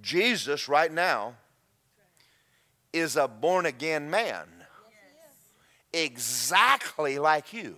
Jesus, 0.00 0.68
right 0.68 0.92
now, 0.92 1.34
is 2.92 3.16
a 3.16 3.26
born 3.26 3.66
again 3.66 4.08
man. 4.08 4.46
Exactly 5.96 7.18
like 7.18 7.54
you. 7.54 7.76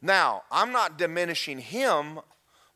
Now, 0.00 0.44
I'm 0.52 0.70
not 0.70 0.96
diminishing 0.96 1.58
him, 1.58 2.20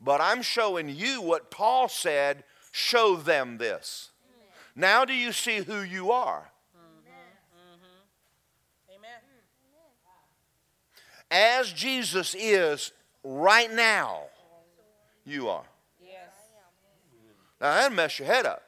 but 0.01 0.21
I'm 0.21 0.43
showing 0.43 0.89
you 0.89 1.23
what 1.23 1.49
Paul 1.49 1.89
said 1.89 2.43
show 2.73 3.15
them 3.15 3.59
this. 3.59 4.11
Now 4.75 5.05
do 5.05 5.13
you 5.13 5.31
see 5.31 5.59
who 5.59 5.83
you 5.83 6.11
are? 6.11 6.51
As 11.31 11.73
Jesus 11.73 12.35
is 12.37 12.91
right 13.23 13.73
now, 13.73 14.23
you 15.25 15.49
are. 15.49 15.65
Now 17.61 17.75
that'll 17.75 17.97
mess 17.97 18.19
your 18.19 18.27
head 18.27 18.45
up. 18.45 18.63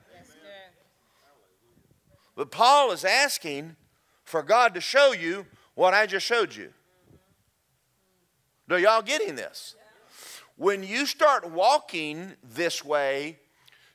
But 2.37 2.53
Paul 2.53 2.93
is 2.93 3.05
asking 3.05 3.77
for 4.25 4.43
God 4.43 4.75
to 4.75 4.81
show 4.81 5.12
you 5.12 5.47
what 5.75 5.95
I 5.95 6.07
just 6.07 6.27
showed 6.27 6.55
you. 6.55 6.72
Are 8.70 8.79
y'all 8.79 9.03
getting 9.03 9.37
this? 9.37 9.77
When 10.57 10.83
you 10.83 11.07
start 11.07 11.51
walking 11.51 12.33
this 12.43 12.85
way, 12.85 13.39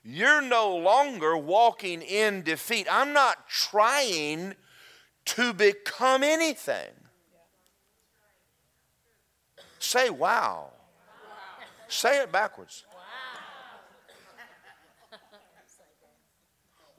you're 0.03 0.41
no 0.41 0.75
longer 0.77 1.35
walking 1.35 2.01
in 2.01 2.43
defeat. 2.43 2.87
I'm 2.89 3.13
not 3.13 3.47
trying 3.47 4.55
to 5.25 5.53
become 5.53 6.23
anything. 6.23 6.91
Say 9.79 10.09
wow. 10.09 10.71
Say 11.87 12.21
it 12.21 12.31
backwards. 12.31 12.85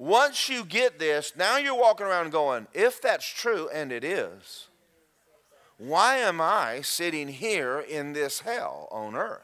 Once 0.01 0.49
you 0.49 0.65
get 0.65 0.99
this, 0.99 1.35
now 1.37 1.59
you're 1.59 1.79
walking 1.79 2.07
around 2.07 2.31
going, 2.31 2.67
if 2.73 3.03
that's 3.03 3.29
true, 3.29 3.69
and 3.71 3.93
it 3.93 4.03
is, 4.03 4.69
why 5.77 6.17
am 6.17 6.41
I 6.41 6.81
sitting 6.81 7.29
here 7.29 7.81
in 7.81 8.15
this 8.15 8.41
hell 8.41 8.89
on 8.91 9.15
earth? 9.15 9.43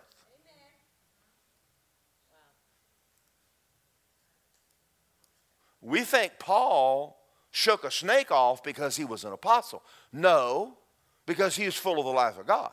We 5.82 6.04
think 6.04 6.38
Paul 6.38 7.18
shook 7.50 7.84
a 7.84 7.90
snake 7.90 8.30
off 8.30 8.62
because 8.62 8.96
he 8.96 9.04
was 9.04 9.24
an 9.24 9.34
apostle. 9.34 9.82
No, 10.10 10.78
because 11.26 11.56
he 11.56 11.66
was 11.66 11.76
full 11.76 11.98
of 11.98 12.06
the 12.06 12.12
life 12.12 12.38
of 12.38 12.46
God. 12.46 12.72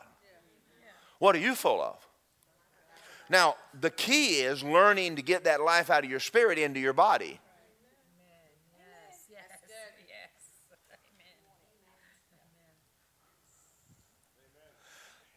What 1.20 1.36
are 1.36 1.40
you 1.40 1.54
full 1.54 1.82
of? 1.82 1.98
Now, 3.30 3.56
the 3.78 3.90
key 3.90 4.36
is 4.36 4.64
learning 4.64 5.18
to 5.18 5.22
get 5.22 5.44
that 5.44 5.62
life 5.62 5.90
out 5.90 6.06
of 6.06 6.10
your 6.10 6.22
spirit 6.22 6.58
into 6.58 6.80
your 6.80 6.94
body. 6.94 7.42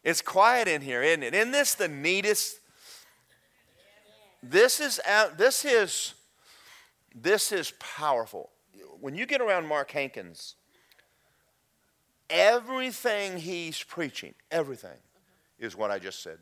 It's 0.07 0.23
quiet 0.23 0.69
in 0.69 0.83
here, 0.83 1.03
isn't 1.03 1.25
it? 1.25 1.35
Isn't 1.35 1.51
this 1.51 1.75
the 1.75 1.89
neatest? 1.89 2.61
This 4.41 4.79
is 4.79 5.01
uh, 5.05 5.31
this 5.37 5.65
is 5.65 6.15
this 7.13 7.51
is 7.51 7.73
powerful. 7.81 8.51
When 9.01 9.17
you 9.17 9.27
get 9.27 9.41
around 9.41 9.67
Mark 9.67 9.91
Hankins, 9.91 10.55
everything 12.31 13.39
he's 13.39 13.83
preaching, 13.83 14.35
everything, 14.49 14.97
is 15.59 15.75
what 15.75 15.91
I 15.91 15.99
just 15.99 16.23
said. 16.23 16.39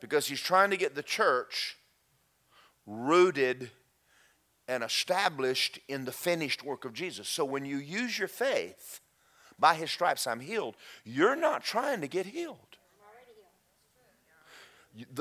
Because 0.00 0.26
he's 0.26 0.40
trying 0.40 0.70
to 0.70 0.76
get 0.76 0.96
the 0.96 1.04
church 1.04 1.76
rooted 2.84 3.70
and 4.66 4.82
established 4.82 5.78
in 5.86 6.04
the 6.04 6.12
finished 6.12 6.64
work 6.64 6.84
of 6.84 6.94
Jesus. 6.94 7.28
So 7.28 7.44
when 7.44 7.64
you 7.64 7.76
use 7.76 8.18
your 8.18 8.26
faith, 8.26 9.00
by 9.60 9.74
his 9.74 9.90
stripes 9.90 10.26
I'm 10.26 10.40
healed, 10.40 10.76
you're 11.04 11.36
not 11.36 11.62
trying 11.62 12.00
to 12.00 12.08
get 12.08 12.26
healed. 12.26 12.56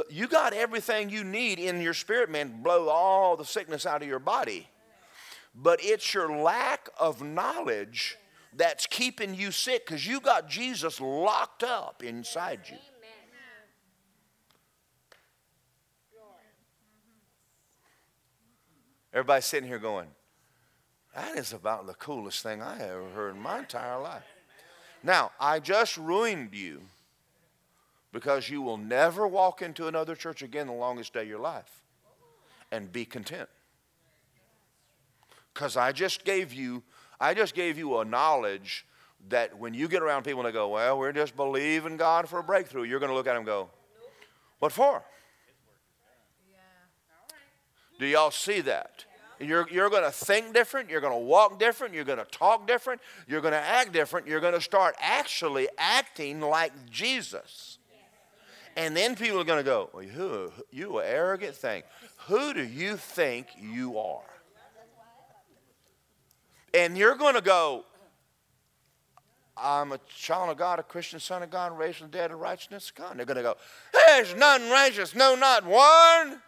You 0.10 0.28
got 0.28 0.54
everything 0.54 1.10
you 1.10 1.24
need 1.24 1.60
in 1.60 1.80
your 1.82 1.94
spirit, 1.94 2.32
man, 2.32 2.50
to 2.50 2.56
blow 2.56 2.90
all 2.90 3.38
the 3.38 3.46
sickness 3.46 3.86
out 3.86 4.02
of 4.02 4.08
your 4.08 4.20
body. 4.20 4.68
But 5.54 5.80
it's 5.84 6.14
your 6.14 6.32
lack 6.32 6.90
of 7.00 7.22
knowledge 7.22 8.18
that's 8.56 8.88
keeping 8.88 9.36
you 9.36 9.52
sick 9.52 9.86
because 9.86 10.08
you 10.08 10.22
got 10.22 10.50
Jesus 10.50 11.00
locked 11.00 11.64
up 11.64 12.04
inside 12.04 12.62
you. 12.70 12.78
Everybody's 19.12 19.46
sitting 19.46 19.68
here 19.68 19.80
going, 19.80 20.08
that 21.20 21.38
is 21.38 21.52
about 21.52 21.86
the 21.86 21.94
coolest 21.96 22.44
thing 22.44 22.62
I 22.62 22.80
ever 22.82 23.10
heard 23.10 23.36
in 23.36 23.42
my 23.42 23.60
entire 23.60 24.00
life. 24.00 24.24
Now, 25.04 25.32
I 25.40 25.60
just 25.60 25.98
ruined 25.98 26.54
you 26.54 26.82
because 28.14 28.50
you 28.50 28.62
will 28.62 28.78
never 28.78 29.28
walk 29.28 29.62
into 29.62 29.88
another 29.88 30.16
church 30.16 30.42
again 30.42 30.68
the 30.68 30.74
longest 30.74 31.14
day 31.14 31.24
of 31.24 31.28
your 31.28 31.40
life 31.40 31.84
and 32.72 32.92
be 32.92 33.04
content. 33.04 33.50
Because 35.54 35.76
I 35.76 35.92
just 35.92 36.24
gave 36.24 36.54
you, 36.54 36.84
I 37.20 37.34
just 37.34 37.54
gave 37.54 37.78
you 37.78 37.98
a 37.98 38.06
knowledge 38.06 38.86
that 39.28 39.58
when 39.60 39.74
you 39.74 39.90
get 39.90 40.02
around 40.02 40.24
people 40.24 40.40
and 40.40 40.48
they 40.48 40.54
go, 40.54 40.70
well, 40.70 40.98
we're 40.98 41.12
just 41.12 41.36
believing 41.36 41.98
God 41.98 42.30
for 42.30 42.40
a 42.40 42.44
breakthrough, 42.44 42.84
you're 42.84 43.00
going 43.00 43.12
to 43.12 43.16
look 43.16 43.28
at 43.28 43.32
them 43.32 43.40
and 43.40 43.46
go, 43.46 43.70
what 44.60 44.72
for? 44.72 45.04
Do 48.00 48.06
y'all 48.06 48.32
see 48.32 48.62
that? 48.62 49.04
You're, 49.40 49.68
you're 49.72 49.90
going 49.90 50.04
to 50.04 50.12
think 50.12 50.54
different. 50.54 50.90
You're 50.90 51.02
going 51.02 51.14
to 51.14 51.26
walk 51.26 51.60
different. 51.60 51.94
You're 51.94 52.04
going 52.04 52.20
to 52.20 52.26
talk 52.26 52.68
different. 52.68 53.02
You're 53.28 53.42
going 53.42 53.54
to 53.54 53.60
act 53.60 53.94
different. 53.94 54.28
You're 54.28 54.42
going 54.42 54.54
to 54.54 54.62
start 54.62 54.96
actually 55.00 55.68
acting 55.78 56.42
like 56.42 56.74
Jesus. 56.90 57.78
And 58.76 58.96
then 58.96 59.16
people 59.16 59.40
are 59.40 59.46
going 59.46 59.60
to 59.60 59.64
go, 59.64 59.90
who, 60.14 60.52
you 60.72 61.02
arrogant 61.02 61.56
thing. 61.56 61.84
Who 62.28 62.54
do 62.54 62.64
you 62.64 62.98
think 62.98 63.48
you 63.60 63.98
are? 63.98 64.22
And 66.74 66.98
you're 66.98 67.16
going 67.16 67.36
to 67.36 67.42
go, 67.42 67.84
I'm 69.58 69.92
a 69.92 70.00
child 70.16 70.50
of 70.52 70.58
God, 70.58 70.80
a 70.80 70.84
Christian 70.84 71.20
son 71.20 71.44
of 71.44 71.50
God, 71.50 71.78
raised 71.78 71.98
from 71.98 72.12
the 72.12 72.18
dead 72.18 72.32
in 72.32 72.38
righteousness 72.38 72.90
of 72.90 72.96
God. 72.96 73.12
And 73.12 73.20
they're 73.20 73.26
going 73.26 73.38
to 73.38 73.44
go, 73.44 73.58
there's 74.08 74.36
none 74.36 74.70
righteous, 74.70 75.16
no, 75.16 75.36
not 75.36 75.66
one. 75.66 76.42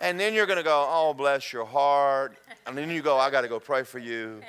And 0.00 0.18
then 0.18 0.32
you're 0.34 0.46
going 0.46 0.58
to 0.58 0.64
go, 0.64 0.86
oh, 0.88 1.12
bless 1.12 1.52
your 1.52 1.64
heart. 1.64 2.36
And 2.66 2.78
then 2.78 2.90
you 2.90 3.02
go, 3.02 3.18
I 3.18 3.30
got 3.30 3.40
to 3.40 3.48
go 3.48 3.58
pray 3.58 3.82
for 3.82 3.98
you. 3.98 4.40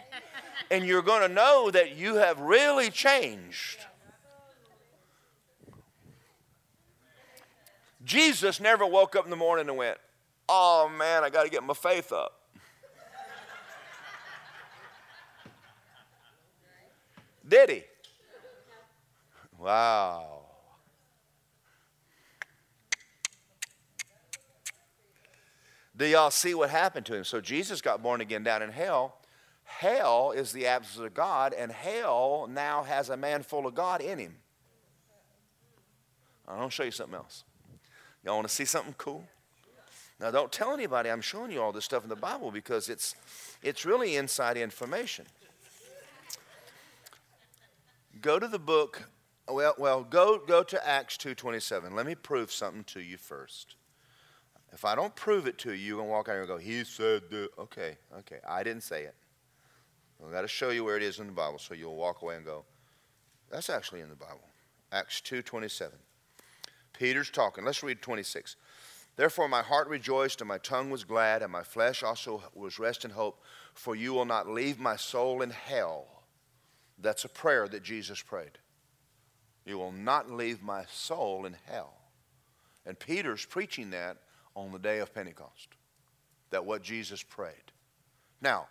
And 0.70 0.86
you're 0.86 1.02
going 1.02 1.28
to 1.28 1.34
know 1.34 1.72
that 1.72 1.95
you 1.95 2.16
have 2.16 2.39
really 2.39 2.91
changed. 2.91 3.80
Jesus 8.06 8.60
never 8.60 8.86
woke 8.86 9.16
up 9.16 9.24
in 9.24 9.30
the 9.30 9.36
morning 9.36 9.68
and 9.68 9.78
went, 9.78 9.97
oh, 10.47 10.89
man, 10.97 11.24
I 11.24 11.30
got 11.30 11.43
to 11.43 11.50
get 11.50 11.64
my 11.64 11.74
faith 11.74 12.12
up. 12.12 12.34
Did 17.47 17.70
he? 17.70 17.84
Wow. 19.58 20.39
Do 26.00 26.08
y'all 26.08 26.32
see 26.32 26.54
what 26.54 26.70
happened 26.70 27.06
to 27.08 27.16
him? 27.16 27.26
So 27.26 27.41
Jesus 27.41 27.82
got 27.82 28.02
born 28.02 28.22
again 28.22 28.41
down 28.41 28.62
in 28.62 28.72
hell. 28.72 29.18
Hell 29.66 30.32
is 30.32 30.54
the 30.54 30.66
absence 30.66 31.06
of 31.06 31.14
God, 31.14 31.54
and 31.54 31.70
hell 31.70 32.47
now 32.50 32.84
has 32.84 33.10
a 33.10 33.18
man 33.18 33.43
full 33.43 33.68
of 33.68 33.76
God 33.76 34.02
in 34.02 34.18
him. 34.18 34.38
I'm 36.47 36.56
going 36.56 36.70
to 36.70 36.74
show 36.74 36.84
you 36.84 36.91
something 36.91 37.16
else. 37.16 37.43
Y'all 38.24 38.36
want 38.36 38.47
to 38.47 38.54
see 38.54 38.64
something 38.64 38.95
cool? 38.97 39.26
Now, 40.22 40.32
don't 40.32 40.52
tell 40.54 40.74
anybody 40.74 41.12
I'm 41.12 41.22
showing 41.22 41.52
you 41.52 41.62
all 41.62 41.74
this 41.74 41.86
stuff 41.86 42.04
in 42.04 42.10
the 42.10 42.16
Bible 42.16 42.50
because 42.50 42.88
it's, 42.88 43.16
it's 43.62 43.86
really 43.86 44.16
inside 44.16 44.56
information. 44.56 45.26
Go 48.22 48.39
to 48.39 48.47
the 48.47 48.60
book. 48.60 49.10
Well, 49.50 49.76
well, 49.78 50.04
go 50.04 50.38
go 50.38 50.64
to 50.64 50.88
Acts 50.88 51.18
2:27. 51.18 51.93
Let 51.93 52.06
me 52.06 52.16
prove 52.16 52.52
something 52.52 52.84
to 52.86 53.02
you 53.02 53.18
first. 53.18 53.76
If 54.72 54.86
I 54.86 54.95
don't 54.95 55.15
prove 55.15 55.47
it 55.47 55.57
to 55.59 55.74
you, 55.74 55.78
you're 55.78 55.97
going 55.97 56.07
to 56.07 56.11
walk 56.11 56.30
out 56.30 56.34
here 56.34 56.41
and 56.41 56.47
go, 56.47 56.57
He 56.57 56.84
said 56.84 57.24
that. 57.30 57.49
Okay, 57.57 57.97
okay. 58.20 58.39
I 58.47 58.63
didn't 58.63 58.84
say 58.84 59.03
it. 59.03 59.15
I've 60.24 60.32
got 60.32 60.41
to 60.41 60.47
show 60.47 60.70
you 60.70 60.84
where 60.84 60.97
it 60.97 61.03
is 61.03 61.20
in 61.20 61.28
the 61.28 61.34
Bible 61.34 61.59
so 61.59 61.74
you'll 61.74 61.95
walk 61.95 62.22
away 62.22 62.36
and 62.36 62.45
go, 62.45 62.65
That's 63.49 63.70
actually 63.70 64.01
in 64.01 64.09
the 64.09 64.15
Bible. 64.15 64.41
Acts 64.91 65.22
2 65.22 65.41
27. 65.41 65.97
Peter's 66.93 67.30
talking. 67.30 67.63
Let's 67.63 67.84
read 67.84 68.01
26. 68.01 68.55
Therefore, 69.15 69.49
my 69.49 69.61
heart 69.61 69.88
rejoiced, 69.88 70.41
and 70.41 70.47
my 70.47 70.59
tongue 70.59 70.89
was 70.89 71.03
glad, 71.03 71.41
and 71.41 71.51
my 71.51 71.63
flesh 71.63 72.03
also 72.03 72.41
was 72.53 72.80
rest 72.80 73.03
in 73.03 73.11
hope, 73.11 73.43
for 73.74 73.95
you 73.95 74.13
will 74.13 74.26
not 74.26 74.47
leave 74.47 74.80
my 74.80 74.95
soul 74.95 75.41
in 75.41 75.49
hell. 75.49 76.07
That's 76.97 77.26
a 77.26 77.30
prayer 77.30 77.67
that 77.67 77.84
Jesus 77.84 78.22
prayed. 78.22 78.59
You 79.65 79.78
will 79.78 79.91
not 79.91 80.32
leave 80.32 80.61
my 80.61 80.86
soul 80.89 81.45
in 81.45 81.55
hell. 81.67 81.93
And 82.86 82.97
Peter's 82.97 83.45
preaching 83.45 83.89
that 83.91 84.17
on 84.60 84.72
the 84.72 84.80
day 84.80 84.99
of 84.99 85.14
Pentecost. 85.14 85.70
That 86.51 86.66
what 86.66 86.82
Jesus 86.82 87.24
prayed. 87.24 87.72
Now, 88.41 88.68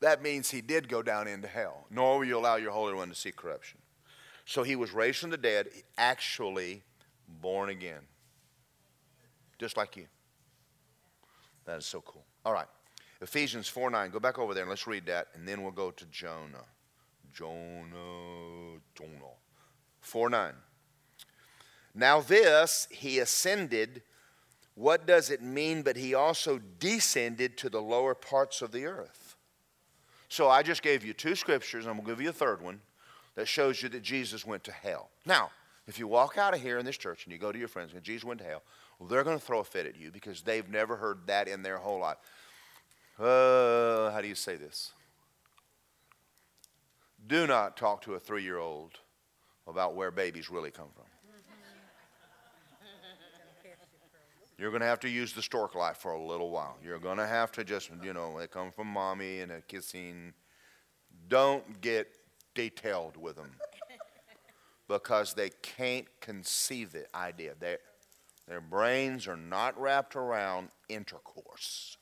that 0.00 0.22
means 0.22 0.50
he 0.50 0.60
did 0.60 0.88
go 0.88 1.02
down 1.02 1.28
into 1.28 1.46
hell, 1.46 1.86
nor 1.90 2.18
will 2.18 2.24
you 2.24 2.38
allow 2.38 2.56
your 2.56 2.72
Holy 2.72 2.94
One 2.94 3.08
to 3.08 3.14
see 3.14 3.30
corruption. 3.30 3.78
So 4.44 4.62
he 4.62 4.74
was 4.74 4.92
raised 4.92 5.18
from 5.18 5.30
the 5.30 5.36
dead, 5.36 5.68
actually 5.96 6.82
born 7.40 7.68
again. 7.68 8.00
Just 9.58 9.76
like 9.76 9.96
you. 9.96 10.06
That 11.66 11.78
is 11.78 11.86
so 11.86 12.00
cool. 12.00 12.24
All 12.44 12.52
right. 12.52 12.66
Ephesians 13.20 13.68
4 13.68 13.90
9. 13.90 14.10
Go 14.10 14.18
back 14.18 14.38
over 14.38 14.54
there 14.54 14.64
and 14.64 14.70
let's 14.70 14.88
read 14.88 15.06
that, 15.06 15.28
and 15.34 15.46
then 15.46 15.62
we'll 15.62 15.70
go 15.70 15.92
to 15.92 16.04
Jonah. 16.06 16.66
Jonah, 17.32 18.80
Jonah. 18.96 19.36
4 20.00 20.28
9. 20.30 20.52
Now, 21.94 22.20
this 22.20 22.88
he 22.90 23.20
ascended 23.20 24.02
what 24.74 25.06
does 25.06 25.30
it 25.30 25.42
mean? 25.42 25.82
But 25.82 25.96
he 25.96 26.14
also 26.14 26.58
descended 26.78 27.56
to 27.58 27.68
the 27.68 27.82
lower 27.82 28.14
parts 28.14 28.62
of 28.62 28.72
the 28.72 28.86
earth. 28.86 29.36
So 30.28 30.48
I 30.48 30.62
just 30.62 30.82
gave 30.82 31.04
you 31.04 31.12
two 31.12 31.34
scriptures, 31.34 31.84
and 31.84 31.90
I'm 31.90 31.96
going 31.96 32.06
to 32.06 32.12
give 32.12 32.22
you 32.22 32.30
a 32.30 32.32
third 32.32 32.62
one 32.62 32.80
that 33.34 33.48
shows 33.48 33.82
you 33.82 33.88
that 33.90 34.02
Jesus 34.02 34.46
went 34.46 34.64
to 34.64 34.72
hell. 34.72 35.10
Now, 35.26 35.50
if 35.86 35.98
you 35.98 36.06
walk 36.06 36.38
out 36.38 36.54
of 36.54 36.62
here 36.62 36.78
in 36.78 36.86
this 36.86 36.96
church 36.96 37.24
and 37.24 37.32
you 37.32 37.38
go 37.38 37.52
to 37.52 37.58
your 37.58 37.68
friends 37.68 37.92
and 37.92 38.02
Jesus 38.02 38.24
went 38.24 38.40
to 38.40 38.46
hell, 38.46 38.62
well, 38.98 39.08
they're 39.08 39.24
going 39.24 39.38
to 39.38 39.44
throw 39.44 39.60
a 39.60 39.64
fit 39.64 39.86
at 39.86 39.96
you 39.98 40.10
because 40.10 40.42
they've 40.42 40.68
never 40.68 40.96
heard 40.96 41.26
that 41.26 41.48
in 41.48 41.62
their 41.62 41.76
whole 41.76 42.00
life. 42.00 42.18
Uh, 43.18 44.10
how 44.10 44.20
do 44.22 44.28
you 44.28 44.34
say 44.34 44.56
this? 44.56 44.92
Do 47.26 47.46
not 47.46 47.76
talk 47.76 48.02
to 48.02 48.14
a 48.14 48.18
three 48.18 48.42
year 48.42 48.58
old 48.58 48.98
about 49.66 49.94
where 49.94 50.10
babies 50.10 50.50
really 50.50 50.70
come 50.70 50.88
from. 50.94 51.04
You're 54.62 54.70
going 54.70 54.82
to 54.82 54.86
have 54.86 55.00
to 55.00 55.08
use 55.08 55.32
the 55.32 55.42
stork 55.42 55.74
life 55.74 55.96
for 55.96 56.12
a 56.12 56.22
little 56.24 56.48
while. 56.48 56.76
You're 56.84 57.00
going 57.00 57.18
to 57.18 57.26
have 57.26 57.50
to 57.50 57.64
just, 57.64 57.90
you 58.00 58.12
know, 58.12 58.38
they 58.38 58.46
come 58.46 58.70
from 58.70 58.86
mommy 58.86 59.40
and 59.40 59.50
a 59.50 59.60
kissing. 59.60 60.34
Don't 61.26 61.80
get 61.80 62.06
detailed 62.54 63.16
with 63.16 63.34
them 63.34 63.50
because 64.88 65.34
they 65.34 65.50
can't 65.62 66.06
conceive 66.20 66.92
the 66.92 67.06
idea. 67.12 67.54
They, 67.58 67.78
their 68.46 68.60
brains 68.60 69.26
are 69.26 69.36
not 69.36 69.76
wrapped 69.80 70.14
around 70.14 70.68
intercourse. 70.88 71.96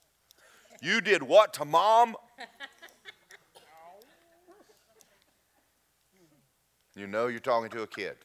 You 0.82 1.00
did 1.00 1.22
what 1.22 1.54
to 1.54 1.64
mom? 1.64 2.14
You 6.96 7.06
know 7.06 7.28
you're 7.28 7.38
talking 7.38 7.70
to 7.70 7.82
a 7.82 7.86
kid. 7.86 8.16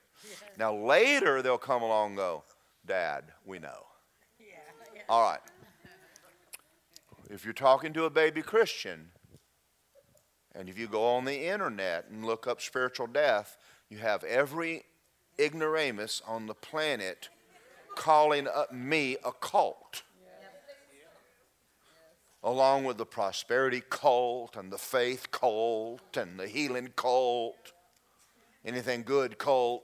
Now 0.57 0.75
later 0.75 1.41
they'll 1.41 1.57
come 1.57 1.83
along 1.83 2.09
and 2.09 2.17
go, 2.17 2.43
Dad, 2.85 3.25
we 3.45 3.59
know. 3.59 3.85
All 5.07 5.21
right. 5.21 5.39
If 7.29 7.43
you're 7.43 7.53
talking 7.53 7.93
to 7.93 8.05
a 8.05 8.09
baby 8.09 8.41
Christian, 8.41 9.09
and 10.55 10.67
if 10.67 10.79
you 10.79 10.87
go 10.87 11.05
on 11.05 11.25
the 11.25 11.47
internet 11.47 12.05
and 12.09 12.25
look 12.25 12.47
up 12.47 12.61
spiritual 12.61 13.07
death, 13.07 13.57
you 13.89 13.99
have 13.99 14.23
every 14.23 14.83
ignoramus 15.39 16.21
on 16.25 16.47
the 16.47 16.53
planet 16.55 17.29
calling 17.95 18.47
me 18.71 19.17
a 19.23 19.31
cult. 19.31 20.03
Along 22.43 22.83
with 22.83 22.97
the 22.97 23.05
prosperity 23.05 23.81
cult 23.89 24.55
and 24.55 24.71
the 24.71 24.77
faith 24.77 25.31
cult 25.31 26.15
and 26.15 26.39
the 26.39 26.47
healing 26.47 26.93
cult, 26.95 27.73
anything 28.63 29.03
good 29.03 29.37
cult. 29.37 29.83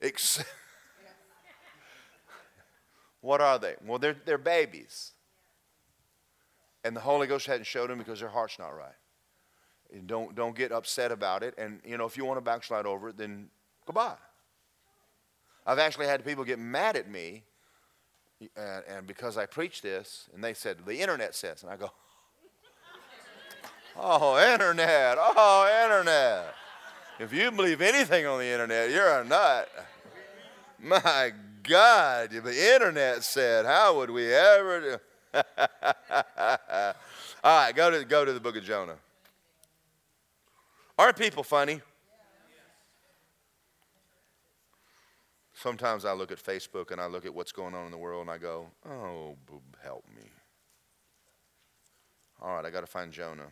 Except 0.00 0.48
what 3.26 3.40
are 3.40 3.58
they? 3.58 3.74
Well, 3.84 3.98
they're, 3.98 4.16
they're 4.24 4.38
babies. 4.38 5.10
And 6.84 6.94
the 6.94 7.00
Holy 7.00 7.26
Ghost 7.26 7.46
hadn't 7.46 7.66
showed 7.66 7.90
them 7.90 7.98
because 7.98 8.20
their 8.20 8.28
heart's 8.28 8.56
not 8.58 8.68
right. 8.68 8.94
And 9.92 10.06
don't, 10.06 10.36
don't 10.36 10.56
get 10.56 10.70
upset 10.70 11.10
about 11.10 11.42
it. 11.42 11.54
And, 11.58 11.80
you 11.84 11.98
know, 11.98 12.06
if 12.06 12.16
you 12.16 12.24
want 12.24 12.36
to 12.36 12.40
backslide 12.40 12.86
over 12.86 13.08
it, 13.08 13.18
then 13.18 13.48
goodbye. 13.84 14.14
I've 15.66 15.80
actually 15.80 16.06
had 16.06 16.24
people 16.24 16.44
get 16.44 16.60
mad 16.60 16.96
at 16.96 17.10
me 17.10 17.42
and, 18.56 18.84
and 18.88 19.06
because 19.08 19.36
I 19.36 19.46
preach 19.46 19.82
this, 19.82 20.28
and 20.32 20.44
they 20.44 20.54
said, 20.54 20.78
the 20.86 21.00
internet 21.00 21.34
says. 21.34 21.64
And 21.64 21.72
I 21.72 21.76
go, 21.76 21.90
oh, 23.96 24.52
internet, 24.52 25.18
oh, 25.18 25.84
internet. 25.84 26.54
If 27.18 27.32
you 27.32 27.50
believe 27.50 27.80
anything 27.80 28.24
on 28.24 28.38
the 28.38 28.46
internet, 28.46 28.90
you're 28.90 29.20
a 29.20 29.24
nut. 29.24 29.68
My 30.78 31.32
God, 31.66 32.30
the 32.30 32.74
internet 32.74 33.24
said, 33.24 33.66
how 33.66 33.96
would 33.96 34.10
we 34.10 34.32
ever 34.32 34.80
do? 34.80 34.98
All 37.44 37.64
right, 37.64 37.74
go 37.74 37.90
to, 37.90 38.04
go 38.04 38.24
to 38.24 38.32
the 38.32 38.40
book 38.40 38.56
of 38.56 38.64
Jonah. 38.64 38.96
Aren't 40.98 41.16
people 41.16 41.42
funny? 41.42 41.82
Sometimes 45.54 46.04
I 46.04 46.12
look 46.12 46.30
at 46.30 46.38
Facebook 46.38 46.90
and 46.90 47.00
I 47.00 47.06
look 47.06 47.26
at 47.26 47.34
what's 47.34 47.52
going 47.52 47.74
on 47.74 47.86
in 47.86 47.90
the 47.90 47.98
world 47.98 48.22
and 48.22 48.30
I 48.30 48.38
go, 48.38 48.66
oh, 48.88 49.36
help 49.82 50.04
me. 50.14 50.30
All 52.40 52.56
right, 52.56 52.64
I 52.64 52.70
got 52.70 52.82
to 52.82 52.86
find 52.86 53.10
Jonah. 53.10 53.48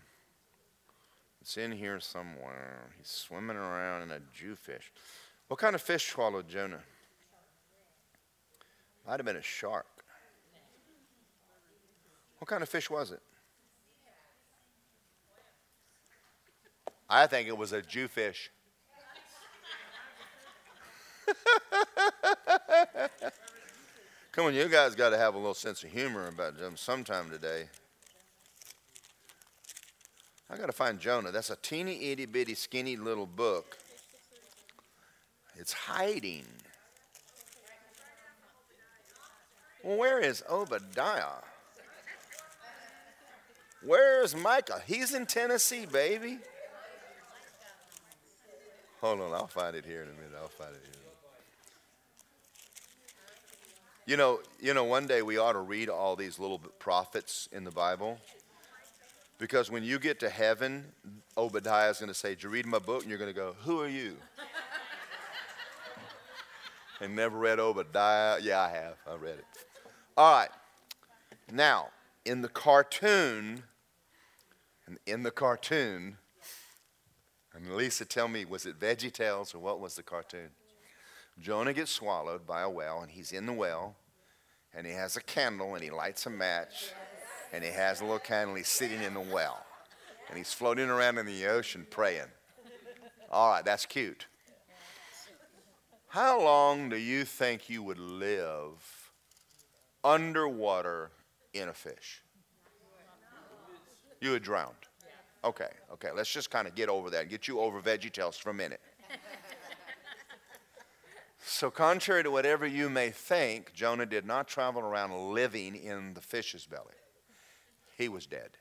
It's 1.41 1.57
in 1.57 1.73
here 1.73 2.01
somewhere. 2.01 2.91
He's 2.99 3.09
swimming 3.09 3.57
around 3.57 4.03
in 4.03 4.11
a 4.11 4.21
Jewfish. 4.33 4.93
What 5.49 5.59
kind 5.59 5.75
of 5.75 5.83
fish 5.83 6.11
swallowed 6.11 6.49
Jonah? 6.49 6.83
Might 9.07 9.19
have 9.19 9.27
been 9.27 9.37
a 9.37 9.43
shark. 9.43 9.87
What 12.39 12.49
kind 12.49 12.63
of 12.63 12.69
fish 12.69 12.91
was 12.91 13.11
it? 13.13 13.21
I 17.09 17.27
think 17.27 17.49
it 17.49 17.57
was 17.57 17.73
a 17.73 17.83
Jewfish. 17.83 18.49
Come 24.33 24.47
on, 24.47 24.55
you 24.55 24.69
guys 24.69 24.95
got 24.95 25.11
to 25.11 25.19
have 25.19 25.35
a 25.35 25.39
little 25.39 25.55
sense 25.55 25.85
of 25.85 25.91
humor 25.91 26.29
about 26.29 26.59
them 26.59 26.77
sometime 26.77 27.31
today. 27.31 27.69
I 30.51 30.57
got 30.57 30.67
to 30.67 30.73
find 30.73 30.99
Jonah. 30.99 31.31
That's 31.31 31.51
a 31.51 31.57
teeny 31.57 32.11
itty 32.11 32.27
bitty 32.27 32.55
skinny 32.55 32.97
little 32.97 33.27
book. 33.27 33.77
It's 35.57 35.73
hiding. 35.73 36.47
Well, 39.85 39.99
where 39.99 40.19
is 40.19 40.43
Obadiah? 40.49 41.43
Where's 43.83 44.35
Micah? 44.35 44.81
He's 44.87 45.13
in 45.13 45.27
Tennessee, 45.27 45.85
baby. 45.85 46.39
Hold 49.03 49.21
on, 49.21 49.35
I'll 49.35 49.47
find 49.47 49.77
it 49.77 49.85
here 49.85 50.03
in 50.03 50.09
a 50.09 50.13
minute. 50.13 50.33
I'll 50.41 50.49
find 50.49 50.75
it 50.75 50.81
here. 50.83 51.03
You 54.07 54.17
know, 54.17 54.41
you 54.61 54.73
know, 54.73 54.85
one 54.85 55.07
day 55.07 55.21
we 55.21 55.37
ought 55.37 55.53
to 55.53 55.61
read 55.61 55.91
all 55.91 56.17
these 56.17 56.39
little 56.39 56.61
prophets 56.79 57.49
in 57.53 57.65
the 57.65 57.71
Bible 57.71 58.19
Because 59.39 59.71
when 59.71 59.83
you 59.83 59.99
get 59.99 60.21
to 60.21 60.31
heaven, 60.31 60.87
Obadiah 61.37 61.91
is 61.91 61.99
going 61.99 62.09
to 62.09 62.15
say, 62.15 62.31
Did 62.31 62.45
you 62.45 62.49
read 62.49 62.65
my 62.65 62.79
book? 62.79 63.03
And 63.03 63.11
you're 63.11 63.19
going 63.19 63.33
to 63.33 63.39
go, 63.39 63.55
Who 63.65 63.81
are 63.81 63.89
you? 63.89 64.17
and 67.03 67.15
never 67.15 67.37
read 67.37 67.59
Obadiah. 67.59 68.39
Yeah, 68.41 68.61
I 68.61 68.71
have. 68.71 68.97
I 69.07 69.17
read 69.17 69.39
it. 69.39 69.45
All 70.17 70.39
right. 70.39 70.51
Now, 71.53 71.89
in 72.25 72.43
the 72.43 72.49
cartoon, 72.49 73.65
in 75.07 75.25
the 75.25 75.33
cartoon, 75.33 76.19
and 77.53 77.75
Lisa, 77.75 78.05
tell 78.05 78.29
me, 78.29 78.45
was 78.45 78.65
it 78.65 78.79
VeggieTales 78.79 79.55
or 79.55 79.59
what 79.59 79.81
was 79.81 79.97
the 79.97 80.03
cartoon? 80.03 80.51
Jonah 81.41 81.73
gets 81.73 81.91
swallowed 81.91 82.47
by 82.47 82.63
a 82.63 82.71
whale, 82.71 83.01
and 83.01 83.11
he's 83.11 83.33
in 83.33 83.47
the 83.47 83.53
well, 83.53 83.97
and 84.73 84.87
he 84.87 84.93
has 84.93 85.17
a 85.17 85.21
candle, 85.21 85.75
and 85.75 85.83
he 85.83 85.91
lights 85.91 86.27
a 86.27 86.31
match, 86.31 86.93
and 87.53 87.65
he 87.65 87.71
has 87.71 88.01
a 88.01 88.05
little 88.05 88.21
candle, 88.21 88.55
he's 88.55 88.69
sitting 88.69 89.03
in 89.03 89.15
the 89.15 89.21
well, 89.21 89.67
and 90.29 90.39
he's 90.39 90.53
floating 90.53 90.89
around 90.89 91.19
in 91.19 91.27
the 91.27 91.47
ocean 91.47 91.87
praying. 91.91 92.31
All 93.31 93.51
right, 93.51 93.65
that's 93.65 93.85
cute. 93.85 94.27
How 96.09 96.41
long 96.41 96.89
do 96.89 96.97
you 96.97 97.25
think 97.25 97.69
you 97.69 97.83
would 97.83 97.99
live 97.99 99.04
underwater 100.05 101.11
in 101.53 101.69
a 101.69 101.73
fish? 101.73 102.23
You 104.21 104.33
had 104.33 104.43
drowned. 104.43 104.75
Okay, 105.45 105.69
okay. 105.93 106.09
Let's 106.15 106.33
just 106.33 106.51
kind 106.51 106.67
of 106.67 106.75
get 106.75 106.89
over 106.89 107.11
that 107.11 107.23
and 107.23 107.31
get 107.31 107.49
you 107.49 107.61
over 107.61 107.81
VeggieTales 107.81 108.37
for 108.37 108.51
a 108.51 108.55
minute. 108.55 108.81
so, 111.45 111.71
contrary 111.71 112.23
to 112.23 112.31
whatever 112.31 112.67
you 112.67 112.89
may 112.89 113.11
think, 113.11 113.75
Jonah 113.75 114.07
did 114.07 114.25
not 114.25 114.49
travel 114.49 114.81
around 114.81 115.35
living 115.35 115.77
in 115.77 116.15
the 116.15 116.23
fish's 116.23 116.65
belly. 116.65 116.95
He 117.99 118.09
was 118.09 118.27
dead. 118.27 118.57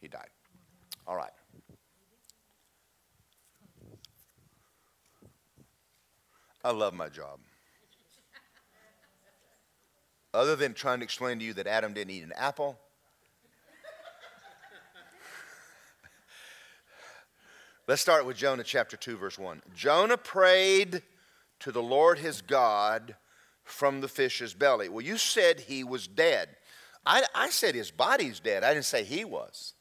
He 0.00 0.08
died. 0.08 0.30
All 1.06 1.16
right. 1.16 1.30
I 6.64 6.70
love 6.70 6.94
my 6.94 7.08
job. 7.08 7.38
Other 10.34 10.56
than 10.56 10.74
trying 10.74 11.00
to 11.00 11.04
explain 11.04 11.38
to 11.38 11.44
you 11.44 11.52
that 11.54 11.66
Adam 11.66 11.92
didn't 11.92 12.12
eat 12.12 12.24
an 12.24 12.32
apple, 12.36 12.78
Let's 17.88 18.00
start 18.00 18.24
with 18.24 18.36
Jonah 18.36 18.62
chapter 18.62 18.96
2, 18.96 19.16
verse 19.16 19.36
1. 19.36 19.60
Jonah 19.74 20.16
prayed 20.16 21.02
to 21.58 21.72
the 21.72 21.82
Lord 21.82 22.20
his 22.20 22.40
God 22.40 23.16
from 23.64 24.00
the 24.00 24.08
fish's 24.08 24.54
belly. 24.54 24.88
Well, 24.88 25.04
you 25.04 25.18
said 25.18 25.60
he 25.60 25.82
was 25.82 26.06
dead. 26.06 26.48
I, 27.04 27.24
I 27.34 27.50
said 27.50 27.74
his 27.74 27.90
body's 27.90 28.38
dead. 28.38 28.62
I 28.62 28.72
didn't 28.72 28.84
say 28.84 29.02
he 29.02 29.24
was. 29.24 29.74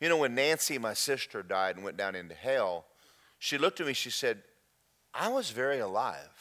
You 0.00 0.08
know, 0.08 0.16
when 0.16 0.34
Nancy, 0.34 0.76
my 0.76 0.92
sister, 0.92 1.44
died 1.44 1.76
and 1.76 1.84
went 1.84 1.96
down 1.96 2.16
into 2.16 2.34
hell, 2.34 2.84
she 3.38 3.58
looked 3.58 3.80
at 3.80 3.86
me, 3.86 3.92
she 3.92 4.10
said, 4.10 4.42
I 5.14 5.28
was 5.28 5.50
very 5.50 5.78
alive. 5.78 6.33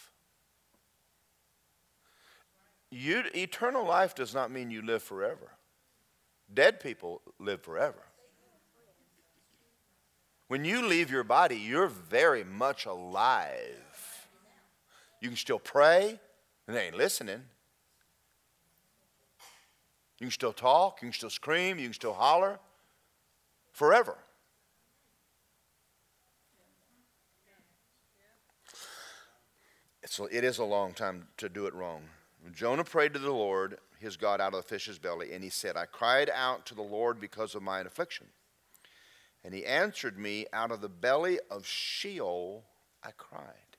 You, 2.96 3.24
eternal 3.34 3.84
life 3.84 4.14
does 4.14 4.36
not 4.36 4.52
mean 4.52 4.70
you 4.70 4.84
live 4.84 5.02
forever. 5.02 5.50
Dead 6.54 6.80
people 6.80 7.22
live 7.39 7.64
forever. 7.64 8.04
When 10.48 10.64
you 10.64 10.86
leave 10.86 11.10
your 11.10 11.24
body, 11.24 11.56
you're 11.56 11.88
very 11.88 12.44
much 12.44 12.86
alive. 12.86 14.28
You 15.22 15.30
can 15.30 15.38
still 15.38 15.58
pray, 15.58 16.20
and 16.68 16.78
they 16.78 16.86
ain't 16.86 16.96
listening. 16.96 17.41
You 20.20 20.28
can 20.28 20.32
still 20.32 20.54
talk, 20.54 21.02
you 21.02 21.08
can 21.08 21.14
still 21.14 21.32
scream, 21.32 21.80
you 21.80 21.86
can 21.86 21.94
still 21.94 22.14
holler 22.14 22.60
forever. 23.72 24.18
It's, 30.04 30.20
it 30.32 30.44
is 30.44 30.60
a 30.60 30.64
long 30.64 30.94
time 30.94 31.30
to 31.38 31.50
do 31.50 31.66
it 31.66 31.74
wrong. 31.74 32.04
Jonah 32.52 32.84
prayed 32.84 33.14
to 33.14 33.20
the 33.20 33.32
Lord, 33.32 33.78
his 34.00 34.18
God, 34.18 34.41
out 34.41 34.54
of 34.54 34.64
the 34.64 34.68
fish's 34.68 35.00
belly, 35.00 35.34
and 35.34 35.44
he 35.44 35.50
said, 35.50 35.78
I 35.78 35.86
cried 35.86 36.30
out 36.34 36.66
to 36.66 36.76
the 36.76 36.82
Lord 36.82 37.20
because 37.22 37.56
of 37.56 37.64
mine 37.64 37.88
affliction. 37.88 38.28
And 39.44 39.54
he 39.54 39.66
answered 39.66 40.18
me, 40.18 40.46
Out 40.52 40.72
of 40.72 40.82
the 40.82 40.89
belly 40.89 41.39
of 41.50 41.66
Sheol 41.66 42.66
I 43.04 43.12
cried. 43.12 43.78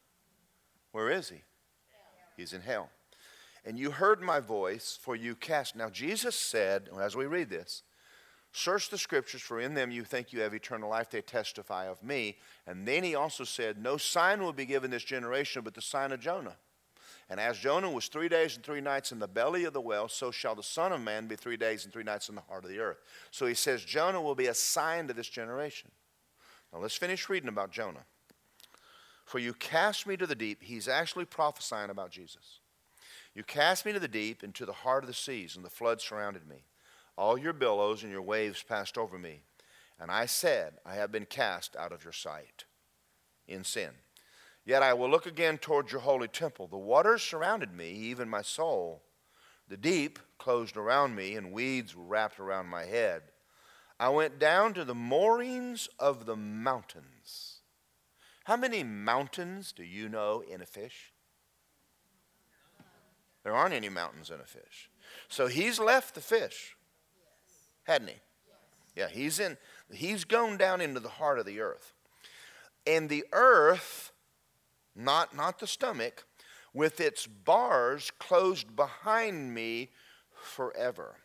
Where 0.93 1.11
is 1.11 1.29
he? 1.29 1.43
He's 2.37 2.53
in 2.53 2.62
hell. 2.62 2.91
And 3.65 3.79
you 3.79 3.91
heard 3.91 4.23
my 4.23 4.41
voice, 4.41 4.99
for 5.01 5.17
you 5.17 5.35
cast. 5.35 5.75
Now, 5.75 5.89
Jesus 5.89 6.35
said, 6.35 6.89
as 7.01 7.17
we 7.17 7.27
read 7.27 7.49
this, 7.49 7.83
Search 8.57 8.89
the 8.89 8.99
scriptures, 8.99 9.43
for 9.43 9.61
in 9.61 9.75
them 9.75 9.91
you 9.91 10.05
think 10.05 10.33
you 10.33 10.41
have 10.41 10.55
eternal 10.55 10.89
life. 10.89 11.11
They 11.11 11.23
testify 11.23 11.89
of 11.89 12.01
me. 12.05 12.37
And 12.69 12.87
then 12.87 13.03
he 13.03 13.17
also 13.17 13.43
said, 13.43 13.83
No 13.83 13.97
sign 13.97 14.41
will 14.41 14.53
be 14.53 14.65
given 14.65 14.93
this 14.93 15.03
generation 15.03 15.62
but 15.62 15.75
the 15.75 15.83
sign 15.83 16.12
of 16.12 16.21
Jonah. 16.21 16.57
And 17.31 17.41
as 17.41 17.59
Jonah 17.59 17.91
was 17.91 18.09
three 18.09 18.29
days 18.29 18.55
and 18.57 18.64
three 18.64 18.81
nights 18.81 19.11
in 19.11 19.18
the 19.18 19.27
belly 19.27 19.64
of 19.64 19.72
the 19.72 19.81
whale, 19.81 20.09
so 20.09 20.31
shall 20.31 20.55
the 20.55 20.62
Son 20.62 20.93
of 20.93 21.01
Man 21.01 21.27
be 21.27 21.37
three 21.37 21.57
days 21.57 21.85
and 21.85 21.93
three 21.93 22.03
nights 22.03 22.29
in 22.29 22.35
the 22.35 22.43
heart 22.43 22.64
of 22.64 22.70
the 22.70 22.79
earth. 22.79 22.99
So 23.31 23.47
he 23.47 23.55
says, 23.55 23.85
Jonah 23.85 24.20
will 24.20 24.35
be 24.35 24.47
a 24.47 24.55
sign 24.55 25.09
to 25.09 25.14
this 25.14 25.29
generation. 25.29 25.91
Now 26.72 26.81
let's 26.81 26.97
finish 26.97 27.29
reading 27.29 27.49
about 27.49 27.70
Jonah. 27.70 28.05
For 29.25 29.39
you 29.39 29.55
cast 29.55 30.07
me 30.07 30.16
to 30.18 30.27
the 30.27 30.35
deep. 30.35 30.62
He's 30.62 30.87
actually 30.87 31.25
prophesying 31.25 31.91
about 31.91 32.11
Jesus. 32.11 32.61
You 33.35 33.43
cast 33.43 33.87
me 33.87 33.93
to 33.93 34.01
the 34.01 34.07
deep 34.07 34.45
into 34.45 34.66
the 34.66 34.72
heart 34.72 35.03
of 35.03 35.09
the 35.09 35.14
seas, 35.14 35.57
and 35.57 35.64
the 35.64 35.70
flood 35.70 36.01
surrounded 36.01 36.47
me. 36.47 36.64
All 37.16 37.39
your 37.39 37.53
billows 37.53 38.03
and 38.03 38.12
your 38.12 38.22
waves 38.22 38.62
passed 38.62 38.99
over 38.99 39.18
me. 39.18 39.41
And 39.99 40.11
I 40.11 40.27
said, 40.27 40.75
I 40.85 40.95
have 40.95 41.11
been 41.11 41.27
cast 41.27 41.75
out 41.77 41.93
of 41.93 42.05
your 42.05 42.12
sight 42.12 42.64
in 43.49 43.64
sin. 43.64 43.91
Yet 44.65 44.83
I 44.83 44.95
will 44.95 45.11
look 45.11 45.27
again 45.27 45.59
toward 45.59 45.93
your 45.93 46.01
holy 46.01 46.29
temple. 46.29 46.67
The 46.67 46.79
waters 46.79 47.23
surrounded 47.23 47.73
me, 47.73 47.91
even 47.91 48.29
my 48.29 48.43
soul. 48.43 49.03
The 49.69 49.77
deep 49.77 50.19
closed 50.39 50.77
around 50.77 51.15
me, 51.15 51.37
and 51.37 51.53
weeds 51.53 51.95
were 51.95 52.05
wrapped 52.05 52.41
around 52.41 52.67
my 52.67 52.85
head. 52.85 53.23
I 54.01 54.09
went 54.09 54.39
down 54.39 54.75
to 54.75 54.85
the 54.85 54.95
moorings 54.95 55.89
of 55.99 56.27
the 56.27 56.37
mountains. 56.37 57.61
How 58.45 58.57
many 58.57 58.83
mountains 58.83 59.73
do 59.73 59.83
you 59.83 60.09
know 60.09 60.43
in 60.47 60.61
a 60.61 60.67
fish? 60.67 61.12
There 63.43 63.55
aren't 63.55 63.75
any 63.75 63.91
mountains 63.91 64.31
in 64.31 64.41
a 64.41 64.47
fish. 64.47 64.91
So 65.29 65.47
he's 65.47 65.79
left 65.79 66.15
the 66.15 66.21
fish, 66.21 66.77
hadn't 67.85 68.09
he? 68.09 68.17
Yeah, 68.97 69.09
he's 69.09 69.39
in 69.39 69.59
he's 69.93 70.25
gone 70.25 70.57
down 70.57 70.81
into 70.81 71.01
the 71.01 71.09
heart 71.09 71.39
of 71.39 71.47
the 71.47 71.61
earth. 71.61 71.93
And 72.87 73.09
the 73.09 73.25
earth 73.33 74.12
not, 74.97 75.34
not 75.36 75.59
the 75.59 75.66
stomach, 75.66 76.24
with 76.72 77.01
its 77.01 77.26
bars 77.26 78.11
closed 78.18 78.74
behind 78.74 79.55
me 79.55 79.90
forever. 80.32 81.16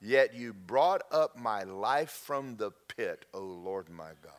Yet 0.00 0.34
you 0.34 0.52
brought 0.52 1.02
up 1.10 1.38
my 1.38 1.62
life 1.62 2.10
from 2.10 2.56
the 2.56 2.70
pit, 2.96 3.26
O 3.32 3.40
Lord 3.40 3.88
my 3.88 4.10
God. 4.22 4.32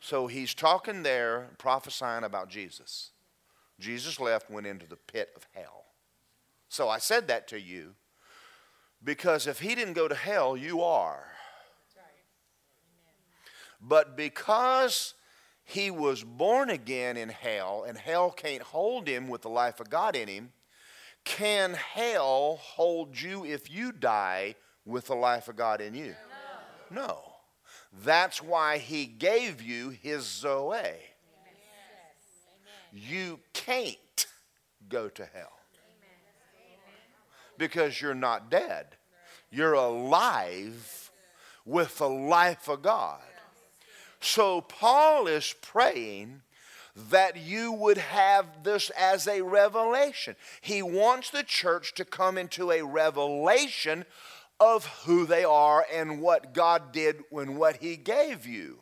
So 0.00 0.26
he's 0.26 0.54
talking 0.54 1.02
there, 1.02 1.50
prophesying 1.58 2.24
about 2.24 2.48
Jesus. 2.48 3.10
Jesus 3.78 4.18
left, 4.18 4.50
went 4.50 4.66
into 4.66 4.86
the 4.86 4.96
pit 4.96 5.30
of 5.36 5.46
hell. 5.52 5.84
So 6.68 6.88
I 6.88 6.98
said 6.98 7.28
that 7.28 7.48
to 7.48 7.60
you 7.60 7.94
because 9.02 9.46
if 9.46 9.60
he 9.60 9.74
didn't 9.74 9.94
go 9.94 10.08
to 10.08 10.14
hell, 10.14 10.56
you 10.56 10.82
are. 10.82 11.26
But 13.80 14.16
because 14.16 15.14
he 15.70 15.90
was 15.90 16.24
born 16.24 16.68
again 16.68 17.16
in 17.16 17.28
hell, 17.28 17.84
and 17.86 17.96
hell 17.96 18.30
can't 18.30 18.62
hold 18.62 19.06
him 19.06 19.28
with 19.28 19.42
the 19.42 19.48
life 19.48 19.78
of 19.78 19.88
God 19.88 20.16
in 20.16 20.26
him, 20.26 20.52
can 21.24 21.74
hell 21.74 22.58
hold 22.60 23.20
you 23.20 23.44
if 23.44 23.70
you 23.70 23.92
die 23.92 24.56
with 24.84 25.06
the 25.06 25.14
life 25.14 25.48
of 25.48 25.56
God 25.56 25.80
in 25.80 25.94
you? 25.94 26.14
No. 26.90 27.02
no. 27.02 27.22
That's 28.04 28.42
why 28.42 28.78
he 28.78 29.06
gave 29.06 29.62
you 29.62 29.90
his 29.90 30.24
Zoe. 30.24 30.96
You 32.92 33.38
can't 33.52 34.26
go 34.88 35.08
to 35.08 35.24
hell 35.24 35.52
because 37.58 38.00
you're 38.00 38.14
not 38.14 38.50
dead. 38.50 38.96
You're 39.50 39.74
alive 39.74 41.12
with 41.64 41.98
the 41.98 42.08
life 42.08 42.68
of 42.68 42.82
God. 42.82 43.20
So 44.20 44.60
Paul 44.60 45.26
is 45.26 45.54
praying 45.62 46.42
that 47.08 47.36
you 47.36 47.72
would 47.72 47.98
have 47.98 48.62
this 48.62 48.90
as 48.90 49.26
a 49.26 49.42
revelation. 49.42 50.36
He 50.60 50.82
wants 50.82 51.30
the 51.30 51.42
church 51.42 51.94
to 51.94 52.04
come 52.04 52.36
into 52.36 52.70
a 52.70 52.82
revelation 52.82 54.04
of 54.58 54.84
who 55.04 55.24
they 55.24 55.44
are 55.44 55.86
and 55.92 56.20
what 56.20 56.52
God 56.52 56.92
did 56.92 57.24
when 57.30 57.56
what 57.56 57.76
He 57.76 57.96
gave 57.96 58.46
you. 58.46 58.78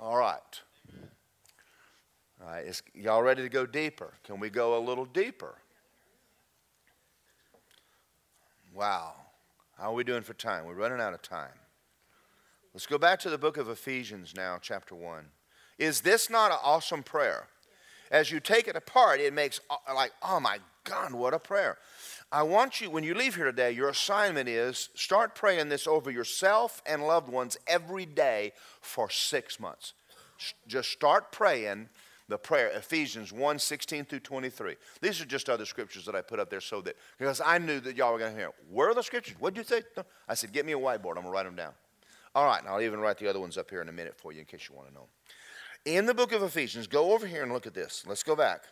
All 0.00 0.16
right. 0.16 0.40
All 2.42 2.48
right, 2.48 2.66
is 2.66 2.82
y'all 2.94 3.22
ready 3.22 3.42
to 3.42 3.50
go 3.50 3.66
deeper? 3.66 4.14
Can 4.24 4.40
we 4.40 4.48
go 4.48 4.78
a 4.78 4.80
little 4.80 5.04
deeper? 5.04 5.56
Wow. 8.72 9.12
How 9.80 9.92
are 9.92 9.94
we 9.94 10.04
doing 10.04 10.20
for 10.20 10.34
time? 10.34 10.66
We're 10.66 10.74
running 10.74 11.00
out 11.00 11.14
of 11.14 11.22
time. 11.22 11.56
Let's 12.74 12.86
go 12.86 12.98
back 12.98 13.18
to 13.20 13.30
the 13.30 13.38
book 13.38 13.56
of 13.56 13.70
Ephesians 13.70 14.34
now, 14.36 14.58
chapter 14.60 14.94
1. 14.94 15.24
Is 15.78 16.02
this 16.02 16.28
not 16.28 16.50
an 16.50 16.58
awesome 16.62 17.02
prayer? 17.02 17.46
As 18.10 18.30
you 18.30 18.40
take 18.40 18.68
it 18.68 18.76
apart, 18.76 19.20
it 19.20 19.32
makes 19.32 19.58
uh, 19.70 19.76
like, 19.94 20.12
oh 20.22 20.38
my 20.38 20.58
God, 20.84 21.14
what 21.14 21.32
a 21.32 21.38
prayer. 21.38 21.78
I 22.30 22.42
want 22.42 22.82
you, 22.82 22.90
when 22.90 23.04
you 23.04 23.14
leave 23.14 23.36
here 23.36 23.46
today, 23.46 23.70
your 23.70 23.88
assignment 23.88 24.50
is 24.50 24.90
start 24.94 25.34
praying 25.34 25.70
this 25.70 25.86
over 25.86 26.10
yourself 26.10 26.82
and 26.84 27.06
loved 27.06 27.30
ones 27.30 27.56
every 27.66 28.04
day 28.04 28.52
for 28.82 29.08
six 29.08 29.58
months. 29.58 29.94
Just 30.68 30.90
start 30.90 31.32
praying 31.32 31.88
the 32.30 32.38
prayer, 32.38 32.68
Ephesians 32.68 33.32
1 33.32 33.58
16 33.58 34.04
through 34.06 34.20
23. 34.20 34.76
These 35.02 35.20
are 35.20 35.26
just 35.26 35.50
other 35.50 35.66
scriptures 35.66 36.06
that 36.06 36.14
I 36.14 36.22
put 36.22 36.40
up 36.40 36.48
there 36.48 36.60
so 36.60 36.80
that, 36.82 36.96
because 37.18 37.42
I 37.44 37.58
knew 37.58 37.80
that 37.80 37.96
y'all 37.96 38.12
were 38.12 38.18
going 38.18 38.32
to 38.32 38.38
hear. 38.38 38.50
Where 38.70 38.88
are 38.88 38.94
the 38.94 39.02
scriptures? 39.02 39.36
What 39.38 39.54
did 39.54 39.68
you 39.68 39.76
say? 39.76 40.02
I 40.28 40.34
said, 40.34 40.52
get 40.52 40.64
me 40.64 40.72
a 40.72 40.78
whiteboard. 40.78 41.16
I'm 41.16 41.22
going 41.22 41.24
to 41.24 41.30
write 41.30 41.44
them 41.44 41.56
down. 41.56 41.72
All 42.34 42.46
right, 42.46 42.60
and 42.60 42.68
I'll 42.68 42.80
even 42.80 43.00
write 43.00 43.18
the 43.18 43.28
other 43.28 43.40
ones 43.40 43.58
up 43.58 43.68
here 43.68 43.82
in 43.82 43.88
a 43.88 43.92
minute 43.92 44.14
for 44.16 44.32
you 44.32 44.38
in 44.38 44.46
case 44.46 44.68
you 44.68 44.76
want 44.76 44.88
to 44.88 44.94
know. 44.94 45.08
In 45.84 46.06
the 46.06 46.14
book 46.14 46.32
of 46.32 46.42
Ephesians, 46.42 46.86
go 46.86 47.12
over 47.12 47.26
here 47.26 47.42
and 47.42 47.52
look 47.52 47.66
at 47.66 47.74
this. 47.74 48.04
Let's 48.06 48.22
go 48.22 48.36
back. 48.36 48.62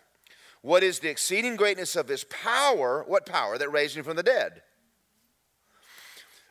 What 0.62 0.82
is 0.82 1.00
the 1.00 1.08
exceeding 1.08 1.56
greatness 1.56 1.96
of 1.96 2.08
his 2.08 2.24
power? 2.24 3.04
What 3.06 3.26
power? 3.26 3.58
That 3.58 3.72
raised 3.72 3.96
him 3.96 4.04
from 4.04 4.16
the 4.16 4.22
dead. 4.22 4.62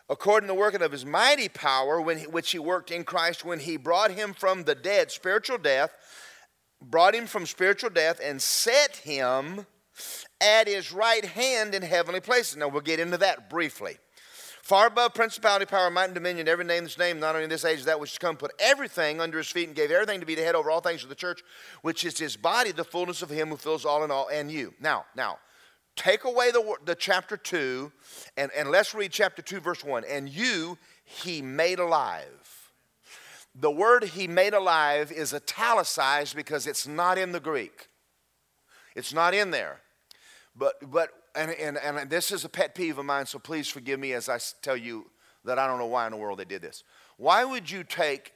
According 0.09 0.47
to 0.47 0.53
the 0.53 0.59
working 0.59 0.81
of 0.81 0.91
his 0.91 1.05
mighty 1.05 1.49
power, 1.49 2.01
he, 2.13 2.27
which 2.27 2.51
he 2.51 2.59
worked 2.59 2.91
in 2.91 3.03
Christ 3.03 3.43
when 3.43 3.59
he 3.59 3.75
brought 3.75 4.11
him 4.11 4.33
from 4.33 4.63
the 4.63 4.75
dead, 4.75 5.11
spiritual 5.11 5.57
death, 5.57 5.91
brought 6.81 7.15
him 7.15 7.25
from 7.25 7.45
spiritual 7.45 7.89
death, 7.89 8.19
and 8.23 8.41
set 8.41 8.97
him 8.97 9.65
at 10.39 10.67
his 10.67 10.91
right 10.91 11.25
hand 11.25 11.73
in 11.73 11.81
heavenly 11.81 12.19
places. 12.19 12.57
Now, 12.57 12.67
we'll 12.67 12.81
get 12.81 12.99
into 12.99 13.17
that 13.17 13.49
briefly. 13.49 13.97
Far 14.67 14.87
above 14.87 15.13
principality, 15.13 15.65
power, 15.65 15.89
might, 15.89 16.05
and 16.05 16.13
dominion, 16.13 16.49
every 16.49 16.65
name 16.65 16.83
that's 16.83 16.97
named, 16.97 17.21
not 17.21 17.35
only 17.35 17.45
in 17.45 17.49
this 17.49 17.63
age, 17.63 17.85
that 17.85 18.01
which 18.01 18.11
is 18.11 18.17
come, 18.17 18.35
put 18.35 18.51
everything 18.59 19.21
under 19.21 19.37
his 19.37 19.47
feet 19.47 19.67
and 19.67 19.75
gave 19.75 19.91
everything 19.91 20.19
to 20.19 20.25
be 20.25 20.35
the 20.35 20.41
head 20.41 20.55
over 20.55 20.69
all 20.69 20.81
things 20.81 21.01
to 21.01 21.07
the 21.07 21.15
church, 21.15 21.41
which 21.83 22.03
is 22.03 22.19
his 22.19 22.35
body, 22.35 22.73
the 22.73 22.83
fullness 22.83 23.21
of 23.21 23.29
him 23.29 23.47
who 23.47 23.55
fills 23.55 23.85
all 23.85 24.03
in 24.03 24.11
all, 24.11 24.27
and 24.27 24.51
you. 24.51 24.73
Now, 24.81 25.05
now, 25.15 25.37
take 25.95 26.25
away 26.25 26.51
the, 26.51 26.75
the 26.83 26.95
chapter 26.95 27.37
2, 27.37 27.91
and, 28.35 28.51
and 28.57 28.69
let's 28.69 28.93
read 28.93 29.13
chapter 29.13 29.41
2, 29.41 29.61
verse 29.61 29.85
1. 29.85 30.03
And 30.03 30.27
you 30.27 30.77
he 31.05 31.41
made 31.41 31.79
alive. 31.79 32.46
The 33.59 33.71
word 33.71 34.03
he 34.03 34.27
made 34.27 34.53
alive 34.53 35.11
is 35.11 35.33
italicized 35.33 36.35
because 36.35 36.67
it's 36.67 36.87
not 36.87 37.17
in 37.17 37.31
the 37.31 37.39
Greek. 37.39 37.89
It's 38.95 39.13
not 39.13 39.33
in 39.33 39.49
there. 39.49 39.81
But, 40.55 40.75
but 40.91 41.09
and, 41.35 41.51
and, 41.51 41.77
and 41.77 42.09
this 42.09 42.31
is 42.31 42.45
a 42.45 42.49
pet 42.49 42.75
peeve 42.75 42.97
of 42.97 43.05
mine, 43.05 43.25
so 43.25 43.39
please 43.39 43.67
forgive 43.67 43.99
me 43.99 44.13
as 44.13 44.29
I 44.29 44.39
tell 44.61 44.77
you 44.77 45.09
that 45.43 45.57
I 45.57 45.65
don't 45.65 45.79
know 45.79 45.87
why 45.87 46.05
in 46.05 46.11
the 46.11 46.17
world 46.17 46.39
they 46.39 46.45
did 46.45 46.61
this. 46.61 46.83
Why 47.17 47.43
would 47.43 47.69
you 47.69 47.83
take 47.83 48.33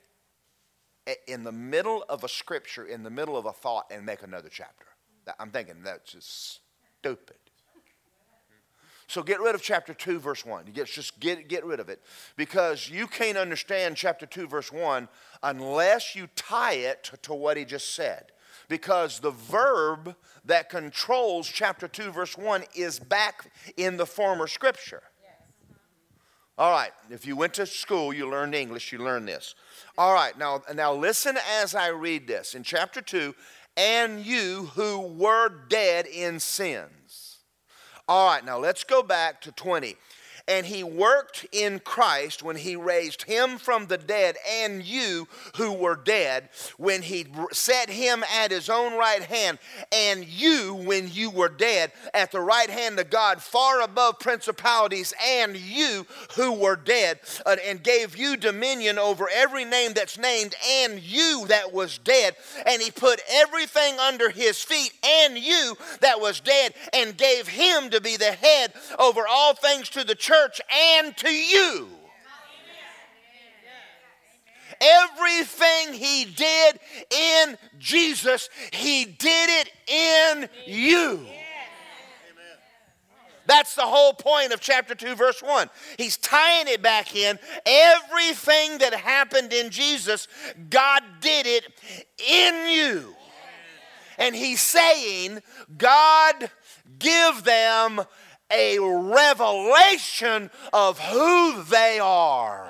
in 1.27 1.43
the 1.43 1.51
middle 1.51 2.03
of 2.09 2.23
a 2.23 2.29
scripture, 2.29 2.85
in 2.85 3.03
the 3.03 3.09
middle 3.09 3.37
of 3.37 3.45
a 3.45 3.51
thought, 3.51 3.85
and 3.91 4.05
make 4.05 4.23
another 4.23 4.49
chapter? 4.49 4.85
I'm 5.39 5.51
thinking 5.51 5.83
that's 5.83 6.13
just 6.13 6.61
stupid. 6.99 7.37
So 9.11 9.21
get 9.21 9.41
rid 9.41 9.55
of 9.55 9.61
chapter 9.61 9.93
2, 9.93 10.19
verse 10.19 10.45
1. 10.45 10.67
You 10.67 10.71
get, 10.71 10.87
just 10.87 11.19
get, 11.19 11.49
get 11.49 11.65
rid 11.65 11.81
of 11.81 11.89
it. 11.89 12.01
Because 12.37 12.89
you 12.89 13.07
can't 13.07 13.37
understand 13.37 13.97
chapter 13.97 14.25
2, 14.25 14.47
verse 14.47 14.71
1 14.71 15.09
unless 15.43 16.15
you 16.15 16.29
tie 16.37 16.75
it 16.75 17.11
to 17.23 17.33
what 17.33 17.57
he 17.57 17.65
just 17.65 17.93
said 17.93 18.31
because 18.69 19.19
the 19.19 19.31
verb 19.31 20.15
that 20.45 20.69
controls 20.69 21.49
chapter 21.49 21.89
2, 21.89 22.11
verse 22.11 22.37
1 22.37 22.63
is 22.73 22.99
back 22.99 23.51
in 23.75 23.97
the 23.97 24.05
former 24.05 24.47
scripture. 24.47 25.03
All 26.57 26.71
right, 26.71 26.91
if 27.09 27.25
you 27.25 27.35
went 27.35 27.55
to 27.55 27.65
school, 27.65 28.13
you 28.13 28.29
learned 28.29 28.55
English, 28.55 28.93
you 28.93 28.99
learned 28.99 29.27
this. 29.27 29.55
All 29.97 30.13
right, 30.13 30.37
now, 30.37 30.61
now 30.73 30.93
listen 30.93 31.37
as 31.59 31.75
I 31.75 31.87
read 31.87 32.27
this. 32.27 32.55
In 32.55 32.63
chapter 32.63 33.01
2, 33.01 33.35
and 33.75 34.25
you 34.25 34.69
who 34.75 35.01
were 35.01 35.49
dead 35.67 36.05
in 36.05 36.39
sins. 36.39 37.00
All 38.11 38.27
right, 38.27 38.43
now 38.43 38.57
let's 38.57 38.83
go 38.83 39.01
back 39.01 39.39
to 39.39 39.53
20 39.53 39.95
and 40.51 40.65
he 40.65 40.83
worked 40.83 41.45
in 41.53 41.79
Christ 41.79 42.43
when 42.43 42.57
he 42.57 42.75
raised 42.75 43.23
him 43.23 43.57
from 43.57 43.85
the 43.85 43.97
dead 43.97 44.35
and 44.49 44.83
you 44.83 45.29
who 45.55 45.71
were 45.71 45.95
dead, 45.95 46.49
when 46.75 47.01
he 47.01 47.25
set 47.53 47.89
him 47.89 48.21
at 48.35 48.51
his 48.51 48.69
own 48.69 48.97
right 48.97 49.23
hand, 49.23 49.59
and 49.93 50.25
you 50.25 50.73
when 50.73 51.09
you 51.09 51.29
were 51.29 51.47
dead 51.47 51.93
at 52.13 52.33
the 52.33 52.41
right 52.41 52.69
hand 52.69 52.99
of 52.99 53.09
God, 53.09 53.41
far 53.41 53.81
above 53.81 54.19
principalities, 54.19 55.13
and 55.25 55.55
you 55.55 56.05
who 56.35 56.51
were 56.51 56.75
dead, 56.75 57.21
uh, 57.45 57.55
and 57.65 57.81
gave 57.81 58.17
you 58.17 58.35
dominion 58.35 58.99
over 58.99 59.29
every 59.33 59.63
name 59.63 59.93
that's 59.93 60.17
named, 60.17 60.53
and 60.67 60.99
you 60.99 61.45
that 61.47 61.71
was 61.71 61.97
dead, 61.97 62.35
and 62.65 62.81
he 62.81 62.91
put 62.91 63.21
everything 63.31 63.97
under 63.99 64.29
his 64.29 64.61
feet, 64.61 64.91
and 65.01 65.37
you 65.37 65.77
that 66.01 66.19
was 66.19 66.41
dead, 66.41 66.73
and 66.91 67.15
gave 67.15 67.47
him 67.47 67.89
to 67.89 68.01
be 68.01 68.17
the 68.17 68.33
head 68.33 68.73
over 68.99 69.21
all 69.29 69.53
things 69.53 69.87
to 69.87 70.03
the 70.03 70.13
church 70.13 70.40
church 70.41 70.61
and 70.97 71.15
to 71.17 71.29
you. 71.29 71.87
Everything 74.81 75.93
he 75.93 76.25
did 76.25 76.79
in 77.11 77.57
Jesus, 77.77 78.49
he 78.73 79.05
did 79.05 79.49
it 79.49 79.69
in 79.87 80.49
you. 80.65 81.25
That's 83.45 83.75
the 83.75 83.81
whole 83.81 84.13
point 84.13 84.53
of 84.53 84.61
chapter 84.61 84.95
2, 84.95 85.15
verse 85.15 85.43
1. 85.43 85.69
He's 85.97 86.17
tying 86.17 86.67
it 86.67 86.81
back 86.81 87.15
in. 87.15 87.37
Everything 87.65 88.77
that 88.79 88.93
happened 88.93 89.51
in 89.51 89.69
Jesus, 89.69 90.27
God 90.69 91.03
did 91.19 91.45
it 91.45 91.67
in 92.27 92.69
you. 92.69 93.15
And 94.17 94.35
he's 94.35 94.61
saying, 94.61 95.41
God, 95.77 96.49
give 96.97 97.43
them 97.43 98.01
a 98.51 98.79
revelation 98.79 100.49
of 100.73 100.99
who 100.99 101.63
they 101.63 101.99
are. 101.99 102.69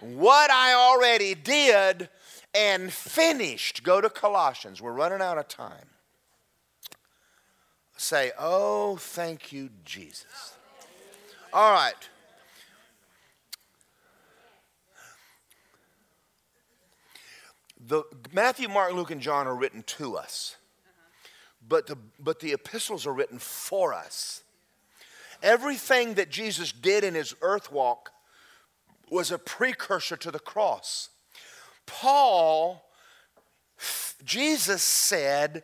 What 0.00 0.50
I 0.50 0.74
already 0.74 1.34
did 1.34 2.08
and 2.54 2.92
finished. 2.92 3.82
Go 3.82 4.00
to 4.00 4.08
Colossians. 4.08 4.80
We're 4.80 4.92
running 4.92 5.20
out 5.20 5.38
of 5.38 5.48
time. 5.48 5.86
Say, 7.96 8.32
Oh, 8.38 8.96
thank 8.96 9.52
you, 9.52 9.70
Jesus. 9.84 10.54
All 11.52 11.72
right. 11.72 11.94
The, 17.78 18.02
Matthew, 18.32 18.68
Mark, 18.68 18.92
Luke, 18.94 19.10
and 19.10 19.20
John 19.20 19.46
are 19.46 19.54
written 19.54 19.82
to 19.84 20.16
us 20.16 20.56
but 21.68 21.86
the, 21.86 21.96
but 22.18 22.40
the 22.40 22.52
epistles 22.52 23.06
are 23.06 23.12
written 23.12 23.38
for 23.38 23.92
us. 23.92 24.42
Everything 25.42 26.14
that 26.14 26.30
Jesus 26.30 26.72
did 26.72 27.04
in 27.04 27.14
his 27.14 27.34
earth 27.42 27.70
walk 27.70 28.10
was 29.10 29.30
a 29.30 29.38
precursor 29.38 30.16
to 30.16 30.30
the 30.30 30.38
cross. 30.38 31.10
Paul, 31.84 32.82
Jesus 34.24 34.82
said, 34.82 35.62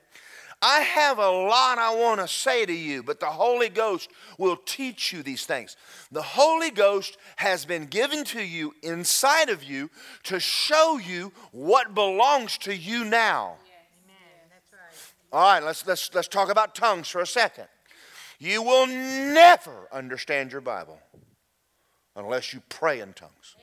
I 0.64 0.80
have 0.80 1.18
a 1.18 1.28
lot 1.28 1.78
I 1.78 1.92
want 1.96 2.20
to 2.20 2.28
say 2.28 2.64
to 2.64 2.72
you, 2.72 3.02
but 3.02 3.18
the 3.18 3.26
Holy 3.26 3.68
Ghost 3.68 4.08
will 4.38 4.56
teach 4.56 5.12
you 5.12 5.24
these 5.24 5.44
things. 5.44 5.76
The 6.12 6.22
Holy 6.22 6.70
Ghost 6.70 7.16
has 7.36 7.64
been 7.64 7.86
given 7.86 8.22
to 8.26 8.40
you 8.40 8.72
inside 8.82 9.48
of 9.48 9.64
you 9.64 9.90
to 10.24 10.38
show 10.38 10.98
you 10.98 11.32
what 11.50 11.96
belongs 11.96 12.58
to 12.58 12.76
you 12.76 13.04
now. 13.04 13.56
All 15.32 15.40
right, 15.40 15.62
let's, 15.62 15.86
let's, 15.86 16.14
let's 16.14 16.28
talk 16.28 16.50
about 16.50 16.74
tongues 16.74 17.08
for 17.08 17.22
a 17.22 17.26
second. 17.26 17.66
You 18.38 18.62
will 18.62 18.86
never 18.86 19.88
understand 19.90 20.52
your 20.52 20.60
Bible 20.60 20.98
unless 22.14 22.52
you 22.52 22.60
pray 22.68 23.00
in 23.00 23.14
tongues. 23.14 23.56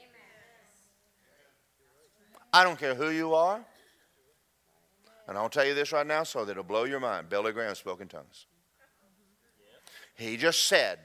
I 2.52 2.64
don't 2.64 2.80
care 2.80 2.96
who 2.96 3.10
you 3.10 3.36
are. 3.36 3.64
And 5.28 5.38
I'll 5.38 5.50
tell 5.50 5.66
you 5.66 5.76
this 5.76 5.92
right 5.92 6.08
now 6.08 6.24
so 6.24 6.44
that 6.44 6.52
it'll 6.52 6.64
blow 6.64 6.86
your 6.86 7.00
mind. 7.00 7.30
Billy 7.30 7.52
Graham 7.52 7.76
spoke 7.76 8.02
in 8.02 8.08
tongues. 8.08 8.48
He 10.16 10.38
just 10.38 10.66
said, 10.66 10.98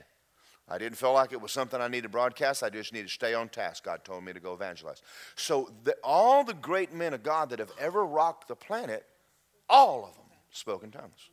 I 0.66 0.78
didn't 0.78 0.96
feel 0.96 1.12
like 1.12 1.32
it 1.32 1.40
was 1.42 1.52
something 1.52 1.78
I 1.78 1.88
needed 1.88 2.04
to 2.04 2.08
broadcast. 2.08 2.62
I 2.62 2.70
just 2.70 2.94
needed 2.94 3.08
to 3.08 3.12
stay 3.12 3.34
on 3.34 3.50
task. 3.50 3.84
God 3.84 4.02
told 4.02 4.24
me 4.24 4.32
to 4.32 4.40
go 4.40 4.54
evangelize. 4.54 5.02
So, 5.36 5.70
the, 5.82 5.94
all 6.02 6.42
the 6.42 6.54
great 6.54 6.94
men 6.94 7.12
of 7.12 7.22
God 7.22 7.50
that 7.50 7.58
have 7.58 7.72
ever 7.78 8.06
rocked 8.06 8.48
the 8.48 8.56
planet, 8.56 9.04
all 9.68 10.06
of 10.06 10.14
them 10.14 10.23
spoke 10.54 10.84
in 10.84 10.90
tongues. 10.90 11.30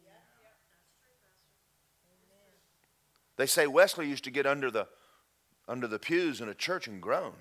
They 3.37 3.45
say 3.45 3.65
Wesley 3.67 4.07
used 4.07 4.23
to 4.25 4.31
get 4.31 4.45
under 4.45 4.69
the, 4.69 4.87
under 5.67 5.87
the 5.87 5.99
pews 5.99 6.41
in 6.41 6.49
a 6.49 6.53
church 6.53 6.87
and 6.87 7.01
groan. 7.01 7.33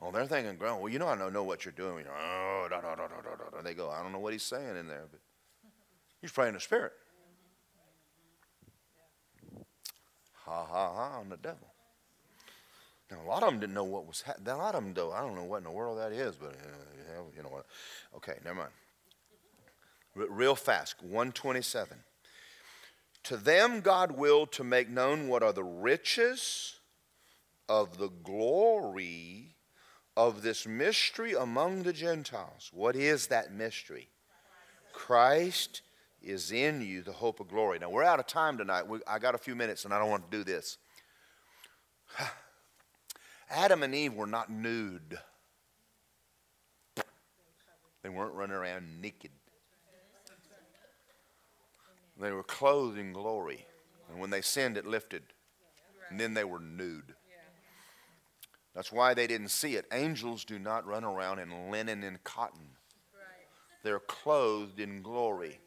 Oh, 0.00 0.10
they're 0.10 0.26
thinking 0.26 0.56
groan. 0.56 0.80
Well, 0.80 0.92
you 0.92 0.98
know 0.98 1.08
I 1.08 1.16
don't 1.16 1.32
know 1.32 1.44
what 1.44 1.64
you're 1.64 1.72
doing. 1.72 2.04
oh, 2.08 2.66
da, 2.70 2.80
da, 2.80 2.94
da, 2.94 3.08
da, 3.08 3.20
da, 3.22 3.50
da. 3.50 3.62
They 3.62 3.74
go, 3.74 3.90
I 3.90 4.02
don't 4.02 4.12
know 4.12 4.18
what 4.18 4.32
he's 4.32 4.42
saying 4.42 4.76
in 4.76 4.86
there, 4.86 5.06
but 5.10 5.20
he's 6.20 6.30
praying 6.30 6.50
in 6.50 6.54
the 6.54 6.60
spirit. 6.60 6.92
Ha 10.44 10.64
ha 10.64 10.92
ha 10.94 11.18
on 11.18 11.28
the 11.28 11.38
devil. 11.38 11.68
Now, 13.10 13.18
a 13.24 13.28
lot 13.28 13.42
of 13.42 13.50
them 13.50 13.60
didn't 13.60 13.74
know 13.74 13.84
what 13.84 14.06
was 14.06 14.22
happening. 14.22 14.48
A 14.48 14.56
lot 14.56 14.74
of 14.74 14.84
them, 14.84 14.92
though, 14.92 15.12
I 15.12 15.20
don't 15.20 15.34
know 15.34 15.44
what 15.44 15.58
in 15.58 15.64
the 15.64 15.70
world 15.70 15.98
that 15.98 16.12
is, 16.12 16.36
but 16.36 16.50
uh, 16.50 17.22
you 17.36 17.42
know 17.42 17.48
what. 17.48 17.66
Okay, 18.16 18.34
never 18.44 18.58
mind. 18.58 18.72
Real 20.16 20.54
fast, 20.54 21.02
127. 21.02 21.98
To 23.24 23.36
them, 23.36 23.80
God 23.80 24.12
willed 24.12 24.52
to 24.52 24.64
make 24.64 24.88
known 24.88 25.28
what 25.28 25.42
are 25.42 25.52
the 25.52 25.64
riches 25.64 26.76
of 27.68 27.98
the 27.98 28.08
glory 28.08 29.56
of 30.16 30.40
this 30.40 30.66
mystery 30.66 31.34
among 31.34 31.82
the 31.82 31.92
Gentiles. 31.92 32.70
What 32.72 32.96
is 32.96 33.26
that 33.26 33.52
mystery? 33.52 34.08
Christ 34.94 35.82
is 36.22 36.50
in 36.50 36.80
you, 36.80 37.02
the 37.02 37.12
hope 37.12 37.38
of 37.38 37.48
glory. 37.48 37.78
Now, 37.78 37.90
we're 37.90 38.02
out 38.02 38.18
of 38.18 38.26
time 38.26 38.56
tonight. 38.56 38.88
We, 38.88 39.00
I 39.06 39.18
got 39.18 39.34
a 39.34 39.38
few 39.38 39.54
minutes, 39.54 39.84
and 39.84 39.92
I 39.92 39.98
don't 39.98 40.08
want 40.08 40.30
to 40.30 40.36
do 40.36 40.44
this. 40.44 40.78
Adam 43.50 43.82
and 43.82 43.94
Eve 43.94 44.14
were 44.14 44.26
not 44.26 44.50
nude, 44.50 45.18
they 48.02 48.08
weren't 48.08 48.34
running 48.34 48.56
around 48.56 49.02
naked. 49.02 49.32
They 52.18 52.32
were 52.32 52.42
clothed 52.42 52.98
in 52.98 53.12
glory. 53.12 53.66
And 54.10 54.20
when 54.20 54.30
they 54.30 54.40
sinned, 54.40 54.76
it 54.76 54.86
lifted. 54.86 55.22
And 56.10 56.20
then 56.20 56.34
they 56.34 56.44
were 56.44 56.60
nude. 56.60 57.14
That's 58.74 58.92
why 58.92 59.14
they 59.14 59.26
didn't 59.26 59.48
see 59.48 59.76
it. 59.76 59.86
Angels 59.90 60.44
do 60.44 60.58
not 60.58 60.86
run 60.86 61.02
around 61.02 61.38
in 61.38 61.70
linen 61.70 62.02
and 62.02 62.22
cotton, 62.24 62.68
they're 63.82 64.00
clothed 64.00 64.80
in 64.80 65.02
glory. 65.02 65.60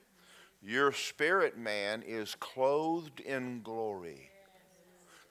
Your 0.62 0.92
spirit 0.92 1.58
man 1.58 2.04
is 2.06 2.36
clothed 2.36 3.22
in 3.22 3.62
glory. 3.62 4.30